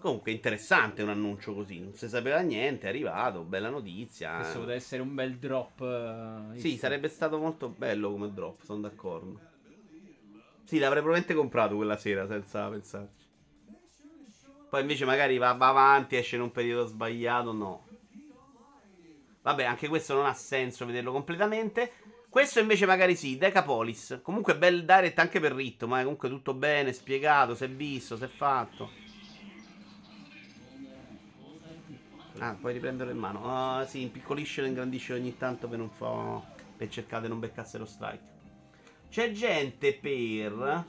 [0.07, 4.35] Comunque interessante un annuncio così, non si sapeva niente, è arrivato, bella notizia.
[4.35, 5.81] Questo potrebbe essere un bel drop.
[5.81, 9.37] eh, Sì, sarebbe stato molto bello come drop, sono d'accordo.
[10.63, 13.25] Sì, l'avrei probabilmente comprato quella sera senza pensarci.
[14.69, 17.85] Poi invece magari va, va avanti, esce in un periodo sbagliato, no.
[19.41, 21.91] Vabbè, anche questo non ha senso vederlo completamente.
[22.29, 24.21] Questo invece magari sì, Decapolis.
[24.23, 28.23] Comunque bel direct anche per ritmo, ma comunque tutto bene, spiegato, si è visto, si
[28.23, 29.06] è fatto.
[32.39, 33.41] Ah, puoi riprenderlo in mano.
[33.45, 36.41] Ah, sì, impiccoliscilo e ingrandiscilo ogni tanto per fa...
[36.75, 38.35] per cercare di non beccasse lo strike.
[39.09, 40.85] C'è gente per...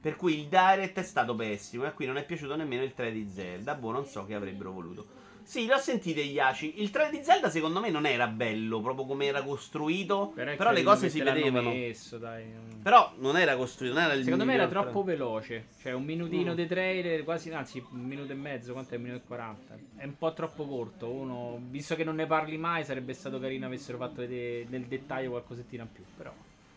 [0.00, 2.94] Per cui il direct è stato pessimo e a cui non è piaciuto nemmeno il
[2.94, 3.74] 3 di Zelda.
[3.74, 5.19] Boh, non so che avrebbero voluto.
[5.50, 6.80] Sì, l'ho sentito Yashi.
[6.80, 10.30] Il 3 di Zelda secondo me non era bello, proprio come era costruito.
[10.32, 11.70] Però, Però, le cose si vedevano.
[11.70, 12.44] Messo, dai.
[12.80, 15.66] Però non era costruito, non era il Secondo me era troppo veloce.
[15.82, 16.54] Cioè, un minutino Mm.
[16.54, 18.72] di trailer, quasi, anzi, un minuto e mezzo.
[18.74, 18.96] Quanto è?
[18.98, 19.76] Un minuto e 40.
[19.96, 21.08] È un po' troppo corto.
[21.10, 25.30] Uno, visto che non ne parli mai, sarebbe stato carino avessero fatto vedere nel dettaglio
[25.30, 26.04] qualcosettina in più.
[26.16, 26.32] Però,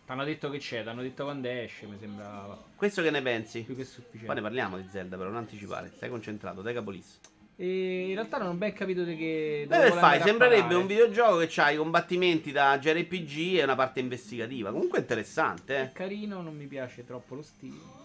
[0.07, 1.85] t'hanno detto che c'è, t'hanno detto quando esce.
[1.85, 3.61] Mi sembra Questo che ne pensi?
[3.61, 4.41] più che Poi ne sufficiente.
[4.41, 5.91] parliamo di Zelda, però non anticipare.
[5.95, 7.19] Stai concentrato, Decapolis.
[7.55, 9.65] E in realtà non ho ben capito di che.
[9.67, 13.57] dove Level vuole 5 andare a sembrerebbe un videogioco che ha i combattimenti da JRPG
[13.57, 14.71] e una parte investigativa.
[14.71, 15.91] Comunque interessante, È eh.
[15.91, 18.01] carino, non mi piace troppo lo stile.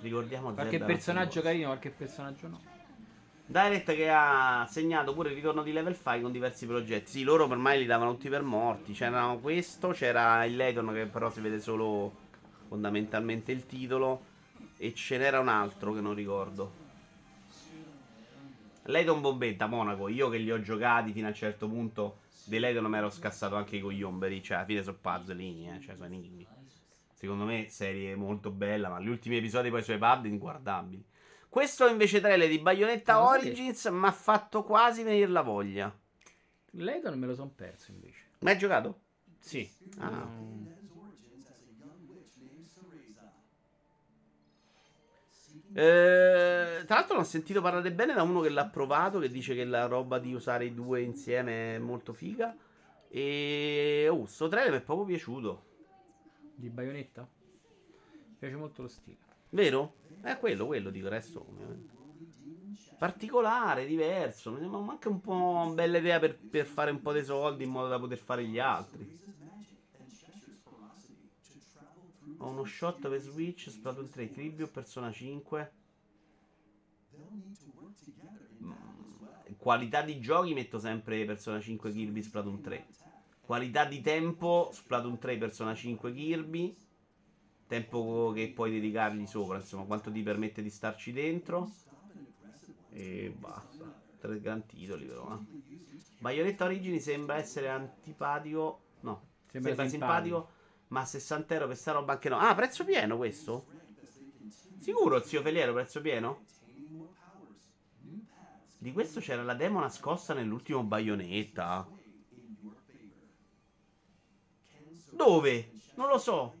[0.00, 2.60] Ricordiamo Qualche personaggio carino, qualche personaggio no.
[3.46, 7.10] Direct che ha segnato pure il ritorno di Level 5 con diversi progetti.
[7.10, 8.92] Sì, loro ormai li davano tutti per morti.
[8.92, 12.12] C'era questo, c'era il Layton che però si vede solo
[12.68, 14.36] fondamentalmente il titolo.
[14.76, 16.86] E ce n'era un altro che non ricordo.
[18.88, 20.08] Layton Bombetta, Monaco.
[20.08, 22.20] Io che li ho giocati fino a un certo punto.
[22.44, 24.42] Di Layton mi ero scassato anche i cogliomberi.
[24.42, 25.80] Cioè, alla fine sono puzzlini, eh.
[25.80, 26.46] Cioè, sono enigmi.
[27.12, 28.88] Secondo me, serie molto bella.
[28.88, 31.04] Ma gli ultimi episodi poi sui pub inguardabili.
[31.48, 35.94] Questo invece trailer di Bayonetta Origins mi ha fatto quasi venire la voglia.
[36.72, 38.24] Layton me lo son perso invece.
[38.40, 39.00] Ma hai giocato?
[39.38, 39.68] Sì.
[39.98, 40.26] Ah.
[40.26, 40.66] Mm.
[45.78, 49.20] Eh, tra l'altro, l'ho sentito parlare bene da uno che l'ha provato.
[49.20, 52.56] Che dice che la roba di usare i due insieme è molto figa.
[53.08, 55.66] E oh, sto trailer mi è proprio piaciuto.
[56.56, 57.28] Di Bayonetta?
[58.26, 59.18] Mi piace molto lo stile.
[59.50, 59.94] Vero?
[60.20, 61.06] È quello, quello dico.
[61.06, 61.94] il Resto, ovviamente.
[62.98, 64.50] Particolare, diverso.
[64.50, 67.62] Mi sembra anche un po' una bella idea per, per fare un po' dei soldi
[67.62, 69.16] in modo da poter fare gli altri.
[72.38, 75.72] Ho uno shot per Switch, Splatoon 3, Kirby o Persona 5.
[78.62, 78.72] Mm,
[79.56, 82.86] Qualità di giochi metto sempre Persona 5 Kirby, Splatoon 3.
[83.40, 86.76] Qualità di tempo, Splatoon 3, Persona 5 Kirby.
[87.66, 91.70] Tempo che puoi dedicargli sopra, insomma, quanto ti permette di starci dentro.
[92.90, 94.06] E basta.
[94.18, 95.58] Tre gran titoli però, eh.
[96.18, 98.82] Bayonetta Origini sembra essere antipatico.
[99.00, 100.48] No, Sembra sembra, simpatico.
[100.88, 102.38] Ma 60 euro per sta roba anche no.
[102.38, 103.66] Ah, prezzo pieno questo?
[104.78, 106.44] Sicuro, zio Feliero, prezzo pieno?
[108.78, 111.86] Di questo c'era la demo nascosta nell'ultimo Bayonetta.
[115.10, 115.70] Dove?
[115.96, 116.54] Non lo so.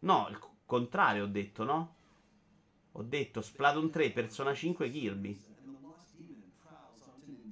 [0.00, 1.94] No, il co- contrario ho detto, no?
[2.92, 5.40] Ho detto Splatoon 3, Persona 5, Kirby.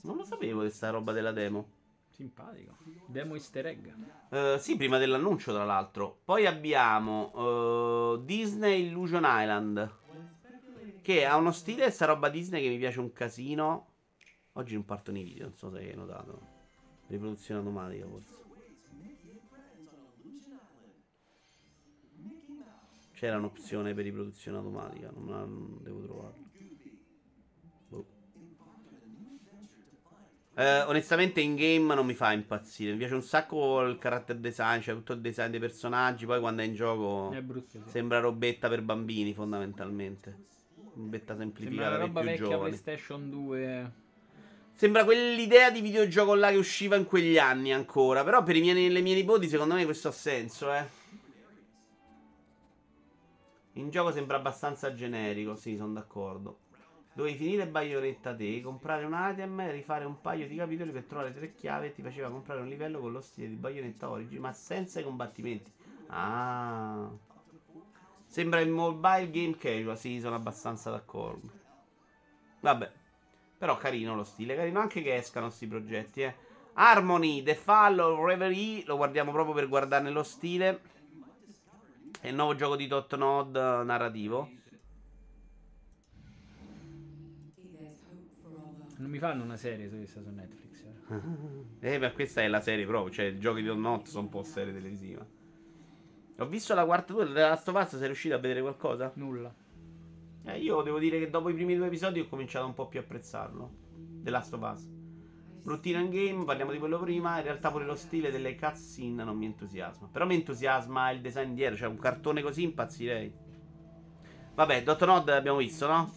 [0.03, 1.81] Non lo sapevo di sta roba della demo.
[2.23, 2.79] Simpatico.
[3.05, 3.89] Demo easter egg.
[4.29, 6.21] Eh, sì, prima dell'annuncio, tra l'altro.
[6.25, 7.33] Poi abbiamo
[8.17, 9.91] eh, Disney Illusion Island.
[11.03, 13.89] Che ha uno stile, sta roba Disney che mi piace un casino.
[14.53, 16.49] Oggi non partono i video, non so se hai notato.
[17.07, 18.35] Riproduzione automatica, forse.
[23.13, 26.52] C'era un'opzione per riproduzione automatica, non, la- non devo trovarla.
[30.55, 32.93] Eh, onestamente in game non mi fa impazzire.
[32.93, 36.27] Mi piace un sacco il character design, cioè tutto il design dei personaggi.
[36.27, 37.91] Poi quando è in gioco È brutto, sì.
[37.91, 40.51] sembra robetta per bambini, fondamentalmente.
[40.95, 42.69] Robetta Sembra semplificata la per roba vecchia giovani.
[42.69, 43.93] PlayStation 2.
[44.75, 48.23] Sembra quell'idea di videogioco là che usciva in quegli anni ancora.
[48.23, 51.01] Però per i miei, le mie nipoti, secondo me, questo ha senso, eh.
[53.75, 56.59] In gioco sembra abbastanza generico, sì, sono d'accordo.
[57.15, 61.55] Dovevi finire Bayonetta te, comprare un item, rifare un paio di capitoli per trovare tre
[61.55, 65.01] chiavi e ti faceva comprare un livello con lo stile di Bayonetta Origin, ma senza
[65.01, 65.71] i combattimenti.
[66.07, 67.11] Ah.
[68.25, 71.51] Sembra il mobile game casual, sì, sono abbastanza d'accordo.
[72.61, 72.91] Vabbè.
[73.59, 76.35] Però carino lo stile, carino anche che escano questi progetti, eh.
[76.75, 80.81] Harmony, The Fall, Reverie, lo guardiamo proprio per guardarne lo stile.
[82.19, 84.49] È il nuovo gioco di Dot Nod eh, narrativo.
[89.03, 90.85] Non mi fanno una serie su questa su Netflix.
[91.81, 91.95] eh.
[91.95, 94.29] Eh, beh, questa è la serie proprio, cioè i giochi di Dot Nod sono un
[94.29, 95.27] po' serie televisiva.
[96.39, 99.11] Ho visto la quarta tua della Last of Us, sei riuscito a vedere qualcosa?
[99.17, 99.53] Nulla.
[100.45, 103.01] Eh, io devo dire che dopo i primi due episodi ho cominciato un po' più
[103.01, 103.71] a apprezzarlo.
[104.23, 104.89] The Last of Us.
[105.65, 107.39] Routine and game, parliamo di quello prima.
[107.39, 110.09] In realtà pure lo stile delle cutscene non mi entusiasma.
[110.13, 113.35] Però mi entusiasma il design dietro, cioè un cartone così impazzirei.
[114.55, 116.13] Vabbè, Dot Nod l'abbiamo visto, no?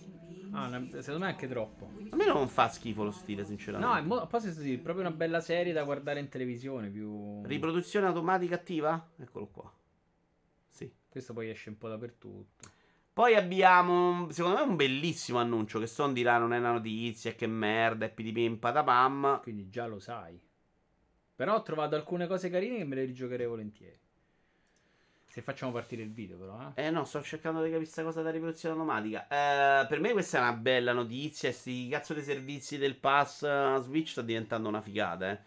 [0.56, 1.92] Ah, una- secondo me anche troppo.
[2.10, 3.94] A me non fa schifo lo stile, sinceramente.
[3.94, 6.90] No, è mo- poi sì, è proprio una bella serie da guardare in televisione.
[6.90, 7.42] Più...
[7.46, 9.10] Riproduzione automatica attiva?
[9.18, 9.72] Eccolo qua.
[10.70, 10.92] Sì.
[11.10, 12.70] Questo poi esce un po' dappertutto.
[13.14, 15.80] Poi abbiamo, secondo me, un bellissimo annuncio.
[15.80, 19.42] Che Son dirà non è una notizia, che merda, e pidipim patapam.
[19.42, 20.40] Quindi già lo sai.
[21.36, 24.00] Però ho trovato alcune cose carine che me le rigiocherei volentieri.
[25.36, 26.72] Se facciamo partire il video, però.
[26.76, 26.86] Eh.
[26.86, 29.24] Eh no, sto cercando di capire questa cosa da riproduzione automatica.
[29.24, 31.52] Eh, per me questa è una bella notizia.
[31.52, 35.40] Sti cazzo dei servizi del pass eh, Switch sta diventando una figata, eh.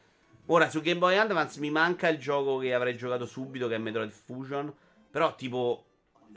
[0.48, 3.78] Ora, su Game Boy Advance mi manca il gioco che avrei giocato subito, che è
[3.78, 4.70] Metroid Fusion.
[5.10, 5.86] Però, tipo,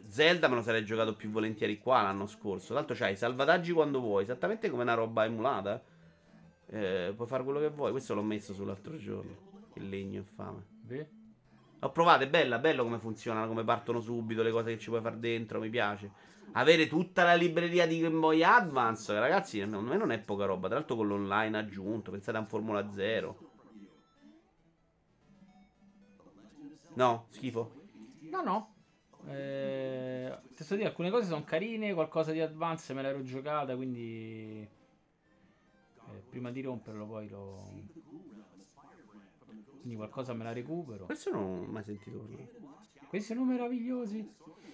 [0.05, 2.73] Zelda me lo sarei giocato più volentieri qua l'anno scorso.
[2.73, 5.83] L'altro c'hai i salvataggi quando vuoi, esattamente come una roba emulata.
[6.67, 7.91] Eh, puoi fare quello che vuoi.
[7.91, 9.35] Questo l'ho messo sull'altro giorno.
[9.73, 10.65] Il legno infame.
[10.83, 11.19] Vedi?
[11.83, 15.01] Ho provato, è bella, bello come funzionano, come partono subito, le cose che ci puoi
[15.01, 16.11] fare dentro, mi piace.
[16.53, 20.67] Avere tutta la libreria di Game Boy Advance, ragazzi, secondo me non è poca roba.
[20.67, 23.49] Tra l'altro con l'online aggiunto, pensate a un Formula 0.
[26.93, 27.71] No, schifo.
[28.29, 28.73] No, no.
[29.27, 34.67] Eh, posso dire, alcune cose sono carine, qualcosa di advance me l'ero giocata, quindi
[36.11, 37.69] eh, prima di romperlo poi lo...
[39.81, 41.05] Quindi qualcosa me la recupero.
[41.05, 42.47] Questo non ho mai sentito prima.
[43.09, 44.33] Questi sono meravigliosi.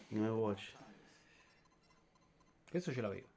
[0.10, 0.76] Game Watch.
[2.70, 3.28] Questo ce l'avevo.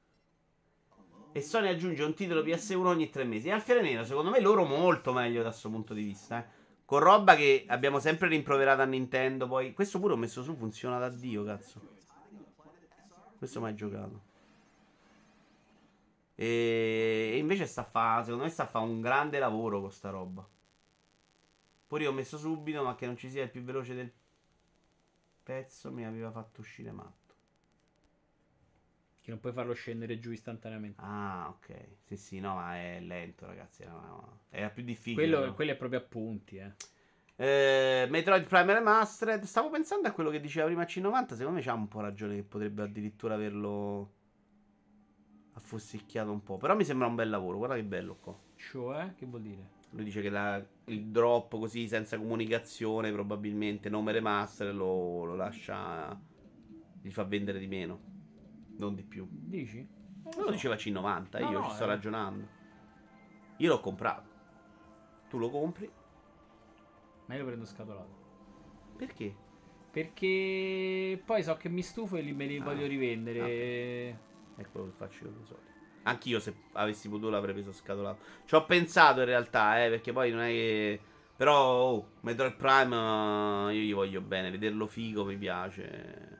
[1.32, 3.48] E Sony aggiunge un titolo PS1 ogni tre mesi.
[3.48, 6.40] E Alfiere Nero, secondo me, loro molto meglio da questo punto di vista.
[6.40, 6.58] Eh.
[6.84, 9.46] Con roba che abbiamo sempre rimproverato a Nintendo.
[9.46, 11.80] Poi, questo pure ho messo su, funziona da Dio, cazzo.
[13.38, 14.28] Questo mai giocato.
[16.34, 19.92] E, e invece sta a fa, secondo me sta a fa un grande lavoro con
[19.92, 20.46] sta roba.
[21.90, 24.12] Pure io ho messo subito, ma che non ci sia il più veloce del
[25.42, 27.34] pezzo mi aveva fatto uscire matto.
[29.20, 31.00] Che non puoi farlo scendere giù istantaneamente.
[31.02, 31.74] Ah, ok.
[32.04, 33.82] Sì, sì, no, ma è lento, ragazzi.
[33.82, 35.14] Era, era più difficile.
[35.16, 35.54] Quello, però.
[35.54, 36.74] quello è proprio a punti, eh.
[37.34, 39.42] Eh, Metroid Prime Remastered.
[39.42, 41.34] Stavo pensando a quello che diceva prima C90.
[41.34, 44.12] Secondo me c'ha un po' ragione che potrebbe addirittura averlo
[45.54, 46.56] affossicchiato un po'.
[46.56, 47.56] Però mi sembra un bel lavoro.
[47.56, 48.38] Guarda che bello qua.
[48.54, 49.78] Cioè, che vuol dire?
[49.92, 56.18] Lui dice che la- il drop così senza comunicazione, probabilmente nome remaster, lo, lo lascia.
[57.02, 57.98] gli fa vendere di meno.
[58.76, 59.26] Non di più.
[59.30, 59.78] Dici?
[60.22, 60.50] Non Lo so.
[60.50, 61.86] diceva C90, No, io no, ci sto eh.
[61.86, 62.46] ragionando.
[63.56, 64.28] Io l'ho comprato.
[65.28, 65.90] Tu lo compri?
[67.26, 68.18] Ma io lo prendo scatolato.
[68.96, 69.34] Perché?
[69.90, 73.40] Perché poi so che mi stufo e li me li Ah, voglio rivendere.
[74.56, 75.69] È quello che faccio io di solito.
[76.02, 78.18] Anch'io se avessi potuto l'avrei preso scatolato.
[78.46, 81.00] Ci ho pensato in realtà, eh, perché poi non è che...
[81.36, 86.38] Però, oh, Metroid Prime eh, io gli voglio bene, vederlo figo mi piace.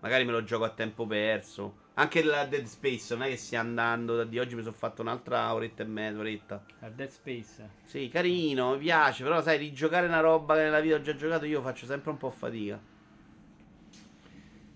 [0.00, 1.88] Magari me lo gioco a tempo perso.
[1.94, 4.16] Anche la Dead Space, non è che stia andando.
[4.16, 6.64] Da di oggi mi sono fatto un'altra oretta e mezza, oretta.
[6.80, 7.68] A Dead Space.
[7.84, 11.44] Sì, carino, mi piace, però sai, rigiocare una roba che nella vita ho già giocato
[11.44, 12.80] io faccio sempre un po' fatica.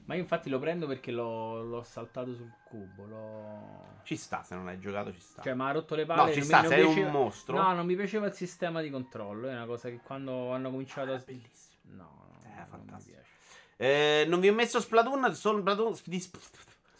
[0.06, 3.04] Ma io infatti lo prendo perché l'ho, l'ho saltato sul cubo.
[3.06, 3.86] L'ho...
[4.02, 5.40] Ci sta, se non hai giocato ci sta.
[5.42, 6.22] Cioè, mi ha rotto le palle.
[6.26, 7.56] no, ci non sta, non sei piaceva- un mostro.
[7.56, 9.48] No, non mi piaceva il sistema di controllo.
[9.48, 11.22] È una cosa che quando hanno cominciato a.
[11.24, 11.72] bellissimo.
[11.96, 13.16] No, no, Eh, non fantastico.
[13.16, 13.32] mi piace.
[13.76, 15.94] Eh, non vi ho messo Splatoon, sono Splatoon...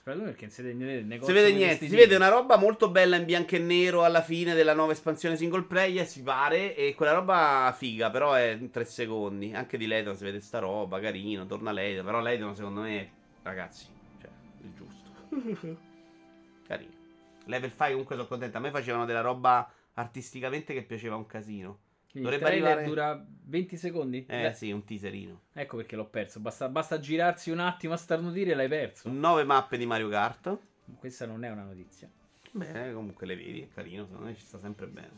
[0.05, 3.24] Splatoon perché si vede niente Si vede niente, si vede una roba molto bella in
[3.24, 7.74] bianco e nero alla fine della nuova espansione single player, si pare, e quella roba
[7.74, 9.55] figa, però è in tre secondi.
[9.55, 13.10] Anche di Ledon si vede sta roba, carino, torna Ledon, però Ledon secondo me,
[13.44, 13.86] ragazzi,
[14.20, 15.10] cioè, il giusto.
[16.68, 16.93] carino.
[17.47, 21.78] Level 5 comunque sono contento, a me facevano della roba artisticamente che piaceva un casino.
[22.14, 24.24] Quindi dovrebbe arrivare- dura 20 secondi?
[24.28, 25.40] Eh Beh, sì, un teaserino.
[25.52, 26.38] Ecco perché l'ho perso.
[26.38, 29.10] Basta, basta girarsi un attimo a starnutire e l'hai perso.
[29.10, 30.56] 9 mappe di Mario Kart.
[30.96, 32.08] Questa non è una notizia.
[32.52, 35.10] Beh, comunque le vedi, è carino, secondo me ci sta sempre bene.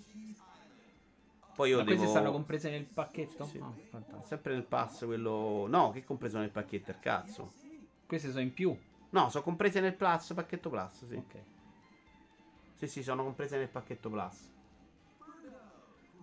[1.54, 1.96] Poi io Ma devo...
[1.96, 3.44] queste stanno comprese nel pacchetto?
[3.44, 3.58] Sì.
[3.58, 4.24] Fantastico.
[4.24, 5.66] Sempre nel pass quello...
[5.68, 7.52] No, che compreso nel pacchetto, il cazzo.
[8.06, 8.74] Queste sono in più.
[9.10, 11.14] No, sono comprese nel plus, pacchetto plus, sì.
[11.14, 11.34] Ok.
[12.72, 14.54] Sì, sì, sono comprese nel pacchetto plus.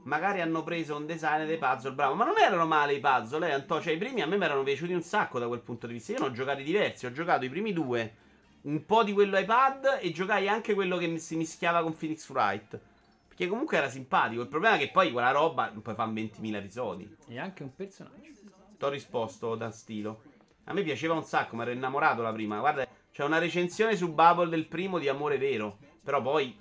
[0.04, 2.14] Magari hanno preso un design dei puzzle, bravo.
[2.16, 3.82] Ma non erano male i puzzle, eh, Anto.
[3.82, 6.12] Cioè, i primi a me mi erano piaciuti un sacco da quel punto di vista.
[6.12, 7.06] Io ne ho giocati diversi.
[7.06, 8.16] Ho giocato i primi due,
[8.64, 12.80] un po' di quello iPad e giocai anche quello che si mischiava con Phoenix Wright.
[13.28, 14.42] Perché comunque era simpatico.
[14.42, 17.18] Il problema è che poi quella roba poi fa 20.000 episodi.
[17.28, 18.32] E anche un personaggio.
[18.78, 20.22] T'ho risposto da stilo.
[20.66, 22.60] A me piaceva un sacco, mi ero innamorato la prima.
[22.60, 25.78] Guarda, c'è una recensione su Bubble del primo di Amore Vero.
[26.04, 26.56] Però poi.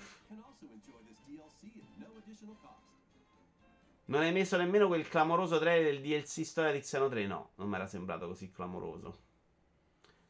[4.12, 7.26] Non hai messo nemmeno quel clamoroso trailer del DLC Storia di Xeno 3?
[7.26, 9.16] No, non mi era sembrato così clamoroso.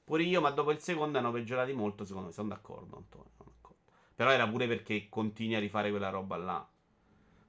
[0.04, 2.32] Pure io, ma dopo il secondo hanno peggiorati molto, secondo me.
[2.32, 3.30] Sono d'accordo, Antonio.
[3.36, 3.76] sono d'accordo.
[4.14, 6.68] Però era pure perché continui a rifare quella roba là.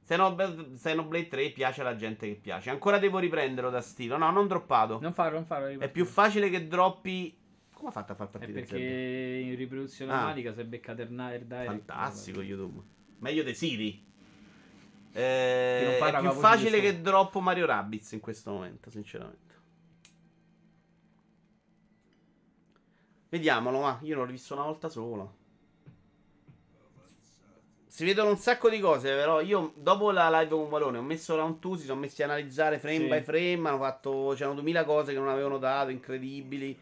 [0.05, 2.71] Xenoblade Xenoblade 3 piace alla gente che piace.
[2.71, 4.17] Ancora devo riprenderlo da stilo.
[4.17, 4.97] No, non droppato.
[5.01, 5.79] Non farlo, non farlo.
[5.79, 7.37] È più facile che droppi.
[7.73, 10.15] Come ha fatto a far È partire perché il in riproduzione Ah.
[10.15, 11.67] automatica è beccato il Night Direct.
[11.67, 12.81] Fantastico YouTube.
[13.19, 14.11] Meglio di Siri.
[15.15, 19.53] Eh, è più facile che droppo Mario Rabbids in questo momento, sinceramente.
[23.29, 25.27] Vediamolo, ma io l'ho rivisto una volta sola.
[27.87, 31.35] Si vedono un sacco di cose, però io dopo la live con Valone ho messo
[31.35, 33.07] round 2, si sono messi a analizzare frame Sì.
[33.07, 36.75] by frame, hanno fatto c'erano 2000 cose che non avevo notato, incredibili.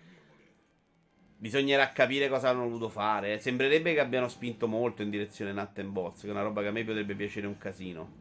[1.36, 3.40] Bisognerà capire cosa hanno voluto fare.
[3.40, 6.68] Sembrerebbe che abbiano spinto molto in direzione Nut and Bots, che è una roba che
[6.68, 8.21] a me potrebbe piacere un casino.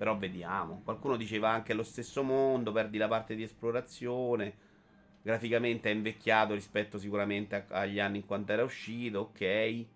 [0.00, 0.80] Però vediamo.
[0.82, 4.54] Qualcuno diceva anche lo stesso mondo, perdi la parte di esplorazione.
[5.20, 9.36] Graficamente è invecchiato rispetto sicuramente agli anni in quanto era uscito, ok.
[9.36, 9.86] Che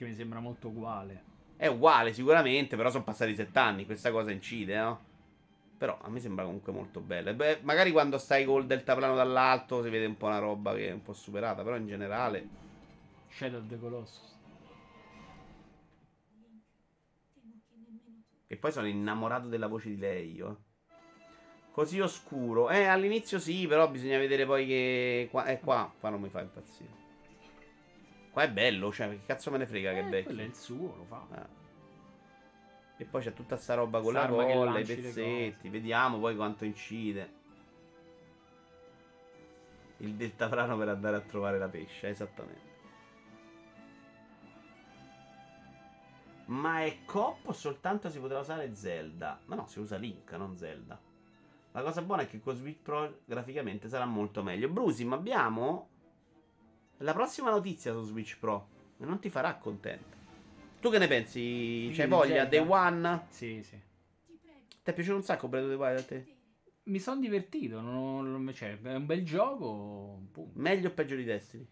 [0.00, 1.22] mi sembra molto uguale.
[1.54, 5.00] È uguale sicuramente, però sono passati sette anni, questa cosa incide, no?
[5.78, 7.32] Però a me sembra comunque molto bella.
[7.32, 10.92] Beh, magari quando stai col deltaplano dall'alto si vede un po' una roba che è
[10.92, 12.48] un po' superata, però in generale...
[13.28, 14.38] Shadow of the Colossus.
[18.52, 20.50] E poi sono innamorato della voce di lei, io.
[20.50, 20.68] eh.
[21.70, 22.68] Così oscuro.
[22.68, 25.28] Eh, all'inizio sì, però bisogna vedere poi che...
[25.30, 26.90] Qua, è qua, qua non mi fa impazzire.
[28.32, 30.24] Qua è bello, cioè, che cazzo me ne frega che è Eh, vecchio.
[30.24, 31.26] quello è il suo, lo fa.
[31.30, 31.48] Ah.
[32.96, 35.68] E poi c'è tutta sta roba con Sta la colla, i pezzetti.
[35.68, 37.38] Vediamo poi quanto incide.
[39.98, 42.69] Il deltaplano per andare a trovare la pesce, esattamente.
[46.50, 49.40] Ma è cop o soltanto si potrà usare Zelda?
[49.46, 51.00] Ma no, si usa Link, non Zelda.
[51.72, 54.68] La cosa buona è che con Switch Pro graficamente sarà molto meglio.
[54.68, 55.88] Brusi, ma abbiamo
[56.98, 58.78] la prossima notizia su Switch Pro.
[58.98, 60.18] E non ti farà contento.
[60.80, 61.90] Tu che ne pensi?
[61.94, 62.48] C'hai di voglia?
[62.48, 62.48] Zelda?
[62.48, 63.26] Day One?
[63.28, 63.80] Sì, sì.
[64.82, 66.34] Ti è piaciuto un sacco Breath of the Wild a te?
[66.84, 67.80] mi sono divertito.
[67.80, 70.22] Non, non- cioè, è un bel gioco.
[70.32, 70.58] Punto.
[70.60, 71.66] Meglio o peggio di Destiny?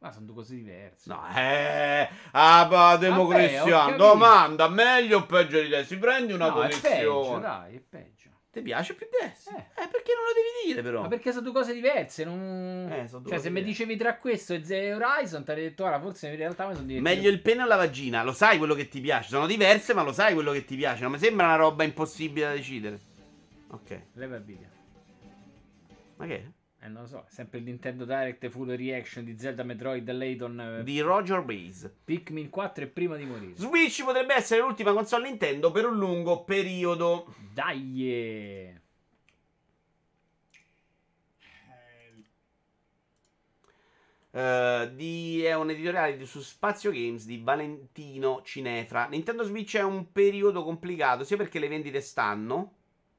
[0.00, 1.10] Ma sono due cose diverse.
[1.10, 2.08] No, eh.
[2.30, 3.68] Ah, bah, Demo Vabbè, ho Cristian.
[3.68, 3.96] capito.
[3.98, 6.00] Domanda: meglio o peggio di Destiny?
[6.00, 7.40] Prendi una no, è peggio, posizione.
[7.40, 8.28] dai, è peggio.
[8.50, 9.58] Ti piace più Destiny?
[9.58, 9.60] Eh.
[9.60, 9.88] Eh.
[9.88, 11.02] perché non lo devi dire, però?
[11.02, 12.24] Ma perché sono due cose diverse?
[12.24, 12.88] Non...
[12.90, 13.82] Eh, sono due cioè, se mi diverse.
[13.84, 16.86] dicevi tra questo e The Horizon, ti avrei detto, ora, forse in realtà mi sono
[16.86, 17.14] divertito.
[17.14, 18.24] Meglio il pene o la vagina?
[18.24, 19.28] Lo sai quello che ti piace?
[19.28, 21.02] Sono diverse, ma lo sai quello che ti piace.
[21.02, 22.98] Non mi sembra una roba impossibile da decidere.
[23.68, 24.00] Ok.
[24.14, 24.68] Leva il video.
[26.16, 26.36] Ma che?
[26.36, 26.44] è?
[26.82, 30.82] Eh, non lo so, sempre il Nintendo Direct Full Reaction di Zelda Metroid Layton eh,
[30.82, 31.94] Di Roger Base.
[32.04, 33.52] Pikmin 4 e prima di morire.
[33.56, 37.34] Switch potrebbe essere l'ultima console Nintendo per un lungo periodo.
[37.52, 38.10] Dai!
[38.10, 38.80] eh.
[44.32, 49.06] Eh, di- è un editoriale di- su Spazio Games di Valentino Cinefra.
[49.08, 52.74] Nintendo Switch è un periodo complicato sia perché le vendite stanno,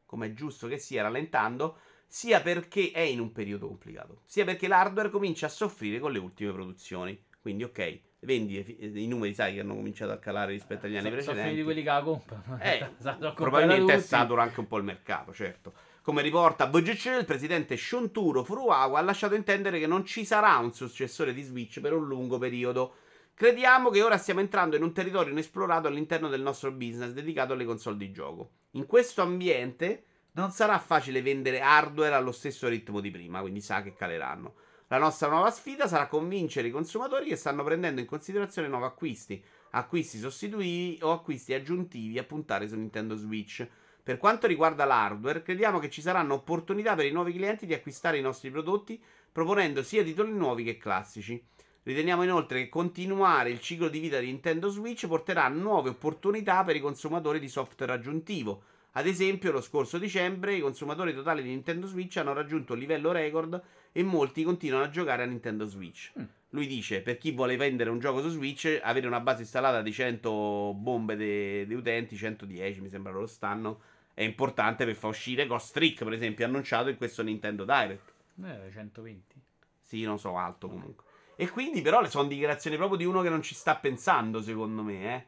[0.06, 1.78] come è giusto che sia, rallentando,
[2.12, 6.20] sia perché è in un periodo complicato, sia perché l'hardware comincia a soffrire con le
[6.20, 7.18] ultime produzioni.
[7.40, 11.04] Quindi, ok, vendite, fi- i numeri sai che hanno cominciato a calare rispetto agli anni
[11.10, 11.48] So- sono precedenti.
[11.50, 12.60] finiti quelli che la comprano.
[12.62, 15.72] Eh, Sono probabilmente è saturo anche un po' il mercato, certo.
[16.02, 20.74] Come riporta VGC, il presidente Shonturo Furuawa ha lasciato intendere che non ci sarà un
[20.74, 22.96] successore di Switch per un lungo periodo.
[23.34, 27.64] Crediamo che ora stiamo entrando in un territorio inesplorato all'interno del nostro business dedicato alle
[27.64, 28.50] console di gioco.
[28.72, 33.82] In questo ambiente non sarà facile vendere hardware allo stesso ritmo di prima, quindi sa
[33.82, 34.53] che caleranno.
[34.88, 39.41] La nostra nuova sfida sarà convincere i consumatori che stanno prendendo in considerazione nuovi acquisti,
[39.72, 43.66] acquisti sostitutivi o acquisti aggiuntivi a puntare su Nintendo Switch.
[44.03, 48.18] Per quanto riguarda l'hardware, crediamo che ci saranno opportunità per i nuovi clienti di acquistare
[48.18, 49.02] i nostri prodotti
[49.32, 51.41] proponendo sia titoli nuovi che classici.
[51.84, 56.76] Riteniamo inoltre che continuare il ciclo di vita di Nintendo Switch porterà nuove opportunità per
[56.76, 58.64] i consumatori di software aggiuntivo.
[58.93, 63.11] Ad esempio, lo scorso dicembre i consumatori totali di Nintendo Switch hanno raggiunto un livello
[63.11, 63.61] record
[63.93, 66.11] e molti continuano a giocare a Nintendo Switch.
[66.19, 66.23] Mm.
[66.49, 69.93] Lui dice: Per chi vuole vendere un gioco su Switch, avere una base installata di
[69.93, 73.81] 100 bombe di utenti, 110 mi sembra loro stanno,
[74.13, 78.13] è importante per far uscire Ghost Trick, per esempio, annunciato in questo Nintendo Direct.
[78.43, 79.41] Eh, 120.
[79.80, 81.05] Sì, non so, alto comunque.
[81.38, 84.84] E quindi, però, le sono dichiarazioni proprio di uno che non ci sta pensando, secondo
[84.84, 85.26] me, eh.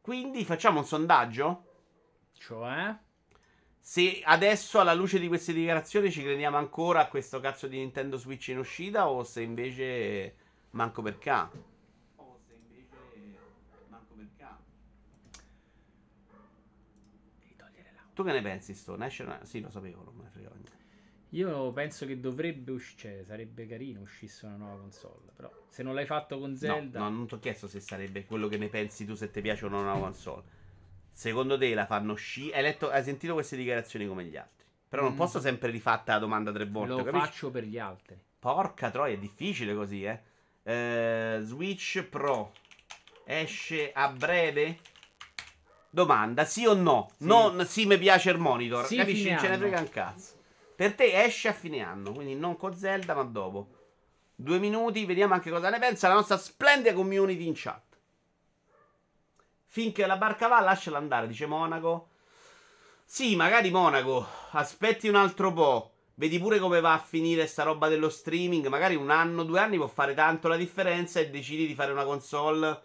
[0.00, 1.64] Quindi facciamo un sondaggio?
[2.38, 2.96] Cioè?
[3.84, 8.16] Se adesso, alla luce di queste dichiarazioni, ci crediamo ancora a questo cazzo di Nintendo
[8.16, 10.36] Switch in uscita o se invece
[10.70, 11.48] manco per K?
[12.16, 13.38] O se invece
[13.88, 14.44] manco per K?
[17.40, 18.12] Devi togliere l'audio.
[18.14, 19.06] Tu che ne pensi, Stone?
[19.06, 20.80] Esce una- Sì, lo sapevo, non me ne niente.
[21.30, 25.32] Io penso che dovrebbe uscire, cioè, sarebbe carino uscisse una nuova console.
[25.34, 28.26] Però se non l'hai fatto con Zelda, No, no, non ti ho chiesto se sarebbe
[28.26, 30.60] quello che ne pensi tu, se ti piace o no una console.
[31.12, 32.56] Secondo te la fanno uscire?
[32.56, 34.66] Hai, letto- hai sentito queste dichiarazioni come gli altri?
[34.88, 35.16] Però non Mm.
[35.16, 37.26] posso sempre rifatta la domanda tre volte, lo capisci?
[37.26, 38.18] faccio per gli altri.
[38.38, 40.20] Porca troia, è difficile così, eh.
[40.64, 42.52] Eh, Switch Pro
[43.24, 44.78] esce a breve?
[45.90, 47.10] Domanda, sì o no?
[47.18, 47.26] Sì.
[47.26, 48.86] Non sì, mi piace il monitor.
[48.86, 49.28] Sì, Capisci?
[49.30, 50.34] Non ce ne frega un cazzo.
[50.74, 53.68] Per te esce a fine anno, quindi non con Zelda, ma dopo.
[54.34, 57.91] Due minuti, vediamo anche cosa ne pensa la nostra splendida community in chat.
[59.72, 62.10] Finché la barca va, lasciala andare, dice Monaco.
[63.06, 65.92] Sì, magari Monaco, aspetti un altro po'.
[66.12, 68.66] Vedi pure come va a finire sta roba dello streaming.
[68.66, 72.04] Magari un anno, due anni può fare tanto la differenza e decidi di fare una
[72.04, 72.82] console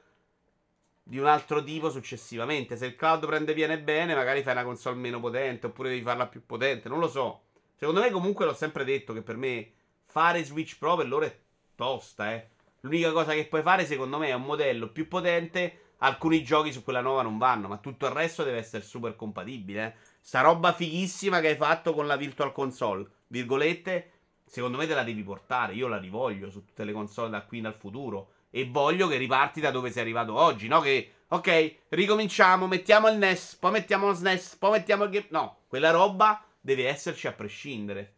[1.03, 2.77] di un altro tipo successivamente.
[2.77, 6.27] Se il cloud prende bene bene, magari fai una console meno potente oppure devi farla
[6.27, 6.87] più potente.
[6.87, 7.41] Non lo so.
[7.75, 9.73] Secondo me, comunque, l'ho sempre detto che per me
[10.05, 11.37] fare Switch Pro per loro è
[11.75, 12.47] tosta, eh.
[12.79, 15.81] L'unica cosa che puoi fare, secondo me, è un modello più potente.
[15.99, 19.95] Alcuni giochi su quella nuova non vanno, ma tutto il resto deve essere super compatibile.
[20.21, 24.11] Sta roba fighissima che hai fatto con la Virtual Console, virgolette,
[24.45, 25.73] secondo me te la devi portare.
[25.73, 28.31] Io la rivoglio su tutte le console da qui dal futuro.
[28.49, 30.79] E voglio che riparti da dove sei arrivato oggi, no?
[30.81, 35.27] Che, ok, ricominciamo, mettiamo il NES, poi mettiamo lo SNES, poi mettiamo il game.
[35.29, 38.13] No, quella roba deve esserci a prescindere.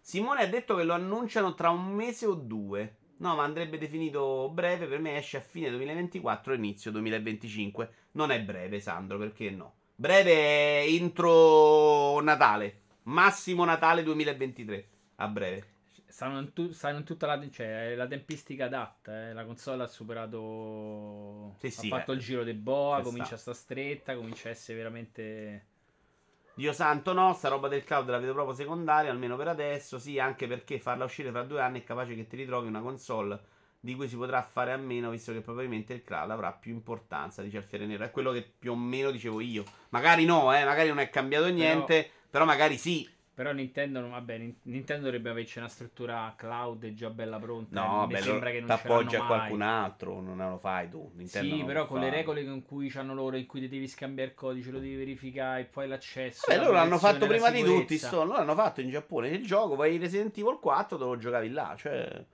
[0.00, 2.96] Simone ha detto che lo annunciano tra un mese o due.
[3.22, 4.86] No, ma andrebbe definito breve.
[4.86, 7.94] Per me esce a fine 2024 inizio 2025.
[8.12, 9.74] Non è breve, Sandro, perché no?
[9.94, 12.80] Breve è entro Natale.
[13.04, 14.88] Massimo Natale 2023.
[15.16, 15.66] A breve.
[16.06, 19.28] Stanno in, tu- stanno in tutta la, cioè, la tempistica adatta.
[19.28, 19.32] eh.
[19.32, 21.54] La console ha superato.
[21.58, 22.14] Sì, ha sì, fatto eh.
[22.16, 22.98] il giro di boa.
[22.98, 23.52] Ci Comincia sta.
[23.52, 24.14] a sta stretta.
[24.16, 25.66] Comincia a essere veramente.
[26.54, 29.98] Dio santo no, sta roba del cloud la vedo proprio secondaria, almeno per adesso.
[29.98, 33.40] Sì, anche perché farla uscire fra due anni è capace che ti ritrovi una console
[33.80, 37.42] di cui si potrà fare a meno, visto che probabilmente il cloud avrà più importanza,
[37.42, 38.04] dice Alfiere Nero.
[38.04, 39.64] È quello che più o meno dicevo io.
[39.88, 43.08] Magari no, eh, magari non è cambiato niente, però, però magari sì.
[43.34, 47.82] Però Nintendo, vabbè, Nintendo dovrebbe averci una struttura cloud già bella pronta.
[47.82, 51.10] No, mi sembra che non appoggi a qualcun altro, non lo fai tu.
[51.14, 52.10] Nintendo sì, però con fare.
[52.10, 54.96] le regole con cui hanno loro, in cui ti devi scambiare il codice, lo devi
[54.96, 56.44] verificare, e poi l'accesso.
[56.46, 57.96] Beh, loro l'hanno fatto prima di tutti.
[57.96, 59.28] Sto, loro l'hanno fatto in Giappone.
[59.28, 61.74] Il gioco, poi Resident Evil 4 dove lo giocavi là.
[61.74, 62.24] Cioè.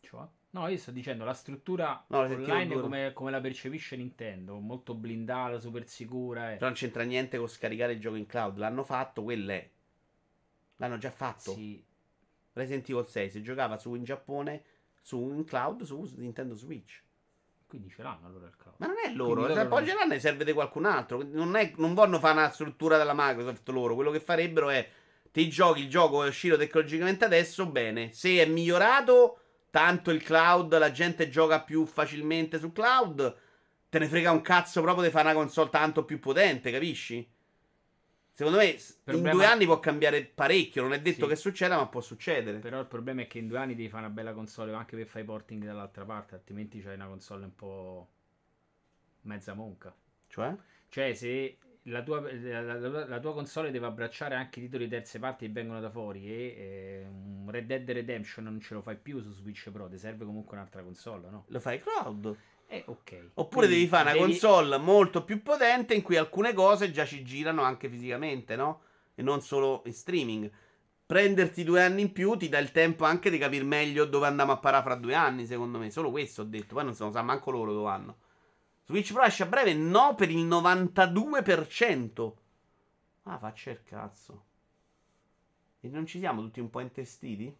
[0.00, 0.26] Cioè?
[0.50, 5.58] No, io sto dicendo la struttura no, online come, come, la percepisce Nintendo, molto blindata,
[5.58, 6.52] super sicura.
[6.52, 6.56] Eh.
[6.56, 8.58] Però non c'entra niente con scaricare il gioco in cloud.
[8.58, 9.70] L'hanno fatto, quello è.
[10.78, 11.52] L'hanno già fatto.
[11.52, 11.82] Sì.
[12.52, 14.62] Resident Evil 6 si giocava su in Giappone,
[15.00, 17.02] su in cloud, su Nintendo Switch.
[17.66, 18.76] Quindi ce l'hanno allora il cloud.
[18.78, 21.22] Ma non è loro, loro poi ce l'hanno e serve di qualcun altro.
[21.22, 23.94] Non, è, non vogliono fare una struttura della Microsoft loro.
[23.94, 24.88] Quello che farebbero è:
[25.30, 28.10] ti giochi il gioco è uscito tecnologicamente adesso, bene.
[28.12, 29.40] Se è migliorato,
[29.70, 33.36] tanto il cloud, la gente gioca più facilmente su cloud.
[33.90, 37.26] Te ne frega un cazzo proprio di fare una console tanto più potente, capisci?
[38.38, 39.30] Secondo me problema...
[39.30, 40.82] in due anni può cambiare parecchio.
[40.82, 41.30] Non è detto sì.
[41.30, 42.58] che succeda, ma può succedere.
[42.58, 45.06] Però il problema è che in due anni devi fare una bella console anche per
[45.06, 46.36] fare i porting dall'altra parte.
[46.36, 48.08] Altrimenti c'hai una console un po'
[49.22, 49.92] mezza monca.
[50.28, 50.54] Cioè?
[50.88, 55.18] Cioè, se la tua, la, la, la tua, console deve abbracciare anche titoli di terze
[55.18, 56.30] parti che vengono da fuori.
[56.30, 57.06] E eh,
[57.44, 59.88] Red Dead Redemption non ce lo fai più su Switch Pro.
[59.88, 61.44] Ti serve comunque un'altra console, no?
[61.48, 62.36] Lo fai cloud.
[62.70, 63.30] Eh, ok.
[63.34, 64.24] Oppure Quindi devi fare una devi...
[64.24, 68.82] console molto più potente in cui alcune cose già ci girano anche fisicamente, no?
[69.14, 70.50] E non solo in streaming.
[71.06, 74.52] Prenderti due anni in più ti dà il tempo anche di capire meglio dove andiamo
[74.52, 75.90] a parare fra due anni, secondo me.
[75.90, 76.74] Solo questo ho detto.
[76.74, 78.16] Poi non so, sa manco loro dove vanno.
[78.84, 79.72] Switch Pro esce a breve?
[79.72, 82.32] No, per il 92%.
[83.22, 84.44] Ah, faccia il cazzo.
[85.80, 87.54] E non ci siamo tutti un po' intestiti?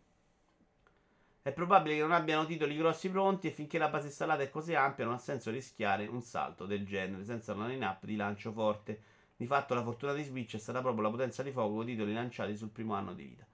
[1.49, 4.75] È probabile che non abbiano titoli grossi pronti e finché la base installata è così
[4.75, 9.01] ampia non ha senso rischiare un salto del genere senza una line-up di lancio forte.
[9.35, 12.13] Di fatto la fortuna di Switch è stata proprio la potenza di fuoco con titoli
[12.13, 13.48] lanciati sul primo anno di vita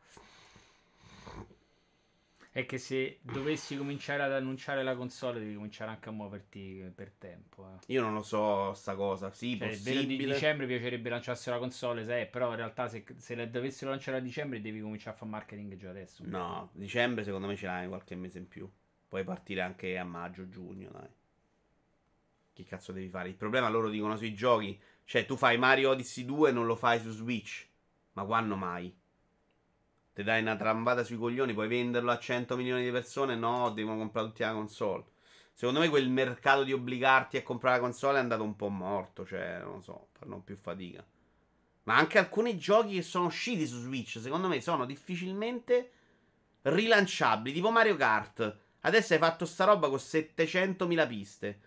[2.54, 7.10] è che se dovessi cominciare ad annunciare la console devi cominciare anche a muoverti per
[7.10, 7.66] tempo.
[7.66, 7.92] Eh.
[7.92, 10.06] Io non lo so sta cosa, sì, cioè, possibile.
[10.06, 14.18] di dicembre piacerebbe lanciarsi la console, sai, però in realtà se, se la dovessero lanciare
[14.18, 16.22] a dicembre devi cominciare a fare marketing già adesso.
[16.26, 18.70] No, dicembre secondo me ce l'hai qualche mese in più.
[19.08, 21.10] Puoi partire anche a maggio, giugno, dai.
[22.52, 23.30] Che cazzo devi fare?
[23.30, 26.76] Il problema loro dicono sui giochi, cioè tu fai Mario Odyssey 2 e non lo
[26.76, 27.66] fai su Switch.
[28.12, 28.96] Ma quando mai?
[30.14, 33.34] Ti dai una trambata sui coglioni, puoi venderlo a 100 milioni di persone?
[33.34, 35.04] No, devono comprare tutti la console.
[35.52, 39.26] Secondo me quel mercato di obbligarti a comprare la console è andato un po' morto,
[39.26, 41.04] cioè, non so, fanno più fatica.
[41.82, 45.90] Ma anche alcuni giochi che sono usciti su Switch, secondo me, sono difficilmente
[46.62, 48.58] rilanciabili, tipo Mario Kart.
[48.82, 51.60] Adesso hai fatto sta roba con 700.000 piste.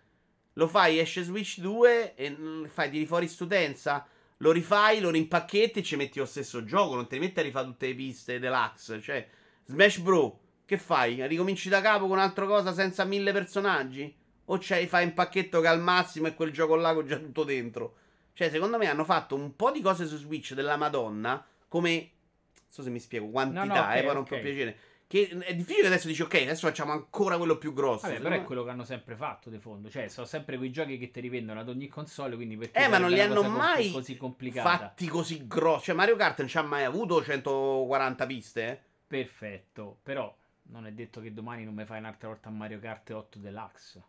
[0.54, 4.06] Lo fai, esce Switch 2 e fai, tiri fuori stutenza
[4.38, 6.94] lo rifai, lo rimpacchetti e ci metti lo stesso gioco.
[6.94, 9.00] Non ti metti a rifare tutte le piste deluxe.
[9.00, 9.28] Cioè,
[9.64, 11.26] Smash Bro, che fai?
[11.26, 14.14] Ricominci da capo con un'altra cosa senza mille personaggi?
[14.46, 17.44] O c'hai, fai un pacchetto che al massimo è quel gioco là con già tutto
[17.44, 17.96] dentro?
[18.32, 21.44] Cioè, secondo me hanno fatto un po' di cose su Switch della Madonna.
[21.66, 21.90] Come.
[21.90, 24.40] Non so se mi spiego, quantità, no, no, okay, eh, poi non okay.
[24.40, 24.78] può piacere.
[25.08, 28.06] Che è difficile adesso dici, ok, adesso facciamo ancora quello più grosso.
[28.06, 29.88] Vabbè, però è quello che hanno sempre fatto, di fondo.
[29.88, 32.36] Cioè, sono sempre quei giochi che ti rivendono ad ogni console.
[32.36, 34.18] Quindi perché eh, ma non li hanno mai così
[34.52, 35.86] fatti così grossi.
[35.86, 38.68] Cioè, Mario Kart non ci ha mai avuto 140 piste.
[38.68, 38.78] Eh?
[39.06, 43.38] Perfetto, però non è detto che domani non mi fai un'altra volta Mario Kart 8
[43.38, 44.02] Deluxe.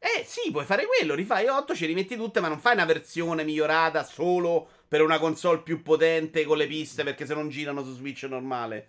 [0.00, 3.44] Eh sì, puoi fare quello, rifai 8, ci rimetti tutte, ma non fai una versione
[3.44, 7.94] migliorata solo per una console più potente con le piste, perché se non girano su
[7.94, 8.88] Switch normale.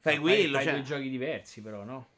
[0.00, 0.56] Fai quello.
[0.56, 0.74] Fai, cioè...
[0.74, 2.08] due giochi diversi, però, no?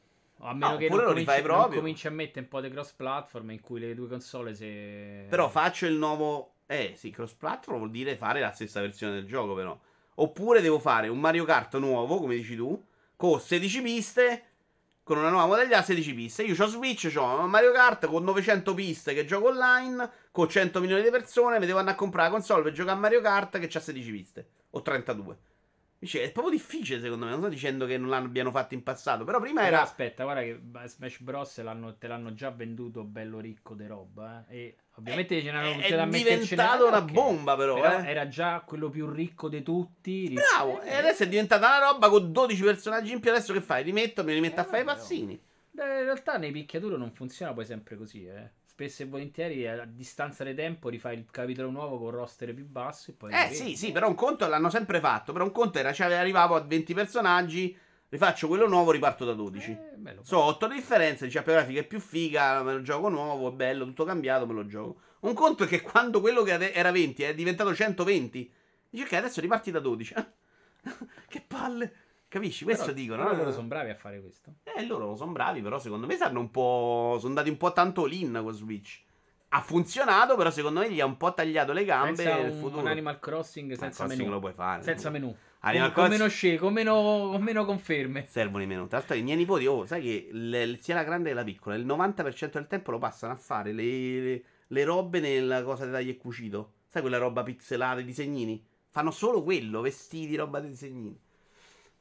[0.45, 3.51] A meno no, che non cominci, non cominci a mettere un po' di cross platform
[3.51, 5.27] in cui le due console se.
[5.29, 6.55] Però faccio il nuovo.
[6.67, 9.79] Eh sì, cross platform vuol dire fare la stessa versione del gioco, però.
[10.17, 12.81] Oppure devo fare un Mario Kart nuovo, come dici tu,
[13.17, 14.45] con 16 piste.
[15.05, 16.43] Con una nuova modalità 16 piste.
[16.45, 20.11] Io ho Switch, ho Mario Kart con 900 piste che gioco online.
[20.31, 21.59] Con 100 milioni di persone.
[21.59, 24.11] Mi devo andare a comprare la console per giocare a Mario Kart che ha 16
[24.11, 24.49] piste.
[24.71, 25.39] O 32.
[26.03, 29.23] Dice, è proprio difficile secondo me, non sto dicendo che non l'abbiano fatto in passato,
[29.23, 29.83] però prima però era...
[29.83, 31.63] aspetta, guarda che Smash Bros.
[31.63, 34.57] L'hanno, te l'hanno già venduto bello ricco di roba, eh?
[34.57, 37.13] E ovviamente ce n'hanno tutte da metterci È diventato una okay.
[37.13, 38.09] bomba però, però eh?
[38.09, 40.29] era già quello più ricco di tutti.
[40.33, 43.85] Bravo, e adesso è diventata una roba con 12 personaggi in più, adesso che fai?
[43.85, 45.41] Rimetto, mi rimetto eh, a fare i passini.
[45.71, 49.85] Beh, in realtà nei picchiaduro non funziona poi sempre così, eh spesso e volentieri a
[49.85, 53.77] distanza di tempo rifai il capitolo nuovo con roster più basso e poi eh sì
[53.77, 56.95] sì però un conto l'hanno sempre fatto però un conto era cioè arrivavo a 20
[56.95, 57.77] personaggi
[58.13, 59.71] Rifaccio quello nuovo, riparto da 12.
[59.71, 60.23] Eh, bello.
[60.23, 63.53] So 8 di differenza, dice la grafica è più figa, me lo gioco nuovo, è
[63.53, 65.01] bello, tutto cambiato, me lo gioco.
[65.21, 68.53] Un conto è che quando quello che era 20 è diventato 120,
[68.91, 70.15] dice che adesso riparti da 12.
[71.27, 71.93] che palle.
[72.33, 72.65] Capisci?
[72.65, 73.25] Questo Però- dicono.
[73.25, 74.55] però loro sono bravi a fare questo.
[74.65, 77.17] Eh, loro sono bravi, però secondo me sanno un po'.
[77.19, 79.03] Sono andati un po' tanto lean con Switch.
[79.51, 82.59] Ha funzionato, però secondo me gli ha un po' tagliato le gambe Pensa nel un,
[82.59, 82.81] futuro.
[82.81, 84.33] un Animal Crossing Ma senza Crossing menu.
[84.33, 84.83] lo puoi fare.
[84.83, 85.09] Senza.
[85.65, 86.95] Animal con, con meno scelte, con meno,
[87.33, 88.25] con meno conferme.
[88.27, 88.87] Servono i menu.
[88.87, 91.75] Tra l'altro, i miei nipoti, oh, sai che le- sia la grande che la piccola,
[91.77, 93.83] il 90% del tempo lo passano a fare le,
[94.21, 96.73] le- le robe nella cosa di taglio e cucito.
[96.89, 98.65] Sai quella roba pixelata, i disegnini?
[98.89, 101.21] Fanno solo quello, vestiti, roba dei disegnini.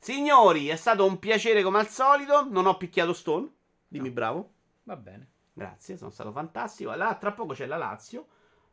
[0.04, 2.48] Signori, è stato un piacere come al solito.
[2.50, 3.48] Non ho picchiato Stone.
[3.88, 4.14] Dimmi No.
[4.14, 4.54] bravo.
[4.84, 5.28] Va bene.
[5.54, 6.92] Grazie, sono stato fantastico.
[6.96, 8.26] Là, tra poco c'è la Lazio.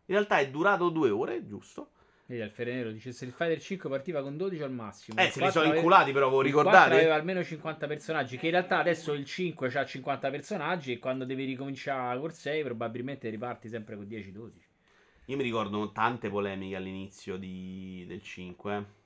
[0.07, 1.91] In realtà è durato due ore, giusto?
[2.25, 5.21] Vedi, Alferenero dice se il Fighter 5 partiva con 12 al massimo.
[5.21, 6.99] Eh, se li 4 sono aveva- inculati, però, voi il 4 ricordate?
[7.01, 8.39] aveva almeno 50 personaggi.
[8.39, 10.93] Che in realtà adesso il 5 ha 50 personaggi.
[10.93, 14.67] E quando devi ricominciare col 6, probabilmente riparti sempre con 10-12.
[15.27, 18.97] Io mi ricordo tante polemiche all'inizio di- del 5.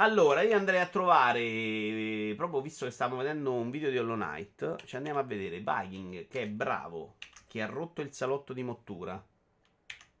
[0.00, 4.14] Allora, io andrei a trovare, eh, proprio visto che stavamo vedendo un video di Hollow
[4.14, 7.16] Knight, ci andiamo a vedere Viking, che è bravo,
[7.48, 9.20] che ha rotto il salotto di Mottura,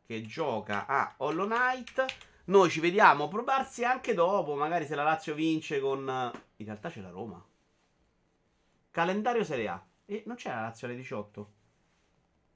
[0.04, 2.04] che gioca a Hollow Knight.
[2.46, 6.32] Noi ci vediamo, provarsi anche dopo, magari se la Lazio vince con...
[6.56, 7.40] In realtà c'è la Roma.
[8.90, 9.86] Calendario Serie A.
[10.06, 11.52] E non c'è la Lazio alle 18.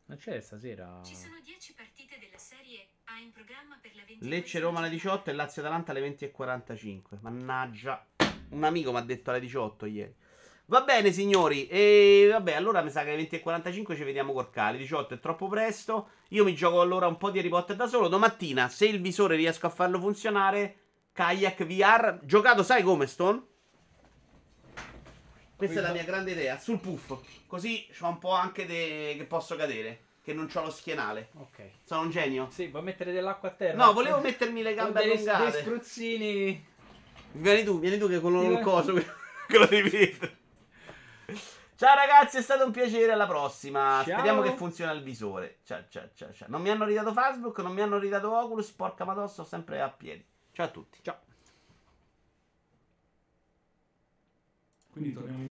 [0.07, 1.01] Non c'è stasera.
[1.05, 2.32] Ci sono 10 partite della
[4.21, 7.21] Lecce Roma alle 18 e Lazio Atalanta alle 20.45.
[7.21, 8.07] Mannaggia,
[8.51, 10.15] un amico mi ha detto alle 18 ieri.
[10.67, 11.67] Va bene, signori.
[11.67, 14.79] E vabbè, allora mi sa che alle 20.45 ci vediamo col Cali.
[14.79, 16.11] 18 è troppo presto.
[16.29, 18.09] Io mi gioco allora un po' di Harry Potter da solo.
[18.09, 20.77] Domattina, se il visore riesco a farlo funzionare,
[21.13, 22.21] Kayak VR.
[22.23, 23.43] Giocato, sai come, Stone?
[25.57, 26.59] Questa è la mia grande idea.
[26.59, 27.19] Sul puff.
[27.47, 30.05] Così c'ho un po' anche de- che posso cadere.
[30.23, 31.31] Che non ho lo schienale.
[31.35, 31.63] Ok.
[31.85, 32.49] Sono un genio.
[32.51, 33.85] Sì, vuoi mettere dell'acqua a terra?
[33.85, 35.51] No, volevo mettermi le gambe dei, allungate.
[35.51, 36.67] dei spruzzini.
[37.33, 40.41] Vieni tu, vieni tu che con Sì, coso che lo ripeto.
[41.75, 44.03] Ciao ragazzi, è stato un piacere, alla prossima.
[44.05, 44.13] Ciao.
[44.13, 45.59] Speriamo che funzioni il visore.
[45.65, 46.47] Ciao, ciao, ciao, ciao.
[46.49, 49.89] Non mi hanno ridato Facebook, non mi hanno ridato Oculus, porca madonna, sto sempre a
[49.89, 50.25] piedi.
[50.53, 50.99] Ciao a tutti.
[51.03, 51.19] Ciao.
[54.93, 55.47] Quindi torniamo